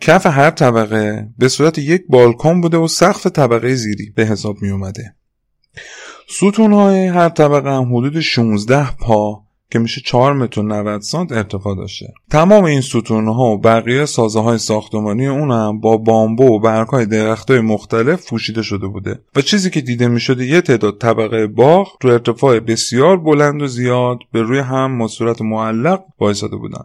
کف 0.00 0.26
هر 0.26 0.50
طبقه 0.50 1.28
به 1.38 1.48
صورت 1.48 1.78
یک 1.78 2.02
بالکن 2.08 2.60
بوده 2.60 2.76
و 2.76 2.88
سقف 2.88 3.26
طبقه 3.26 3.74
زیری 3.74 4.10
به 4.16 4.26
حساب 4.26 4.62
می 4.62 4.70
اومده 4.70 5.16
ستون 6.28 6.72
های 6.72 7.06
هر 7.06 7.28
طبقه 7.28 7.70
هم 7.70 7.96
حدود 7.96 8.20
16 8.20 8.90
پا 8.96 9.45
که 9.70 9.78
میشه 9.78 10.00
4 10.04 10.32
متر 10.32 10.62
90 10.62 11.00
سانت 11.00 11.32
ارتفاع 11.32 11.76
داشته. 11.76 12.06
تمام 12.30 12.64
این 12.64 12.80
ستون 12.80 13.28
ها 13.28 13.44
و 13.44 13.58
بقیه 13.58 14.06
سازه 14.06 14.40
های 14.40 14.58
ساختمانی 14.58 15.26
اون 15.26 15.50
هم 15.50 15.80
با 15.80 15.96
بامبو 15.96 16.44
و 16.44 16.58
برگ 16.58 16.88
های 16.88 17.06
درخت 17.06 17.50
های 17.50 17.60
مختلف 17.60 18.28
پوشیده 18.28 18.62
شده 18.62 18.86
بوده. 18.86 19.20
و 19.36 19.40
چیزی 19.40 19.70
که 19.70 19.80
دیده 19.80 20.08
می‌شده 20.08 20.46
یه 20.46 20.60
تعداد 20.60 20.98
طبقه 20.98 21.46
باغ 21.46 21.88
رو 22.02 22.10
ارتفاع 22.10 22.60
بسیار 22.60 23.16
بلند 23.16 23.62
و 23.62 23.66
زیاد 23.66 24.18
به 24.32 24.42
روی 24.42 24.58
هم 24.58 24.98
با 24.98 25.42
معلق 25.42 26.02
وایساده 26.20 26.56
بودن. 26.56 26.84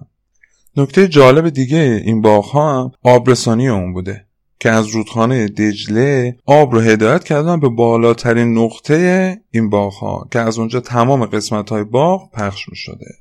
نکته 0.78 1.08
جالب 1.08 1.50
دیگه 1.50 2.02
این 2.06 2.22
باغ 2.22 2.46
ها 2.46 2.84
هم 2.84 2.92
آبرسانی 3.04 3.68
اون 3.70 3.94
بوده. 3.94 4.26
که 4.62 4.70
از 4.70 4.88
رودخانه 4.88 5.48
دجله 5.48 6.36
آب 6.46 6.74
رو 6.74 6.80
هدایت 6.80 7.24
کردن 7.24 7.60
به 7.60 7.70
بالاترین 7.70 8.58
نقطه 8.58 9.42
این 9.52 9.70
باغ 9.70 9.94
ها 9.94 10.28
که 10.32 10.40
از 10.40 10.60
اونجا 10.60 10.80
تمام 10.80 11.26
قسمت 11.26 11.70
های 11.70 11.84
باغ 11.84 12.32
پخش 12.32 12.70
می 12.70 12.76
شده 12.76 13.16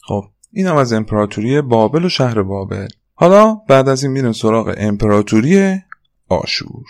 خب 0.00 0.24
این 0.52 0.66
هم 0.66 0.76
از 0.76 0.92
امپراتوری 0.92 1.60
بابل 1.60 2.04
و 2.04 2.08
شهر 2.08 2.42
بابل. 2.42 2.88
حالا 3.14 3.54
بعد 3.54 3.88
از 3.88 4.02
این 4.02 4.12
میریم 4.12 4.32
سراغ 4.32 4.74
امپراتوری 4.78 5.78
آشور. 6.28 6.84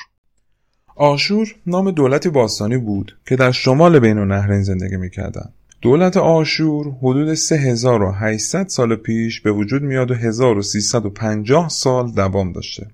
آشور 0.97 1.55
نام 1.67 1.91
دولتی 1.91 2.29
باستانی 2.29 2.77
بود 2.77 3.19
که 3.29 3.37
در 3.37 3.51
شمال 3.51 3.99
بین 3.99 4.19
النهرین 4.19 4.63
زندگی 4.63 4.97
می‌کردن. 4.97 5.53
دولت 5.83 6.17
آشور 6.17 6.95
حدود 7.03 7.35
3800 7.35 8.69
سال 8.69 8.97
پیش 8.97 9.41
به 9.41 9.53
وجود 9.53 9.83
میاد 9.83 10.11
و 10.11 10.15
1350 10.15 11.69
سال 11.69 12.13
دوام 12.13 12.53
داشته. 12.53 12.87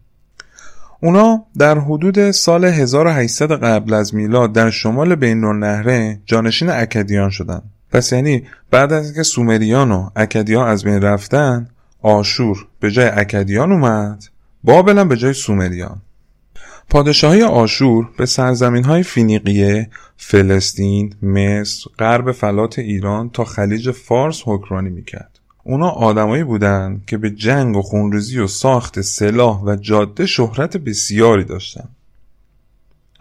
اونا 1.03 1.45
در 1.59 1.79
حدود 1.79 2.31
سال 2.31 2.65
1800 2.65 3.53
قبل 3.53 3.95
از 3.95 4.15
میلاد 4.15 4.53
در 4.53 4.71
شمال 4.71 5.15
بین 5.15 5.45
النهرین 5.45 6.19
جانشین 6.25 6.71
اکدیان 6.71 7.31
شدن 7.31 7.63
پس 7.93 8.13
یعنی 8.13 8.43
بعد 8.71 8.93
از 8.93 9.05
اینکه 9.05 9.23
سومریان 9.23 9.93
و 9.93 10.11
اکدیان 10.17 10.69
از 10.69 10.85
بین 10.85 11.03
رفتن 11.03 11.69
آشور 12.03 12.57
به 12.81 12.91
جای 12.91 13.09
اکدیان 13.09 13.73
اومد 13.73 14.25
بابل 14.65 14.99
هم 14.99 15.09
به 15.09 15.17
جای 15.17 15.33
سومریان 15.33 16.03
پادشاهی 16.91 17.43
آشور 17.43 18.09
به 18.19 18.27
سرزمین 18.27 18.85
های 18.85 19.03
فینیقیه، 19.03 19.91
فلسطین، 20.17 21.15
مصر، 21.23 21.91
غرب 21.99 22.33
فلات 22.33 22.79
ایران 22.79 23.31
تا 23.31 23.45
خلیج 23.45 23.91
فارس 23.91 24.43
حکرانی 24.45 24.91
می‌کرد. 24.91 25.36
اونا 25.69 25.89
آدمایی 25.89 26.45
بودند 26.45 27.05
که 27.07 27.17
به 27.17 27.31
جنگ 27.31 27.77
و 27.77 27.83
خونریزی 27.83 28.39
و 28.39 28.47
ساخت 28.47 29.01
سلاح 29.01 29.63
و 29.63 29.77
جاده 29.77 30.27
شهرت 30.27 30.77
بسیاری 30.77 31.45
داشتند. 31.45 31.89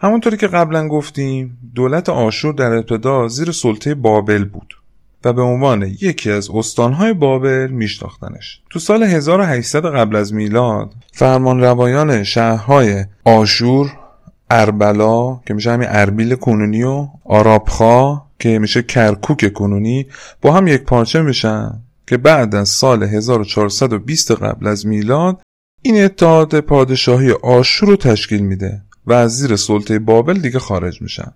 همونطوری 0.00 0.36
که 0.36 0.46
قبلا 0.46 0.88
گفتیم 0.88 1.58
دولت 1.74 2.08
آشور 2.08 2.54
در 2.54 2.72
ابتدا 2.72 3.28
زیر 3.28 3.52
سلطه 3.52 3.94
بابل 3.94 4.44
بود 4.44 4.74
و 5.24 5.32
به 5.32 5.42
عنوان 5.42 5.82
یکی 5.82 6.30
از 6.30 6.50
استانهای 6.50 7.12
بابل 7.12 7.66
میشناختنش 7.70 8.60
تو 8.70 8.78
سال 8.78 9.02
1800 9.02 9.86
قبل 9.86 10.16
از 10.16 10.34
میلاد 10.34 10.92
فرمان 11.12 11.60
روایان 11.60 12.24
شهرهای 12.24 13.04
آشور 13.24 13.92
اربلا 14.50 15.40
که 15.46 15.54
میشه 15.54 15.70
همین 15.70 15.88
اربیل 15.90 16.34
کنونی 16.34 16.82
و 16.82 17.08
آرابخا 17.24 18.22
که 18.38 18.58
میشه 18.58 18.82
کرکوک 18.82 19.52
کنونی 19.52 20.06
با 20.42 20.52
هم 20.52 20.68
یک 20.68 20.82
پارچه 20.82 21.22
میشن 21.22 21.82
که 22.06 22.16
بعد 22.16 22.54
از 22.54 22.68
سال 22.68 23.02
1420 23.02 24.32
قبل 24.32 24.66
از 24.66 24.86
میلاد 24.86 25.42
این 25.82 26.04
اتحاد 26.04 26.60
پادشاهی 26.60 27.32
آشور 27.32 27.88
رو 27.88 27.96
تشکیل 27.96 28.40
میده 28.40 28.82
و 29.06 29.12
از 29.12 29.36
زیر 29.36 29.56
سلطه 29.56 29.98
بابل 29.98 30.38
دیگه 30.38 30.58
خارج 30.58 31.02
میشن. 31.02 31.32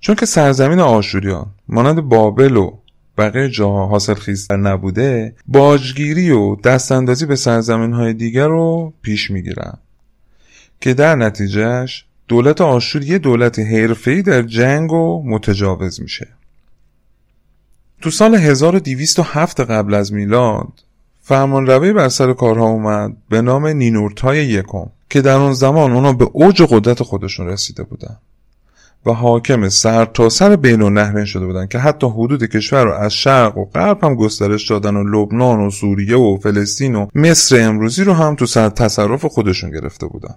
چون 0.00 0.14
که 0.14 0.26
سرزمین 0.26 0.80
آشوریان 0.80 1.46
مانند 1.68 2.00
بابل 2.00 2.56
و 2.56 2.78
بقیه 3.18 3.48
جاها 3.48 3.86
حاصل 3.86 4.14
خیزتر 4.14 4.56
نبوده 4.56 5.34
باجگیری 5.46 6.30
و 6.30 6.56
دستاندازی 6.56 7.26
به 7.26 7.36
سرزمین 7.36 7.92
های 7.92 8.14
دیگر 8.14 8.48
رو 8.48 8.92
پیش 9.02 9.30
می‌گیرن. 9.30 9.78
که 10.80 10.94
در 10.94 11.16
نتیجهش 11.16 12.04
دولت 12.28 12.60
آشور 12.60 13.02
یه 13.02 13.18
دولت 13.18 13.58
حرفه‌ای 13.58 14.22
در 14.22 14.42
جنگ 14.42 14.92
و 14.92 15.22
متجاوز 15.26 16.00
میشه. 16.00 16.28
تو 18.02 18.10
سال 18.10 18.34
1207 18.34 19.60
قبل 19.60 19.94
از 19.94 20.12
میلاد 20.12 20.72
فرمان 21.20 21.66
روی 21.66 21.92
بر 21.92 22.08
سر 22.08 22.32
کارها 22.32 22.66
اومد 22.66 23.16
به 23.28 23.42
نام 23.42 23.66
نینورتای 23.66 24.46
یکم 24.46 24.86
که 25.10 25.20
در 25.20 25.36
اون 25.36 25.52
زمان 25.52 25.92
اونا 25.92 26.12
به 26.12 26.28
اوج 26.32 26.62
قدرت 26.62 27.02
خودشون 27.02 27.46
رسیده 27.46 27.82
بودن 27.82 28.16
و 29.06 29.12
حاکم 29.12 29.68
سر 29.68 30.04
تا 30.04 30.28
سر 30.28 30.56
بین 30.56 30.82
النهرین 30.82 31.24
شده 31.24 31.46
بودن 31.46 31.66
که 31.66 31.78
حتی 31.78 32.06
حدود 32.06 32.44
کشور 32.44 32.84
رو 32.84 32.92
از 32.92 33.12
شرق 33.12 33.58
و 33.58 33.64
غرب 33.64 34.04
هم 34.04 34.14
گسترش 34.14 34.70
دادن 34.70 34.96
و 34.96 35.04
لبنان 35.04 35.60
و 35.60 35.70
سوریه 35.70 36.16
و 36.16 36.38
فلسطین 36.42 36.94
و 36.94 37.06
مصر 37.14 37.68
امروزی 37.68 38.04
رو 38.04 38.12
هم 38.12 38.34
تو 38.34 38.46
سر 38.46 38.68
تصرف 38.68 39.24
خودشون 39.24 39.70
گرفته 39.70 40.06
بودن. 40.06 40.34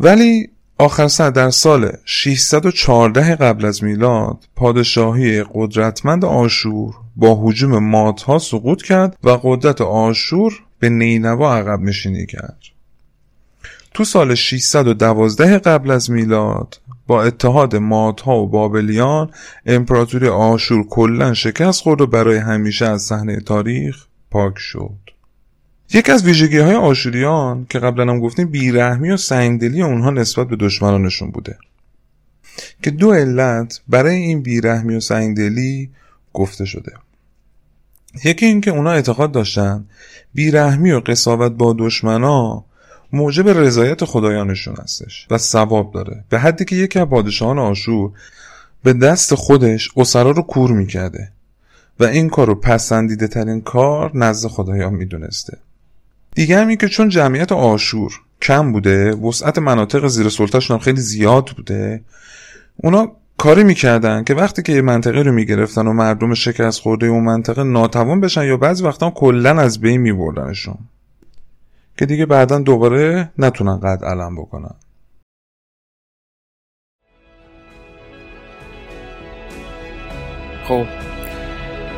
ولی 0.00 0.50
آخر 0.78 1.30
در 1.30 1.50
سال 1.50 1.92
614 2.04 3.36
قبل 3.36 3.64
از 3.64 3.84
میلاد 3.84 4.44
پادشاهی 4.56 5.44
قدرتمند 5.54 6.24
آشور 6.24 6.94
با 7.16 7.40
حجوم 7.42 7.78
مادها 7.78 8.38
سقوط 8.38 8.82
کرد 8.82 9.16
و 9.24 9.38
قدرت 9.42 9.80
آشور 9.80 10.52
به 10.78 10.88
نینوا 10.88 11.56
عقب 11.56 11.80
نشینی 11.80 12.26
کرد. 12.26 12.58
تو 13.94 14.04
سال 14.04 14.34
612 14.34 15.58
قبل 15.58 15.90
از 15.90 16.10
میلاد 16.10 16.80
با 17.06 17.22
اتحاد 17.22 17.76
مادها 17.76 18.36
و 18.36 18.48
بابلیان 18.48 19.30
امپراتوری 19.66 20.28
آشور 20.28 20.86
کلا 20.86 21.34
شکست 21.34 21.82
خورد 21.82 22.00
و 22.00 22.06
برای 22.06 22.36
همیشه 22.36 22.86
از 22.86 23.02
صحنه 23.02 23.40
تاریخ 23.40 24.06
پاک 24.30 24.58
شد. 24.58 25.13
یکی 25.94 26.12
از 26.12 26.24
ویژگی 26.24 26.58
های 26.58 26.74
آشوریان 26.74 27.66
که 27.70 27.78
قبلا 27.78 28.12
هم 28.12 28.20
گفتیم 28.20 28.48
بیرحمی 28.48 29.10
و 29.10 29.16
سنگدلی 29.16 29.82
اونها 29.82 30.10
نسبت 30.10 30.48
به 30.48 30.56
دشمنانشون 30.56 31.30
بوده. 31.30 31.58
که 32.82 32.90
دو 32.90 33.12
علت 33.12 33.80
برای 33.88 34.14
این 34.16 34.42
بیرحمی 34.42 34.94
و 34.94 35.00
سنگدلی 35.00 35.90
گفته 36.32 36.64
شده. 36.64 36.92
یکی 38.24 38.46
اینکه 38.46 38.70
اونا 38.70 38.90
اعتقاد 38.90 39.32
داشتن 39.32 39.84
بیرحمی 40.34 40.92
و 40.92 41.00
قصاوت 41.00 41.52
با 41.52 41.76
دشمنا 41.78 42.64
موجب 43.12 43.48
رضایت 43.48 44.04
خدایانشون 44.04 44.74
هستش 44.78 45.26
و 45.30 45.38
ثواب 45.38 45.92
داره. 45.92 46.24
به 46.28 46.38
حدی 46.38 46.64
که 46.64 46.76
یکی 46.76 46.98
از 46.98 47.06
پادشاهان 47.06 47.58
آشور 47.58 48.10
به 48.82 48.92
دست 48.92 49.34
خودش 49.34 49.90
اسرا 49.96 50.30
رو 50.30 50.42
کور 50.42 50.70
می‌کرده 50.70 51.32
و 52.00 52.04
این 52.04 52.28
کار 52.28 52.46
رو 52.46 52.54
پسندیده 52.54 53.28
ترین 53.28 53.60
کار 53.60 54.16
نزد 54.16 54.48
خدایان 54.48 54.94
می‌دونسته. 54.94 55.58
دیگه 56.34 56.58
همین 56.58 56.76
که 56.76 56.88
چون 56.88 57.08
جمعیت 57.08 57.52
آشور 57.52 58.12
کم 58.42 58.72
بوده 58.72 59.12
وسعت 59.14 59.58
مناطق 59.58 60.06
زیر 60.06 60.28
سلطهشون 60.28 60.78
خیلی 60.78 61.00
زیاد 61.00 61.50
بوده 61.56 62.04
اونا 62.76 63.12
کاری 63.38 63.64
می‌کردن 63.64 64.24
که 64.24 64.34
وقتی 64.34 64.62
که 64.62 64.72
یه 64.72 64.82
منطقه 64.82 65.22
رو 65.22 65.32
می‌گرفتن 65.32 65.86
و 65.86 65.92
مردم 65.92 66.34
شکست 66.34 66.80
خورده 66.80 67.06
اون 67.06 67.24
منطقه 67.24 67.62
ناتوان 67.62 68.20
بشن 68.20 68.44
یا 68.44 68.56
بعضی 68.56 68.84
وقتا 68.84 69.10
کلا 69.10 69.60
از 69.60 69.80
بین 69.80 70.00
میبردنشون. 70.00 70.78
که 71.98 72.06
دیگه 72.06 72.26
بعدا 72.26 72.58
دوباره 72.58 73.30
نتونن 73.38 73.80
قد 73.80 74.04
علم 74.04 74.36
بکنن. 74.36 74.74
خب 80.64 80.84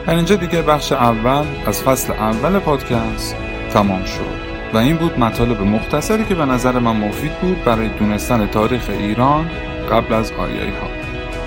در 0.07 0.15
اینجا 0.15 0.37
دیگه 0.37 0.63
بخش 0.63 0.93
اول 0.93 1.47
از 1.67 1.83
فصل 1.83 2.13
اول 2.13 2.59
پادکست. 2.59 3.56
تمام 3.77 4.05
شد 4.05 4.47
و 4.75 4.79
این 4.79 4.97
بود 4.97 5.19
مطالب 5.19 5.63
مختصری 5.63 6.25
که 6.25 6.35
به 6.35 6.45
نظر 6.45 6.79
من 6.79 6.97
مفید 6.97 7.33
بود 7.33 7.65
برای 7.65 7.89
دونستن 7.89 8.47
تاریخ 8.47 8.91
ایران 8.91 9.51
قبل 9.91 10.15
از 10.15 10.33
آریایی 10.33 10.71
ها 10.71 10.89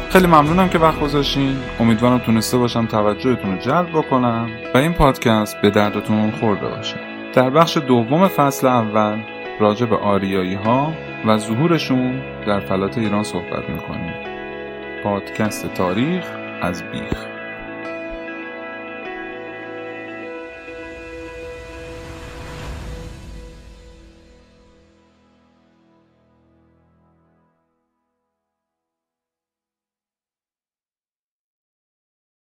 خیلی 0.09 0.27
ممنونم 0.27 0.69
که 0.69 0.80
وقت 0.80 0.99
گذاشتین. 0.99 1.57
امیدوارم 1.80 2.17
تونسته 2.17 2.57
باشم 2.57 2.86
توجهتون 2.86 3.51
رو 3.51 3.57
جلب 3.57 3.89
بکنم 3.89 4.49
و 4.73 4.77
این 4.77 4.93
پادکست 4.93 5.61
به 5.61 5.69
دردتون 5.69 6.32
خورده 6.32 6.67
باشه. 6.67 6.95
در 7.34 7.49
بخش 7.49 7.77
دوم 7.77 8.27
فصل 8.27 8.67
اول 8.67 9.17
راجع 9.59 9.86
به 9.86 9.97
آریایی 9.97 10.55
ها 10.55 10.93
و 11.25 11.38
ظهورشون 11.38 12.21
در 12.47 12.59
فلات 12.59 12.97
ایران 12.97 13.23
صحبت 13.23 13.69
می‌کنیم. 13.69 14.13
پادکست 15.03 15.73
تاریخ 15.73 16.25
از 16.61 16.84
بیخ. 16.84 17.28